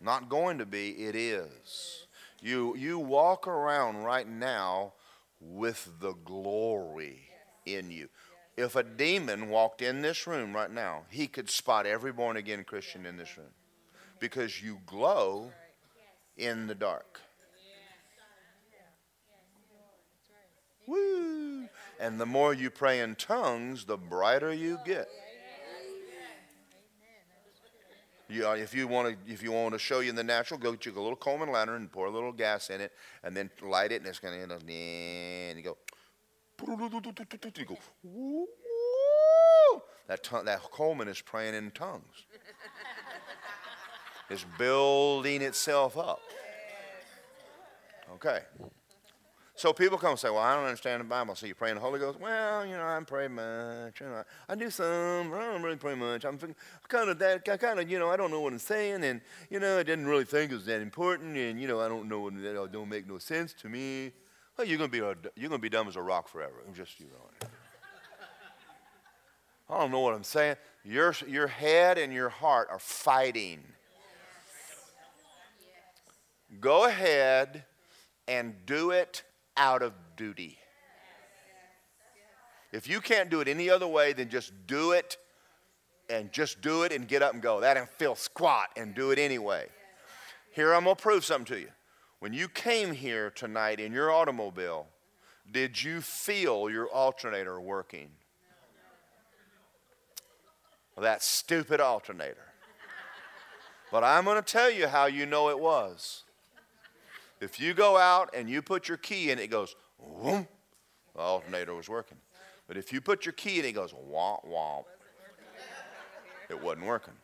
Not 0.01 0.31
going 0.31 0.59
to 0.59 0.67
be, 0.67 0.91
it 0.91 1.15
is. 1.15 2.07
You, 2.41 2.75
you 2.77 2.99
walk 2.99 3.47
around 3.47 4.05
right 4.05 4.27
now 4.27 4.95
with 5.41 5.91
the 6.01 6.15
glory 6.25 7.29
in 7.67 7.91
you. 7.91 8.09
If 8.59 8.75
a 8.75 8.83
demon 8.83 9.51
walked 9.51 9.83
in 9.83 10.03
this 10.03 10.27
room 10.27 10.53
right 10.53 10.71
now, 10.71 11.03
he 11.11 11.29
could 11.29 11.49
spot 11.49 11.87
every 11.87 12.11
born 12.11 12.37
again 12.37 12.65
Christian 12.65 13.07
in 13.07 13.17
this 13.17 13.39
room 13.39 13.53
because 14.19 14.61
you 14.61 14.81
glow 14.85 15.53
in 16.37 16.67
the 16.67 16.75
dark. 16.75 17.21
Woo! 20.89 21.69
And 22.01 22.19
the 22.19 22.27
more 22.27 22.53
you 22.53 22.69
pray 22.69 22.99
in 22.99 23.15
tongues, 23.15 23.85
the 23.85 23.97
brighter 23.97 24.53
you 24.53 24.81
get. 24.85 25.07
You, 28.29 28.49
uh, 28.49 28.55
if 28.55 28.75
you 28.75 28.89
want 28.89 29.25
to, 29.25 29.33
if 29.33 29.41
you 29.41 29.53
want 29.53 29.73
to 29.75 29.79
show 29.79 30.01
you 30.01 30.11
in 30.11 30.17
the 30.17 30.25
natural, 30.25 30.59
go 30.59 30.73
get 30.73 30.85
you 30.85 30.93
a 30.93 31.01
little 31.01 31.15
Coleman 31.15 31.53
lantern 31.53 31.77
and 31.77 31.93
pour 31.93 32.07
a 32.07 32.11
little 32.11 32.33
gas 32.33 32.71
in 32.71 32.81
it, 32.81 32.93
and 33.23 33.37
then 33.37 33.51
light 33.63 33.93
it, 33.93 34.01
and 34.01 34.07
it's 34.07 34.19
going 34.19 34.35
to 34.35 34.43
end 34.43 34.51
up. 34.51 34.63
And 34.69 35.57
you 35.57 35.63
go. 35.63 35.77
You 37.57 37.65
go. 37.65 37.79
That 40.09 40.23
tongue, 40.23 40.45
that 40.47 40.63
Coleman 40.63 41.09
is 41.09 41.21
praying 41.21 41.55
in 41.55 41.71
tongues. 41.71 42.27
it's 44.31 44.45
building 44.59 45.43
itself 45.43 45.97
up. 45.97 46.21
Okay. 48.15 48.41
So 49.55 49.73
people 49.73 49.99
come 49.99 50.11
and 50.11 50.19
say, 50.19 50.31
Well, 50.31 50.39
I 50.39 50.55
don't 50.55 50.65
understand 50.65 51.01
the 51.01 51.05
Bible. 51.05 51.35
So 51.35 51.47
you 51.47 51.55
pray 51.55 51.71
in 51.71 51.75
the 51.75 51.81
Holy 51.81 51.99
Ghost? 51.99 52.21
Well, 52.21 52.65
you 52.65 52.77
know, 52.77 52.87
I 52.87 53.01
pray 53.05 53.27
much. 53.27 54.01
You 54.01 54.07
know, 54.07 54.23
I 54.49 54.55
do 54.55 54.71
some, 54.71 55.33
I 55.35 55.41
don't 55.41 55.63
really 55.63 55.77
pray 55.77 55.97
much. 55.97 56.25
I'm 56.25 56.39
kind 56.87 57.11
of 57.11 57.19
that, 57.19 57.49
I 57.49 57.57
kind 57.57 57.81
of, 57.81 57.91
you 57.91 57.99
know, 57.99 58.09
I 58.09 58.17
don't 58.17 58.31
know 58.31 58.41
what 58.41 58.53
I'm 58.53 58.61
saying. 58.61 59.03
And, 59.03 59.21
you 59.51 59.59
know, 59.59 59.79
I 59.79 59.83
didn't 59.83 60.07
really 60.07 60.25
think 60.25 60.53
it 60.53 60.55
was 60.55 60.67
that 60.67 60.81
important. 60.81 61.37
And, 61.37 61.61
you 61.61 61.67
know, 61.67 61.81
I 61.81 61.89
don't 61.89 62.09
know 62.09 62.31
that 62.31 62.73
don't 62.73 62.89
make 62.89 63.09
no 63.09 63.19
sense 63.19 63.53
to 63.55 63.69
me. 63.69 64.13
You're 64.65 64.79
going 64.79 64.91
to 64.91 64.93
be, 64.93 64.99
a, 64.99 65.15
you're 65.37 65.51
to 65.51 65.59
be 65.59 65.69
dumb 65.69 65.87
as 65.87 65.95
a 65.95 66.03
rock 66.03 66.29
forever. 66.29 66.55
I'm 66.67 66.75
just, 66.75 66.99
you 66.99 67.07
know. 67.07 67.49
I 69.71 69.79
don't 69.79 69.93
know 69.93 70.01
what 70.01 70.15
I'm 70.15 70.25
saying. 70.25 70.57
Your, 70.85 71.15
your 71.27 71.47
head 71.47 71.97
and 71.97 72.13
your 72.13 72.29
heart 72.29 72.69
are 72.71 72.79
fighting. 72.79 73.63
Go 76.61 76.87
ahead 76.87 77.65
and 78.27 78.55
do 78.67 78.91
it 78.91 79.23
out 79.57 79.83
of 79.83 79.93
duty. 80.17 80.59
If 82.73 82.89
you 82.89 83.01
can't 83.01 83.31
do 83.31 83.41
it 83.41 83.49
any 83.49 83.71
other 83.71 83.87
way, 83.87 84.13
then 84.13 84.29
just 84.29 84.53
do 84.67 84.93
it 84.93 85.19
and 86.11 86.33
just 86.33 86.61
do 86.61 86.83
it 86.83 86.93
and 86.93 87.07
get 87.07 87.23
up 87.23 87.33
and 87.33 87.43
go. 87.43 87.61
That 87.61 87.77
and 87.77 87.89
feel 87.89 88.15
squat 88.15 88.71
and 88.77 88.95
do 88.95 89.11
it 89.11 89.19
anyway. 89.19 89.67
Here, 90.53 90.75
I'm 90.75 90.85
going 90.85 90.97
to 90.97 91.03
prove 91.03 91.25
something 91.25 91.55
to 91.55 91.61
you. 91.61 91.69
When 92.21 92.33
you 92.33 92.49
came 92.49 92.93
here 92.93 93.31
tonight 93.31 93.79
in 93.79 93.93
your 93.93 94.11
automobile, 94.11 94.89
did 95.51 95.83
you 95.83 96.01
feel 96.01 96.69
your 96.69 96.89
alternator 96.89 97.61
working? 97.61 98.09
Well, 100.97 101.05
that 101.05 101.23
stupid 101.23 101.81
alternator. 101.81 102.45
But 103.93 104.03
I'm 104.03 104.25
going 104.25 104.37
to 104.37 104.43
tell 104.43 104.71
you 104.71 104.89
how 104.89 105.07
you 105.07 105.27
know 105.27 105.49
it 105.49 105.59
was. 105.59 106.25
If 107.41 107.61
you 107.61 107.73
go 107.73 107.97
out 107.97 108.35
and 108.35 108.51
you 108.51 108.63
put 108.63 108.89
your 108.89 108.99
key 108.99 109.31
in, 109.31 109.39
it 109.39 109.49
goes, 109.49 109.77
whoom, 110.21 110.49
the 111.15 111.21
alternator 111.21 111.75
was 111.75 111.89
working. 111.89 112.19
But 112.67 112.77
if 112.77 112.93
you 112.93 113.01
put 113.01 113.25
your 113.25 113.33
key 113.33 113.61
in, 113.61 113.65
it 113.65 113.73
goes, 113.73 113.93
womp, 113.93 114.45
womp. 114.45 114.85
It 116.51 116.61
wasn't 116.61 116.87
working. 116.87 117.15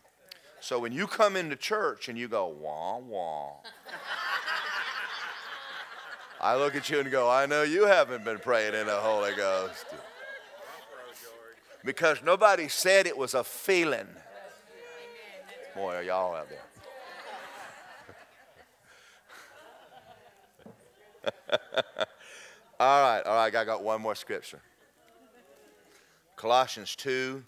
So 0.61 0.79
when 0.79 0.93
you 0.93 1.07
come 1.09 1.37
into 1.37 1.57
church 1.57 2.09
and 2.09 2.17
you 2.17 2.29
go, 2.29 2.47
wah, 2.47 2.99
wah, 2.99 3.57
I 6.45 6.57
look 6.57 6.77
at 6.77 6.91
you 6.91 7.01
and 7.01 7.11
go, 7.11 7.31
I 7.31 7.47
know 7.47 7.63
you 7.63 7.87
haven't 7.87 8.23
been 8.23 8.39
praying 8.39 8.75
in 8.75 8.85
the 8.85 8.97
Holy 8.97 9.35
Ghost. 9.35 9.87
Because 11.83 12.23
nobody 12.23 12.69
said 12.69 13.07
it 13.07 13.17
was 13.17 13.33
a 13.33 13.43
feeling. 13.43 14.07
Boy, 15.75 15.95
are 15.95 16.03
y'all 16.03 16.35
out 16.35 16.49
there. 16.51 16.59
all 22.79 23.03
right, 23.03 23.23
all 23.25 23.37
right, 23.37 23.55
I 23.57 23.65
got 23.65 23.83
one 23.83 24.03
more 24.03 24.15
scripture. 24.15 24.61
Colossians 26.37 26.95
2 26.95 27.43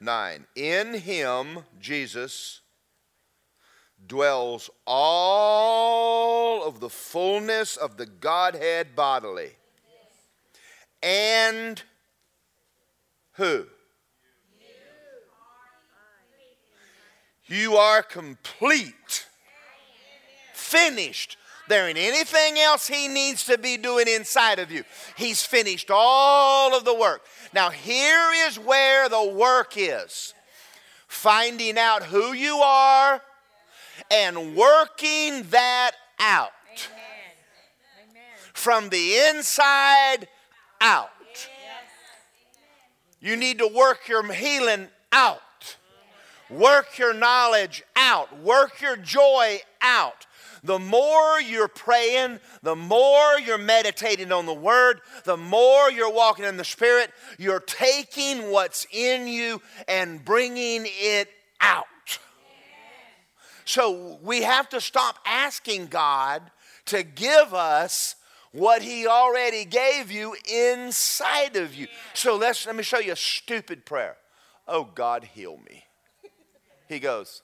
9. 0.00 0.46
In 0.56 0.94
him, 0.94 1.60
Jesus, 1.80 2.61
dwells 4.12 4.68
all 4.86 6.62
of 6.64 6.80
the 6.80 6.90
fullness 6.90 7.78
of 7.78 7.96
the 7.96 8.04
Godhead 8.04 8.94
bodily. 8.94 9.52
And 11.02 11.82
who? 13.36 13.64
You 17.46 17.76
are 17.76 18.02
complete, 18.02 19.26
finished. 20.52 21.38
There 21.70 21.88
ain't 21.88 21.96
anything 21.96 22.58
else 22.58 22.86
he 22.86 23.08
needs 23.08 23.46
to 23.46 23.56
be 23.56 23.78
doing 23.78 24.08
inside 24.08 24.58
of 24.58 24.70
you. 24.70 24.84
He's 25.16 25.42
finished 25.42 25.90
all 25.90 26.76
of 26.76 26.84
the 26.84 26.94
work. 26.94 27.22
Now, 27.54 27.70
here 27.70 28.28
is 28.46 28.58
where 28.58 29.08
the 29.08 29.32
work 29.34 29.72
is 29.76 30.34
finding 31.08 31.78
out 31.78 32.02
who 32.02 32.34
you 32.34 32.58
are 32.58 33.22
and 34.10 34.56
working 34.56 35.42
that 35.50 35.92
out 36.18 36.50
from 38.52 38.90
the 38.90 39.16
inside 39.30 40.28
out. 40.80 41.10
You 43.20 43.36
need 43.36 43.58
to 43.58 43.68
work 43.68 44.08
your 44.08 44.30
healing 44.32 44.88
out. 45.12 45.40
Work 46.50 46.98
your 46.98 47.14
knowledge 47.14 47.82
out. 47.96 48.40
Work 48.40 48.80
your 48.80 48.96
joy 48.96 49.60
out. 49.80 50.26
The 50.64 50.78
more 50.78 51.40
you're 51.40 51.68
praying, 51.68 52.38
the 52.62 52.76
more 52.76 53.38
you're 53.44 53.58
meditating 53.58 54.30
on 54.30 54.46
the 54.46 54.54
Word, 54.54 55.00
the 55.24 55.36
more 55.36 55.90
you're 55.90 56.12
walking 56.12 56.44
in 56.44 56.56
the 56.56 56.64
Spirit, 56.64 57.10
you're 57.38 57.60
taking 57.60 58.50
what's 58.50 58.86
in 58.92 59.26
you 59.26 59.60
and 59.88 60.24
bringing 60.24 60.84
it 60.86 61.28
out. 61.60 61.86
So 63.64 64.18
we 64.22 64.42
have 64.42 64.68
to 64.70 64.80
stop 64.80 65.18
asking 65.24 65.86
God 65.86 66.42
to 66.86 67.02
give 67.02 67.54
us 67.54 68.16
what 68.52 68.82
he 68.82 69.06
already 69.06 69.64
gave 69.64 70.10
you 70.10 70.36
inside 70.50 71.56
of 71.56 71.74
you. 71.74 71.86
So 72.14 72.36
let's 72.36 72.66
let 72.66 72.76
me 72.76 72.82
show 72.82 72.98
you 72.98 73.12
a 73.12 73.16
stupid 73.16 73.84
prayer. 73.86 74.16
Oh 74.68 74.84
God, 74.84 75.24
heal 75.24 75.58
me. 75.68 75.84
He 76.88 76.98
goes, 76.98 77.42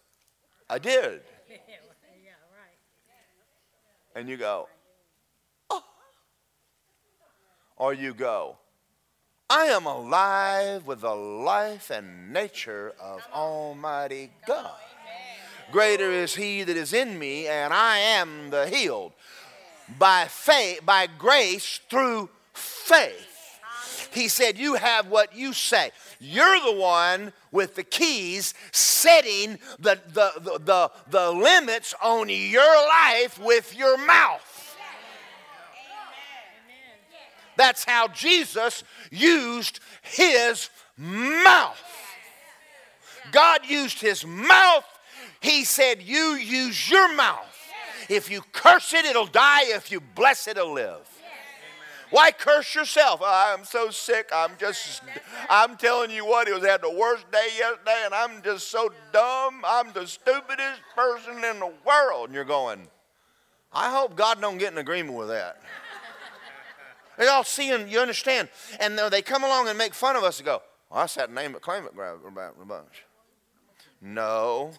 I 0.69 0.79
did. 0.79 1.23
And 4.15 4.29
you 4.29 4.37
go, 4.37 4.69
oh. 5.71 5.83
Or 7.77 7.95
you 7.95 8.13
go, 8.13 8.59
I 9.49 9.67
am 9.67 9.87
alive 9.87 10.87
with 10.87 11.01
the 11.01 11.15
life 11.15 11.91
and 11.91 12.33
nature 12.33 12.93
of 13.01 13.23
Almighty 13.33 14.31
God. 14.47 14.73
Greater 15.71 16.11
is 16.11 16.35
He 16.35 16.63
that 16.63 16.77
is 16.77 16.93
in 16.93 17.19
me, 17.19 17.47
and 17.47 17.73
I 17.73 17.99
am 17.99 18.51
the 18.51 18.69
healed 18.69 19.13
by 19.99 20.27
faith, 20.27 20.85
by 20.85 21.07
grace 21.07 21.81
through 21.89 22.29
faith. 22.53 23.27
He 24.13 24.29
said, 24.29 24.59
You 24.59 24.75
have 24.75 25.09
what 25.09 25.35
you 25.35 25.53
say. 25.53 25.91
You're 26.21 26.61
the 26.61 26.73
one 26.73 27.33
with 27.53 27.77
the 27.77 27.85
keys 27.85 28.55
setting 28.73 29.59
the, 29.79 30.01
the, 30.09 30.33
the, 30.37 30.59
the, 30.59 30.91
the 31.11 31.31
limits 31.31 31.95
on 32.03 32.29
your 32.29 32.89
life 32.89 33.39
with 33.39 33.77
your 33.77 33.97
mouth. 34.05 34.77
That's 37.57 37.85
how 37.85 38.09
Jesus 38.09 38.85
used 39.11 39.81
his 40.03 40.71
mouth. 40.97 41.83
God 43.33 43.61
used 43.67 44.01
his 44.01 44.25
mouth. 44.25 44.85
He 45.41 45.65
said, 45.65 46.03
You 46.03 46.35
use 46.35 46.91
your 46.91 47.15
mouth. 47.15 47.45
If 48.09 48.31
you 48.31 48.43
curse 48.53 48.93
it, 48.95 49.05
it'll 49.05 49.27
die. 49.27 49.65
If 49.65 49.93
you 49.93 50.01
bless 50.01 50.49
it, 50.49 50.57
it'll 50.57 50.73
live. 50.73 51.07
Why 52.11 52.31
curse 52.31 52.75
yourself? 52.75 53.21
Oh, 53.23 53.55
I'm 53.55 53.67
so 53.67 53.91
sick. 53.91 54.31
I'm 54.35 54.53
just, 54.59 55.03
I'm 55.51 55.77
telling 55.77 56.11
you 56.11 56.25
what, 56.25 56.49
it 56.49 56.55
was 56.55 56.65
had 56.65 56.81
the 56.81 56.91
worst 56.91 57.31
day 57.31 57.49
yesterday, 57.59 58.03
and 58.05 58.15
I'm 58.15 58.41
just 58.43 58.71
so 58.71 58.91
dumb. 59.13 59.63
I'm 59.67 59.93
the 59.93 60.07
stupidest 60.07 60.81
person 60.97 61.45
in 61.45 61.61
the 61.61 61.73
world. 61.85 62.29
And 62.29 62.35
you're 62.35 62.45
going, 62.45 62.89
I 63.73 63.91
hope 63.91 64.17
God 64.17 64.41
don't 64.41 64.57
get 64.57 64.73
in 64.73 64.79
agreement 64.79 65.17
with 65.17 65.29
that. 65.29 65.61
They 67.19 67.27
all 67.27 67.43
see 67.43 67.73
and 67.73 67.91
you 67.91 67.99
understand. 67.99 68.49
And 68.79 68.97
they 68.97 69.23
come 69.23 69.43
along 69.43 69.67
and 69.67 69.77
make 69.77 69.93
fun 69.93 70.15
of 70.15 70.23
us 70.23 70.39
and 70.39 70.47
go, 70.47 70.63
well, 70.89 71.01
that's 71.01 71.17
that 71.17 71.33
name 71.33 71.57
it, 71.57 71.63
claim 71.63 71.85
it 71.85 71.93
grab 71.93 72.19
a 72.25 72.65
bunch. 72.65 73.05
No, 74.01 74.71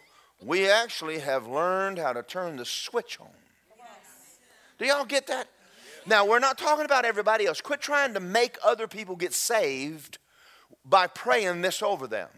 we 0.44 0.70
actually 0.70 1.20
have 1.20 1.48
learned 1.48 1.98
how 1.98 2.14
to 2.14 2.24
turn 2.24 2.58
the 2.58 2.66
switch 2.66 3.20
on. 3.20 3.28
Do 4.78 4.86
y'all 4.86 5.06
get 5.06 5.28
that? 5.28 5.48
Now, 6.06 6.26
we're 6.26 6.40
not 6.40 6.58
talking 6.58 6.86
about 6.86 7.06
everybody 7.06 7.46
else. 7.46 7.60
Quit 7.62 7.82
trying 7.82 8.14
to 8.14 8.20
make 8.20 8.58
other 8.64 8.88
people 8.88 9.16
get 9.16 9.34
saved 9.34 10.18
by 10.86 11.08
praying 11.08 11.62
this 11.62 11.82
over 11.82 12.08
them. 12.08 12.30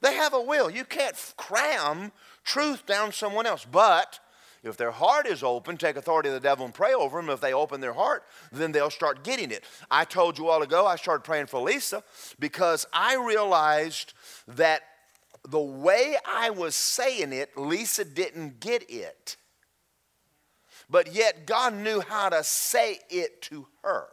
They 0.00 0.14
have 0.14 0.34
a 0.34 0.40
will. 0.40 0.70
You 0.70 0.84
can't 0.84 1.16
cram 1.36 2.12
truth 2.44 2.86
down 2.86 3.12
someone 3.12 3.46
else. 3.46 3.66
But 3.70 4.20
if 4.62 4.76
their 4.76 4.92
heart 4.92 5.26
is 5.26 5.42
open, 5.42 5.76
take 5.76 5.96
authority 5.96 6.28
of 6.28 6.34
the 6.34 6.40
devil 6.40 6.64
and 6.64 6.74
pray 6.74 6.94
over 6.94 7.20
them. 7.20 7.28
If 7.28 7.40
they 7.40 7.52
open 7.52 7.80
their 7.80 7.92
heart, 7.92 8.24
then 8.52 8.72
they'll 8.72 8.90
start 8.90 9.24
getting 9.24 9.50
it. 9.50 9.64
I 9.90 10.04
told 10.04 10.38
you 10.38 10.48
all 10.48 10.62
ago, 10.62 10.86
I 10.86 10.96
started 10.96 11.24
praying 11.24 11.46
for 11.46 11.60
Lisa 11.60 12.02
because 12.38 12.86
I 12.92 13.16
realized 13.16 14.14
that 14.48 14.82
the 15.48 15.60
way 15.60 16.16
I 16.26 16.50
was 16.50 16.74
saying 16.74 17.32
it, 17.32 17.56
Lisa 17.56 18.04
didn't 18.04 18.60
get 18.60 18.88
it. 18.90 19.36
But 20.88 21.14
yet, 21.14 21.46
God 21.46 21.74
knew 21.74 22.00
how 22.00 22.28
to 22.28 22.44
say 22.44 23.00
it 23.10 23.42
to 23.42 23.66
her. 23.82 24.06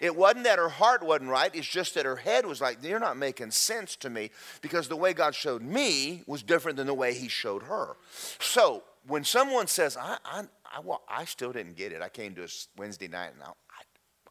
It 0.00 0.16
wasn't 0.16 0.44
that 0.44 0.58
her 0.58 0.68
heart 0.68 1.02
wasn't 1.02 1.30
right, 1.30 1.54
it's 1.54 1.66
just 1.66 1.94
that 1.94 2.06
her 2.06 2.16
head 2.16 2.46
was 2.46 2.60
like, 2.60 2.78
You're 2.82 2.98
not 2.98 3.16
making 3.16 3.50
sense 3.50 3.96
to 3.96 4.10
me 4.10 4.30
because 4.62 4.88
the 4.88 4.96
way 4.96 5.12
God 5.12 5.34
showed 5.34 5.62
me 5.62 6.22
was 6.26 6.42
different 6.42 6.78
than 6.78 6.86
the 6.86 6.94
way 6.94 7.14
He 7.14 7.28
showed 7.28 7.64
her. 7.64 7.96
So, 8.38 8.82
when 9.06 9.24
someone 9.24 9.66
says, 9.66 9.96
I, 9.96 10.18
I, 10.24 10.42
I, 10.64 10.80
well, 10.80 11.02
I 11.08 11.24
still 11.24 11.52
didn't 11.52 11.76
get 11.76 11.92
it, 11.92 12.02
I 12.02 12.08
came 12.08 12.34
to 12.36 12.44
a 12.44 12.48
Wednesday 12.76 13.08
night 13.08 13.32
and 13.34 13.42
I, 13.42 13.46
I, 13.46 13.82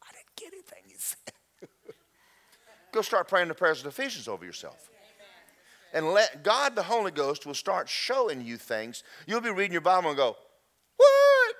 I 0.02 0.12
didn't 0.12 0.36
get 0.36 0.52
anything 0.52 0.82
you 0.88 0.96
said. 0.98 1.34
Go 2.92 3.02
start 3.02 3.28
praying 3.28 3.48
the 3.48 3.54
prayers 3.54 3.80
of 3.80 3.86
Ephesians 3.86 4.26
over 4.26 4.44
yourself. 4.44 4.90
And 5.92 6.12
let 6.12 6.44
God, 6.44 6.76
the 6.76 6.82
Holy 6.82 7.10
Ghost, 7.10 7.46
will 7.46 7.54
start 7.54 7.88
showing 7.88 8.42
you 8.42 8.56
things. 8.56 9.02
You'll 9.26 9.40
be 9.40 9.50
reading 9.50 9.72
your 9.72 9.80
Bible 9.80 10.08
and 10.10 10.16
go, 10.16 10.36
What? 10.96 11.54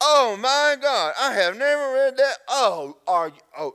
Oh 0.00 0.36
my 0.36 0.76
God, 0.80 1.14
I 1.18 1.32
have 1.34 1.56
never 1.56 1.94
read 1.94 2.16
that. 2.16 2.38
Oh, 2.48 2.96
are 3.06 3.28
you? 3.28 3.34
Oh, 3.58 3.74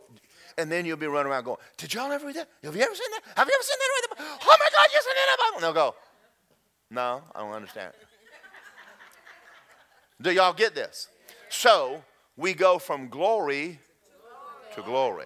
and 0.57 0.71
then 0.71 0.85
you'll 0.85 0.97
be 0.97 1.07
running 1.07 1.31
around 1.31 1.45
going, 1.45 1.57
Did 1.77 1.93
y'all 1.93 2.11
ever 2.11 2.27
read 2.27 2.35
that? 2.35 2.49
Have 2.63 2.75
you 2.75 2.81
ever 2.81 2.95
seen 2.95 3.11
that? 3.11 3.21
Have 3.35 3.47
you 3.47 3.53
ever 3.53 3.63
seen 3.63 3.77
that? 3.79 3.89
Read 3.95 4.03
the 4.03 4.15
Bible? 4.15 4.39
Oh 4.43 4.57
my 4.59 4.69
God, 4.75 4.87
you 4.93 5.01
seen 5.01 5.13
that 5.15 5.37
Bible? 5.39 5.55
And 5.55 5.63
they'll 5.63 5.73
go, 5.73 5.95
No, 6.91 7.23
I 7.35 7.39
don't 7.39 7.53
understand. 7.53 7.93
Do 10.21 10.31
y'all 10.31 10.53
get 10.53 10.73
this? 10.73 11.07
So 11.49 12.03
we 12.35 12.53
go 12.53 12.79
from 12.79 13.07
glory 13.07 13.79
to 14.75 14.81
glory. 14.81 15.25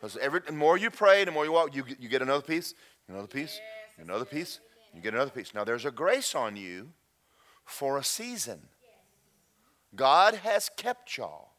Because 0.00 0.16
every 0.16 0.40
the 0.40 0.52
more 0.52 0.78
you 0.78 0.90
pray, 0.90 1.24
the 1.24 1.30
more 1.30 1.44
you 1.44 1.52
walk, 1.52 1.74
you, 1.74 1.84
you 1.98 2.08
get 2.08 2.22
another 2.22 2.42
piece, 2.42 2.74
another 3.10 3.26
piece, 3.26 3.60
another 3.98 4.24
piece, 4.24 4.60
you 4.94 5.00
get 5.00 5.14
another 5.14 5.30
piece. 5.30 5.54
Now 5.54 5.64
there's 5.64 5.84
a 5.84 5.90
grace 5.90 6.34
on 6.34 6.56
you 6.56 6.90
for 7.64 7.98
a 7.98 8.04
season. 8.04 8.60
God 9.94 10.34
has 10.36 10.70
kept 10.76 11.16
y'all, 11.16 11.50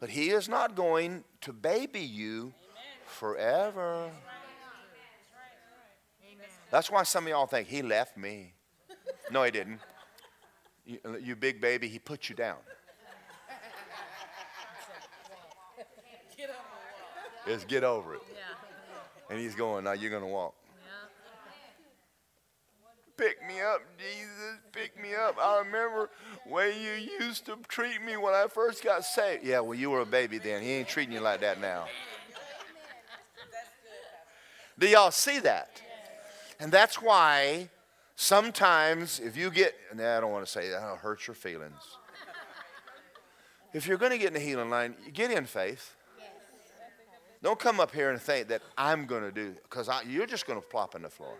but 0.00 0.10
He 0.10 0.30
is 0.30 0.48
not 0.48 0.74
going 0.74 1.24
to 1.42 1.52
baby 1.52 2.00
you 2.00 2.52
forever. 3.04 4.10
That's 6.70 6.90
why 6.90 7.04
some 7.04 7.24
of 7.24 7.30
y'all 7.30 7.46
think 7.46 7.68
He 7.68 7.82
left 7.82 8.16
me. 8.16 8.52
No, 9.30 9.42
He 9.42 9.50
didn't 9.50 9.80
you, 10.86 10.98
you 11.20 11.36
big 11.36 11.60
baby, 11.60 11.88
he 11.88 11.98
put 11.98 12.28
you 12.28 12.34
down. 12.34 12.56
Just 17.46 17.68
get 17.68 17.84
over 17.84 18.14
it. 18.14 18.20
And 19.30 19.38
he's 19.38 19.54
going, 19.54 19.84
now 19.84 19.92
you're 19.92 20.10
going 20.10 20.22
to 20.22 20.28
walk. 20.28 20.54
Pick 23.16 23.46
me 23.46 23.60
up, 23.60 23.80
Jesus, 23.98 24.58
pick 24.72 25.00
me 25.00 25.14
up. 25.14 25.36
I 25.40 25.58
remember 25.58 26.10
when 26.46 26.72
you 26.78 27.08
used 27.20 27.46
to 27.46 27.56
treat 27.68 28.02
me 28.02 28.16
when 28.16 28.34
I 28.34 28.46
first 28.46 28.84
got 28.84 29.04
saved. 29.04 29.44
Yeah, 29.44 29.60
well, 29.60 29.78
you 29.78 29.90
were 29.90 30.00
a 30.00 30.06
baby 30.06 30.38
then. 30.38 30.62
He 30.62 30.72
ain't 30.72 30.88
treating 30.88 31.14
you 31.14 31.20
like 31.20 31.40
that 31.40 31.60
now. 31.60 31.86
Do 34.78 34.86
y'all 34.86 35.10
see 35.10 35.38
that? 35.40 35.80
And 36.60 36.70
that's 36.70 37.00
why 37.00 37.70
Sometimes, 38.16 39.20
if 39.20 39.36
you 39.36 39.50
get, 39.50 39.74
nah, 39.94 40.16
I 40.16 40.20
don't 40.20 40.32
want 40.32 40.46
to 40.46 40.50
say 40.50 40.70
that, 40.70 40.80
that'll 40.80 40.96
hurt 40.96 41.26
your 41.26 41.34
feelings. 41.34 41.98
If 43.74 43.86
you're 43.86 43.98
going 43.98 44.12
to 44.12 44.18
get 44.18 44.28
in 44.28 44.32
the 44.32 44.40
healing 44.40 44.70
line, 44.70 44.94
get 45.12 45.30
in 45.30 45.44
faith. 45.44 45.94
Don't 47.42 47.58
come 47.58 47.78
up 47.78 47.92
here 47.92 48.10
and 48.10 48.20
think 48.20 48.48
that 48.48 48.62
I'm 48.78 49.04
going 49.04 49.22
to 49.22 49.30
do, 49.30 49.54
because 49.64 49.90
you're 50.08 50.26
just 50.26 50.46
going 50.46 50.60
to 50.60 50.66
plop 50.66 50.94
on 50.94 51.02
the 51.02 51.10
floor. 51.10 51.34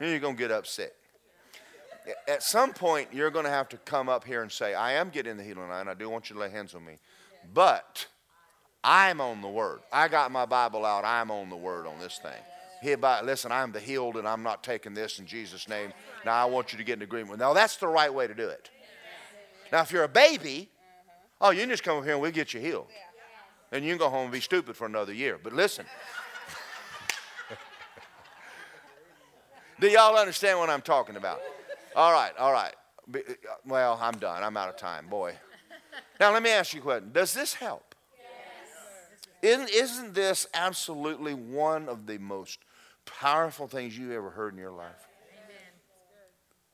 And 0.00 0.10
you're 0.10 0.20
going 0.20 0.36
to 0.36 0.40
get 0.40 0.50
upset. 0.50 0.94
At 2.28 2.42
some 2.42 2.72
point, 2.72 3.08
you're 3.12 3.30
going 3.30 3.46
to 3.46 3.50
have 3.50 3.68
to 3.70 3.78
come 3.78 4.08
up 4.08 4.24
here 4.24 4.42
and 4.42 4.52
say, 4.52 4.74
I 4.74 4.92
am 4.92 5.08
getting 5.08 5.36
the 5.36 5.44
healing 5.44 5.68
line. 5.68 5.88
I 5.88 5.94
do 5.94 6.10
want 6.10 6.28
you 6.28 6.34
to 6.34 6.40
lay 6.40 6.50
hands 6.50 6.74
on 6.74 6.84
me. 6.84 6.98
But 7.54 8.06
I'm 8.82 9.20
on 9.20 9.40
the 9.40 9.48
word. 9.48 9.80
I 9.92 10.08
got 10.08 10.30
my 10.30 10.44
Bible 10.44 10.84
out. 10.84 11.04
I'm 11.04 11.30
on 11.30 11.48
the 11.48 11.56
word 11.56 11.86
on 11.86 11.98
this 11.98 12.18
thing 12.18 12.42
hereby, 12.84 13.22
listen, 13.22 13.50
I'm 13.50 13.72
the 13.72 13.80
healed 13.80 14.16
and 14.16 14.28
I'm 14.28 14.42
not 14.42 14.62
taking 14.62 14.92
this 14.94 15.18
in 15.18 15.26
Jesus' 15.26 15.68
name. 15.68 15.92
Now 16.24 16.34
I 16.34 16.44
want 16.44 16.72
you 16.72 16.78
to 16.78 16.84
get 16.84 16.98
in 16.98 17.02
agreement. 17.02 17.38
Now 17.38 17.54
that's 17.54 17.76
the 17.76 17.88
right 17.88 18.12
way 18.12 18.26
to 18.26 18.34
do 18.34 18.46
it. 18.46 18.70
Now 19.72 19.80
if 19.80 19.90
you're 19.90 20.04
a 20.04 20.08
baby, 20.08 20.68
oh, 21.40 21.50
you 21.50 21.60
can 21.60 21.70
just 21.70 21.82
come 21.82 21.98
up 21.98 22.04
here 22.04 22.12
and 22.12 22.20
we'll 22.20 22.30
get 22.30 22.52
you 22.52 22.60
healed. 22.60 22.86
And 23.72 23.84
you 23.84 23.90
can 23.90 23.98
go 23.98 24.10
home 24.10 24.24
and 24.24 24.32
be 24.32 24.40
stupid 24.40 24.76
for 24.76 24.86
another 24.86 25.12
year. 25.12 25.40
But 25.42 25.54
listen. 25.54 25.86
Do 29.80 29.88
y'all 29.88 30.16
understand 30.16 30.58
what 30.58 30.70
I'm 30.70 30.82
talking 30.82 31.16
about? 31.16 31.40
All 31.96 32.12
right, 32.12 32.32
all 32.38 32.52
right. 32.52 32.74
Uh, 33.12 33.20
well, 33.66 33.98
I'm 34.00 34.18
done. 34.18 34.42
I'm 34.42 34.56
out 34.56 34.68
of 34.68 34.76
time, 34.76 35.08
boy. 35.08 35.34
Now 36.18 36.32
let 36.32 36.42
me 36.42 36.50
ask 36.50 36.72
you 36.74 36.80
a 36.80 36.82
question. 36.82 37.10
Does 37.12 37.34
this 37.34 37.54
help? 37.54 37.94
Isn't, 39.42 39.68
isn't 39.70 40.14
this 40.14 40.46
absolutely 40.54 41.34
one 41.34 41.88
of 41.88 42.06
the 42.06 42.18
most 42.18 42.60
powerful 43.04 43.66
things 43.68 43.96
you 43.96 44.12
ever 44.12 44.30
heard 44.30 44.52
in 44.52 44.58
your 44.58 44.72
life. 44.72 45.08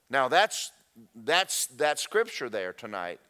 Now 0.09 0.29
that's 0.29 0.73
that's 1.15 1.67
that 1.67 1.99
scripture 1.99 2.49
there 2.49 2.73
tonight 2.73 3.21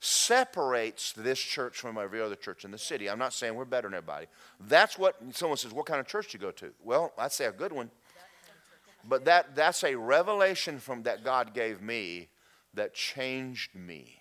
separates 0.00 1.12
this 1.12 1.38
church 1.38 1.78
from 1.78 1.96
every 1.96 2.20
other 2.20 2.34
church 2.34 2.64
in 2.64 2.70
the 2.70 2.78
city. 2.78 3.08
I'm 3.08 3.18
not 3.18 3.32
saying 3.32 3.54
we're 3.54 3.64
better 3.64 3.88
than 3.88 3.94
everybody. 3.94 4.26
That's 4.60 4.98
what 4.98 5.16
someone 5.32 5.56
says, 5.56 5.72
what 5.72 5.86
kind 5.86 6.00
of 6.00 6.06
church 6.06 6.32
do 6.32 6.36
you 6.36 6.42
go 6.42 6.50
to? 6.50 6.72
Well, 6.82 7.12
I'd 7.16 7.32
say 7.32 7.46
a 7.46 7.52
good 7.52 7.72
one. 7.72 7.90
But 9.06 9.26
that 9.26 9.54
that's 9.54 9.84
a 9.84 9.94
revelation 9.94 10.78
from 10.78 11.02
that 11.02 11.24
God 11.24 11.54
gave 11.54 11.82
me 11.82 12.28
that 12.74 12.94
changed 12.94 13.74
me. 13.74 14.20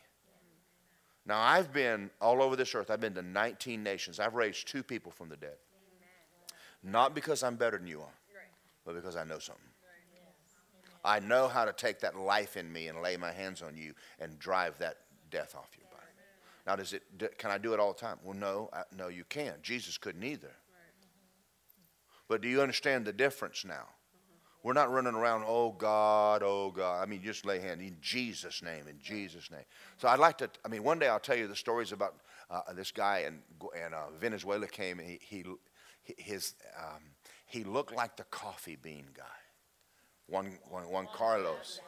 Now 1.26 1.40
I've 1.40 1.72
been 1.72 2.10
all 2.20 2.42
over 2.42 2.56
this 2.56 2.76
earth. 2.76 2.92
I've 2.92 3.00
been 3.00 3.14
to 3.14 3.22
19 3.22 3.82
nations. 3.82 4.20
I've 4.20 4.36
raised 4.36 4.68
two 4.68 4.84
people 4.84 5.12
from 5.12 5.30
the 5.30 5.38
dead. 5.38 5.56
Not 6.84 7.16
because 7.16 7.44
I'm 7.44 7.56
better 7.56 7.78
than 7.78 7.88
you 7.88 8.02
are 8.02 8.14
but 8.86 8.96
because 8.96 9.16
I 9.16 9.24
know 9.24 9.40
something. 9.40 9.64
I 11.06 11.20
know 11.20 11.48
how 11.48 11.66
to 11.66 11.74
take 11.74 12.00
that 12.00 12.16
life 12.16 12.56
in 12.56 12.72
me 12.72 12.88
and 12.88 13.02
lay 13.02 13.18
my 13.18 13.32
hands 13.32 13.62
on 13.62 13.76
you 13.76 13.94
and 14.20 14.40
drive 14.40 14.78
that 14.80 14.98
death 15.32 15.54
off 15.56 15.70
your 15.78 15.88
body. 15.92 16.04
Now, 16.66 16.78
does 16.78 16.94
it? 16.94 17.38
Can 17.38 17.52
I 17.52 17.58
do 17.58 17.74
it 17.74 17.80
all 17.80 17.92
the 17.92 18.00
time? 18.00 18.18
Well, 18.24 18.38
no, 18.38 18.70
I, 18.72 18.84
no, 18.98 19.10
you 19.10 19.26
can't. 19.26 19.62
Jesus 19.62 19.98
couldn't 19.98 20.24
either. 20.24 20.52
But 22.30 22.42
do 22.42 22.48
you 22.48 22.62
understand 22.62 23.04
the 23.04 23.12
difference 23.12 23.66
now? 23.66 23.88
We're 24.64 24.74
not 24.74 24.90
running 24.90 25.14
around, 25.14 25.44
oh 25.46 25.74
God, 25.74 26.42
oh 26.42 26.72
God. 26.72 27.04
I 27.04 27.06
mean, 27.06 27.22
just 27.22 27.46
lay 27.46 27.60
hand 27.60 27.82
in 27.82 27.98
Jesus' 28.02 28.64
name, 28.64 28.88
in 28.88 28.98
Jesus' 28.98 29.52
name. 29.52 29.66
So 29.98 30.08
I'd 30.08 30.20
like 30.20 30.38
to, 30.38 30.50
I 30.64 30.70
mean, 30.70 30.84
one 30.84 31.00
day 31.00 31.10
I'll 31.10 31.20
tell 31.20 31.36
you 31.36 31.48
the 31.48 31.56
stories 31.56 31.92
about 31.92 32.16
uh, 32.50 32.62
this 32.74 32.90
guy 32.90 33.26
in, 33.28 33.40
in 33.76 33.94
uh, 33.94 34.06
Venezuela 34.18 34.68
came 34.68 35.00
and 35.00 35.10
he, 35.10 35.20
he, 35.22 35.44
his, 36.18 36.54
um, 36.80 37.02
he 37.46 37.66
looked 37.66 37.94
like 37.94 38.16
the 38.16 38.24
coffee 38.26 38.78
bean 38.82 39.06
guy, 39.14 39.24
Juan, 40.28 40.58
Juan, 40.70 40.84
Juan 40.90 41.08
Carlos. 41.14 41.82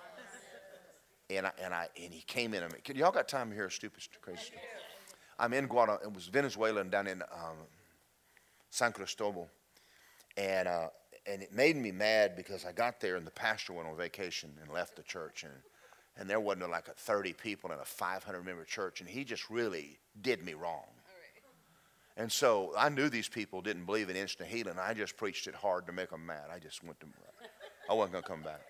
And, 1.30 1.48
I, 1.48 1.52
and, 1.64 1.74
I, 1.74 1.88
and 2.00 2.14
he 2.14 2.22
came 2.22 2.54
in. 2.54 2.62
And, 2.62 2.74
y'all 2.94 3.12
got 3.12 3.28
time 3.30 3.50
to 3.50 3.56
hear 3.56 3.66
a 3.66 3.72
stupid, 3.72 4.04
crazy 4.22 4.42
story? 4.42 4.62
I'm 5.40 5.54
in 5.54 5.68
Guatemala. 5.68 6.00
It 6.04 6.14
was 6.14 6.28
Venezuela 6.28 6.82
and 6.82 6.92
down 6.92 7.08
in 7.08 7.22
um, 7.24 7.58
San 8.70 8.92
Cristobal. 8.92 9.50
And 10.38 10.68
uh, 10.68 10.90
and 11.28 11.42
it 11.42 11.54
made 11.54 11.76
me 11.76 11.92
mad 11.92 12.36
because 12.36 12.66
I 12.66 12.72
got 12.72 13.00
there 13.00 13.16
and 13.16 13.26
the 13.26 13.32
pastor 13.32 13.74
went 13.74 13.88
on 13.88 13.98
vacation 13.98 14.52
and 14.62 14.72
left 14.72 14.96
the 14.96 15.04
church 15.04 15.44
and 15.44 15.54
and 16.18 16.30
there 16.30 16.40
wasn't 16.40 16.70
like 16.70 16.88
a 16.88 16.94
30 16.94 17.34
people 17.34 17.72
in 17.72 17.80
a 17.80 17.86
500 17.86 18.46
member 18.46 18.64
church 18.64 19.02
and 19.02 19.10
he 19.10 19.24
just 19.24 19.50
really 19.50 19.98
did 20.22 20.44
me 20.44 20.54
wrong. 20.54 20.86
And 22.18 22.32
so 22.32 22.72
I 22.78 22.88
knew 22.88 23.10
these 23.10 23.28
people 23.28 23.62
didn't 23.62 23.86
believe 23.86 24.10
in 24.10 24.16
instant 24.16 24.48
healing. 24.50 24.76
I 24.80 24.94
just 24.94 25.18
preached 25.18 25.48
it 25.48 25.56
hard 25.56 25.86
to 25.88 25.92
make 25.92 26.12
them 26.12 26.26
mad. 26.26 26.46
I 26.54 26.60
just 26.60 26.82
went 26.84 27.00
to, 27.02 27.08
I 27.90 27.94
wasn't 27.94 28.14
going 28.14 28.24
to 28.24 28.30
come 28.30 28.42
back. 28.42 28.62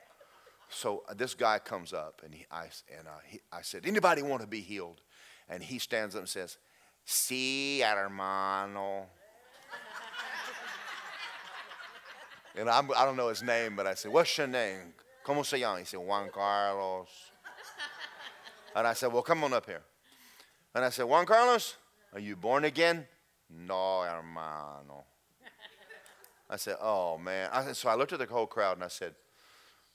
So 0.70 1.04
uh, 1.08 1.14
this 1.14 1.36
guy 1.36 1.60
comes 1.60 1.94
up 1.94 2.24
and 2.26 2.34
he, 2.34 2.48
I, 2.50 2.64
and 2.98 3.08
uh, 3.08 3.12
he, 3.28 3.40
I 3.52 3.62
said, 3.62 3.86
anybody 3.86 4.24
want 4.24 4.42
to 4.42 4.48
be 4.48 4.62
healed? 4.62 5.02
And 5.48 5.62
he 5.62 5.78
stands 5.78 6.16
up 6.16 6.22
and 6.22 6.30
says, 6.30 6.58
Sí, 7.06 7.82
hermano. 7.82 9.06
And 12.58 12.70
I'm, 12.70 12.90
I 12.92 13.02
do 13.02 13.08
not 13.08 13.16
know 13.18 13.30
his 13.30 13.44
name, 13.44 13.76
but 13.76 13.86
I 13.86 13.96
said, 13.96 14.12
What's 14.12 14.38
your 14.38 14.48
name? 14.48 14.94
¿Cómo 15.26 15.46
se 15.46 15.60
llama? 15.60 15.80
He 15.80 15.86
said, 15.86 16.00
Juan 16.00 16.30
Carlos. 16.34 17.08
And 18.76 18.86
I 18.86 18.94
said, 18.94 19.12
Well, 19.12 19.24
come 19.24 19.44
on 19.44 19.54
up 19.54 19.66
here. 19.66 19.82
And 20.74 20.84
I 20.84 20.90
said, 20.90 21.06
Juan 21.06 21.26
Carlos, 21.26 21.76
are 22.14 22.20
you 22.20 22.36
born 22.36 22.66
again? 22.66 23.06
No, 23.50 24.02
hermano. 24.02 25.04
I 26.50 26.58
said, 26.58 26.78
Oh, 26.82 27.18
man. 27.18 27.50
I 27.52 27.64
said, 27.64 27.76
so 27.76 27.90
I 27.90 27.96
looked 27.96 28.14
at 28.14 28.20
the 28.20 28.26
whole 28.26 28.48
crowd 28.48 28.78
and 28.78 28.84
I 28.84 28.90
said, 28.90 29.16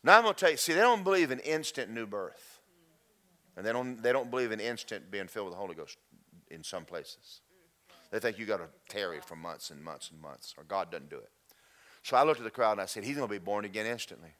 Now 0.02 0.18
I'm 0.18 0.24
going 0.24 0.34
to 0.34 0.40
tell 0.40 0.50
you, 0.50 0.56
see, 0.56 0.72
they 0.72 0.80
don't 0.80 1.04
believe 1.04 1.30
in 1.30 1.40
instant 1.40 1.90
new 1.90 2.06
birth. 2.06 2.61
And 3.56 3.66
they 3.66 3.72
don't, 3.72 4.02
they 4.02 4.12
don't 4.12 4.30
believe 4.30 4.52
in 4.52 4.61
instant 4.61 5.11
being 5.11 5.26
filled 5.26 5.46
with 5.46 5.54
the 5.54 5.61
Holy 5.61 5.74
Ghost 5.74 5.98
in 6.50 6.62
some 6.62 6.84
places. 6.84 7.40
They 8.11 8.18
think 8.18 8.38
you 8.38 8.46
got 8.46 8.58
to 8.58 8.68
tarry 8.88 9.20
for 9.20 9.36
months 9.36 9.70
and 9.70 9.82
months 9.82 10.11
and 10.11 10.20
months, 10.20 10.54
or 10.56 10.64
God 10.64 10.90
doesn't 10.90 11.11
do 11.11 11.18
it. 11.18 11.30
So 12.03 12.16
I 12.16 12.22
looked 12.22 12.40
at 12.40 12.44
the 12.44 12.51
crowd 12.51 12.72
and 12.72 12.80
I 12.80 12.86
said, 12.86 13.05
He's 13.05 13.16
going 13.16 13.28
to 13.28 13.32
be 13.32 13.38
born 13.38 13.64
again 13.64 13.86
instantly. 13.86 14.34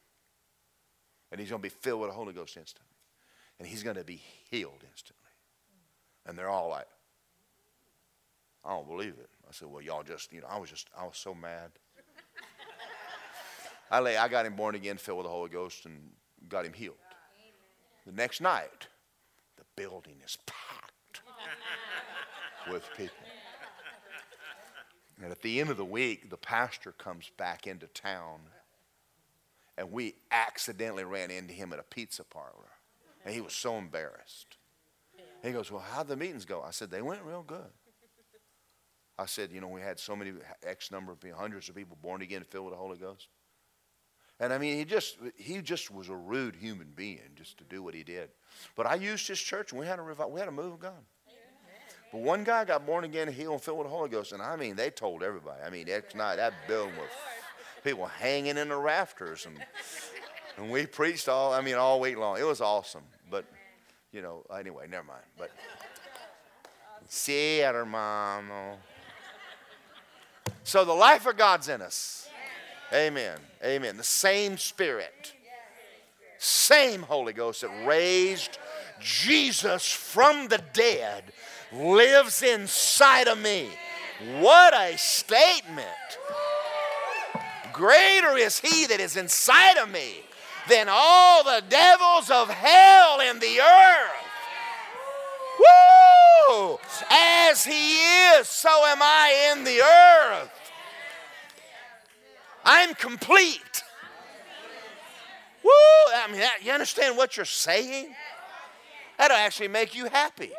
And 1.31 1.41
he's 1.41 1.51
going 1.51 1.63
to 1.63 1.69
be 1.69 1.69
filled 1.69 2.01
with 2.01 2.11
the 2.11 2.17
Holy 2.17 2.33
Ghost 2.33 2.57
instantly. 2.57 2.97
And 3.59 3.69
he's 3.69 3.83
going 3.83 3.97
to 3.97 4.05
be 4.05 4.21
healed 4.51 4.83
instantly. 4.91 5.17
And 6.27 6.37
they're 6.37 6.49
all 6.49 6.69
like, 6.69 6.89
I 8.65 8.71
don't 8.71 8.89
believe 8.89 9.15
it. 9.21 9.29
I 9.49 9.53
said, 9.53 9.69
Well, 9.69 9.83
y'all 9.83 10.03
just, 10.03 10.33
you 10.33 10.41
know, 10.41 10.47
I 10.49 10.59
was 10.59 10.71
just, 10.71 10.89
I 10.99 11.05
was 11.05 11.17
so 11.17 11.35
mad. 11.35 11.71
I, 13.91 14.01
lay, 14.01 14.17
I 14.17 14.29
got 14.29 14.47
him 14.47 14.57
born 14.57 14.75
again, 14.75 14.97
filled 14.97 15.19
with 15.19 15.27
the 15.27 15.31
Holy 15.31 15.51
Ghost, 15.51 15.87
and 15.87 16.11
got 16.49 16.65
him 16.65 16.73
healed. 16.73 16.97
The 18.07 18.13
next 18.13 18.41
night, 18.41 18.89
the 19.57 19.65
building 19.77 20.17
is 20.25 20.39
packed 20.47 21.23
with 22.71 22.89
people. 22.97 23.17
And 25.23 25.31
at 25.31 25.43
the 25.43 25.61
end 25.61 25.71
of 25.71 25.77
the 25.77 25.85
week, 25.85 26.31
the 26.31 26.37
pastor 26.37 26.93
comes 26.93 27.31
back 27.37 27.67
into 27.67 27.87
town, 27.89 28.41
and 29.77 29.93
we 29.93 30.15
accidentally 30.31 31.05
ran 31.05 31.31
into 31.31 31.53
him 31.53 31.73
at 31.73 31.79
a 31.79 31.85
pizza 31.85 32.25
parlor. 32.25 32.71
And 33.25 33.35
he 33.35 33.41
was 33.41 33.53
so 33.53 33.77
embarrassed. 33.77 34.57
He 35.43 35.53
goes, 35.53 35.71
Well, 35.71 35.85
how'd 35.93 36.09
the 36.09 36.17
meetings 36.17 36.45
go? 36.45 36.63
I 36.63 36.71
said, 36.71 36.91
They 36.91 37.03
went 37.03 37.23
real 37.23 37.43
good. 37.43 37.71
I 39.19 39.27
said, 39.27 39.51
You 39.53 39.61
know, 39.61 39.69
we 39.69 39.81
had 39.81 39.99
so 39.99 40.17
many, 40.17 40.33
X 40.63 40.91
number 40.91 41.13
of 41.13 41.21
people, 41.21 41.39
hundreds 41.39 41.69
of 41.69 41.75
people 41.75 41.99
born 42.01 42.23
again, 42.23 42.45
filled 42.45 42.67
with 42.67 42.75
the 42.75 42.79
Holy 42.79 42.97
Ghost. 42.97 43.29
And 44.39 44.55
I 44.55 44.59
mean, 44.59 44.79
he 44.79 44.87
just, 44.87 45.19
he 45.37 45.61
just 45.61 45.91
was 45.91 46.09
a 46.09 46.17
rude 46.17 46.57
human 46.57 46.93
being 46.97 47.19
just 47.35 47.59
to 47.59 47.65
do 47.65 47.83
what 47.83 47.95
he 47.95 48.03
did. 48.03 48.31
But 48.75 48.87
I 48.87 48.95
used 48.95 49.29
his 49.29 49.39
church, 49.39 49.73
and 49.73 49.81
we 49.81 49.87
had 49.87 49.99
a, 49.99 50.03
revival, 50.03 50.33
we 50.33 50.41
had 50.41 50.49
a 50.49 50.53
move 50.53 50.73
of 50.75 50.81
God. 50.81 51.05
But 52.13 52.23
one 52.23 52.43
guy 52.45 52.65
got 52.65 52.87
born 52.87 53.05
again, 53.05 53.29
healed, 53.33 53.55
and 53.55 53.63
filled 53.63 53.79
with 53.79 53.87
the 53.87 53.93
Holy 53.93 54.09
Ghost, 54.09 54.33
and 54.33 54.43
I 54.43 54.57
mean, 54.57 54.75
they 54.75 54.91
told 54.91 55.23
everybody. 55.23 55.63
I 55.65 55.71
mean, 55.71 55.87
next 55.87 56.17
night 56.17 56.37
that 56.37 56.55
building 56.67 56.97
was 56.97 57.09
people 57.85 58.07
hanging 58.07 58.57
in 58.57 58.69
the 58.69 58.77
rafters, 58.77 59.47
and 59.47 59.57
and 60.57 60.71
we 60.71 60.87
preached 60.87 61.29
all. 61.29 61.53
I 61.53 61.61
mean, 61.61 61.77
all 61.77 62.01
week 62.01 62.19
long. 62.19 62.39
It 62.39 62.45
was 62.45 62.61
awesome. 62.61 63.05
But 63.31 63.45
you 64.13 64.23
know, 64.23 64.45
anyway, 64.55 64.87
never 64.91 65.05
mind. 65.05 65.23
But 65.39 65.51
see, 67.09 67.61
hermano. 67.61 68.79
So 70.65 70.85
the 70.85 70.93
life 70.93 71.27
of 71.27 71.37
God's 71.37 71.69
in 71.69 71.81
us. 71.81 72.29
Amen. 72.93 73.39
Amen. 73.65 73.97
The 73.97 74.05
same 74.05 74.59
Spirit, 74.59 75.33
same 76.39 77.03
Holy 77.03 77.33
Ghost 77.33 77.61
that 77.61 77.87
raised 77.87 78.59
Jesus 79.01 79.91
from 79.91 80.49
the 80.49 80.61
dead 80.73 81.33
lives 81.73 82.43
inside 82.43 83.29
of 83.29 83.39
me. 83.39 83.69
What 84.41 84.75
a 84.75 84.97
statement! 84.99 85.87
Greater 87.73 88.37
is 88.37 88.59
he 88.59 88.87
that 88.87 89.01
is 89.01 89.17
inside 89.17 89.79
of 89.79 89.91
me 89.91 90.17
than 90.69 90.89
all 90.91 91.43
the 91.43 91.63
devils 91.69 92.31
of 92.31 92.51
hell 92.51 93.21
in 93.21 93.39
the 93.39 93.61
earth. 93.61 94.31
Woo! 96.49 96.79
As 97.11 97.65
he 97.65 97.95
is, 97.95 98.49
so 98.49 98.69
am 98.69 98.99
I 99.01 99.53
in 99.53 99.65
the 99.65 99.81
earth. 99.81 100.51
I'm 102.65 102.95
complete. 102.95 103.83
Woo! 105.63 105.71
I 106.15 106.29
mean, 106.31 106.43
you 106.63 106.73
understand 106.73 107.17
what 107.17 107.37
you're 107.37 107.47
saying? 107.47 108.15
That'll 109.19 109.37
actually 109.37 109.69
make 109.69 109.95
you 109.95 110.07
happy. 110.07 110.53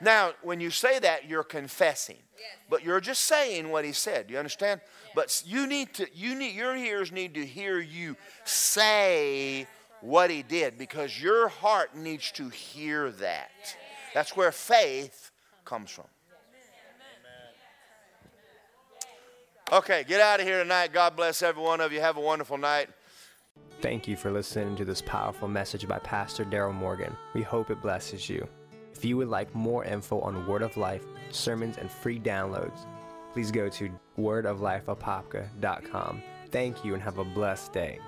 Now, 0.00 0.32
when 0.42 0.60
you 0.60 0.70
say 0.70 0.98
that, 0.98 1.28
you're 1.28 1.44
confessing. 1.44 2.18
But 2.68 2.82
you're 2.82 3.00
just 3.00 3.24
saying 3.24 3.70
what 3.70 3.84
he 3.84 3.92
said. 3.92 4.26
Do 4.26 4.32
you 4.32 4.38
understand? 4.38 4.80
But 5.14 5.42
you 5.46 5.66
need 5.66 5.94
to, 5.94 6.06
you 6.14 6.34
need, 6.34 6.54
your 6.54 6.76
ears 6.76 7.12
need 7.12 7.34
to 7.34 7.46
hear 7.46 7.80
you 7.80 8.16
say 8.44 9.66
what 10.00 10.30
he 10.30 10.42
did 10.42 10.76
because 10.76 11.20
your 11.20 11.48
heart 11.48 11.96
needs 11.96 12.30
to 12.32 12.48
hear 12.48 13.10
that. 13.12 13.50
That's 14.12 14.36
where 14.36 14.52
faith 14.52 15.30
comes 15.64 15.90
from. 15.90 16.06
Okay, 19.72 20.04
get 20.06 20.20
out 20.20 20.40
of 20.40 20.46
here 20.46 20.62
tonight. 20.62 20.92
God 20.92 21.16
bless 21.16 21.42
every 21.42 21.62
one 21.62 21.80
of 21.80 21.92
you. 21.92 22.00
Have 22.00 22.16
a 22.16 22.20
wonderful 22.20 22.58
night. 22.58 22.90
Thank 23.80 24.06
you 24.06 24.16
for 24.16 24.30
listening 24.30 24.76
to 24.76 24.84
this 24.84 25.02
powerful 25.02 25.48
message 25.48 25.88
by 25.88 25.98
Pastor 25.98 26.44
Daryl 26.44 26.74
Morgan. 26.74 27.16
We 27.34 27.42
hope 27.42 27.70
it 27.70 27.80
blesses 27.80 28.28
you. 28.28 28.46
If 29.04 29.10
you 29.10 29.18
would 29.18 29.28
like 29.28 29.54
more 29.54 29.84
info 29.84 30.18
on 30.20 30.46
Word 30.46 30.62
of 30.62 30.78
Life, 30.78 31.04
sermons, 31.28 31.76
and 31.76 31.90
free 31.90 32.18
downloads, 32.18 32.86
please 33.34 33.50
go 33.50 33.68
to 33.68 33.90
wordoflifeapopka.com. 34.18 36.22
Thank 36.50 36.84
you 36.86 36.94
and 36.94 37.02
have 37.02 37.18
a 37.18 37.24
blessed 37.24 37.74
day. 37.74 37.98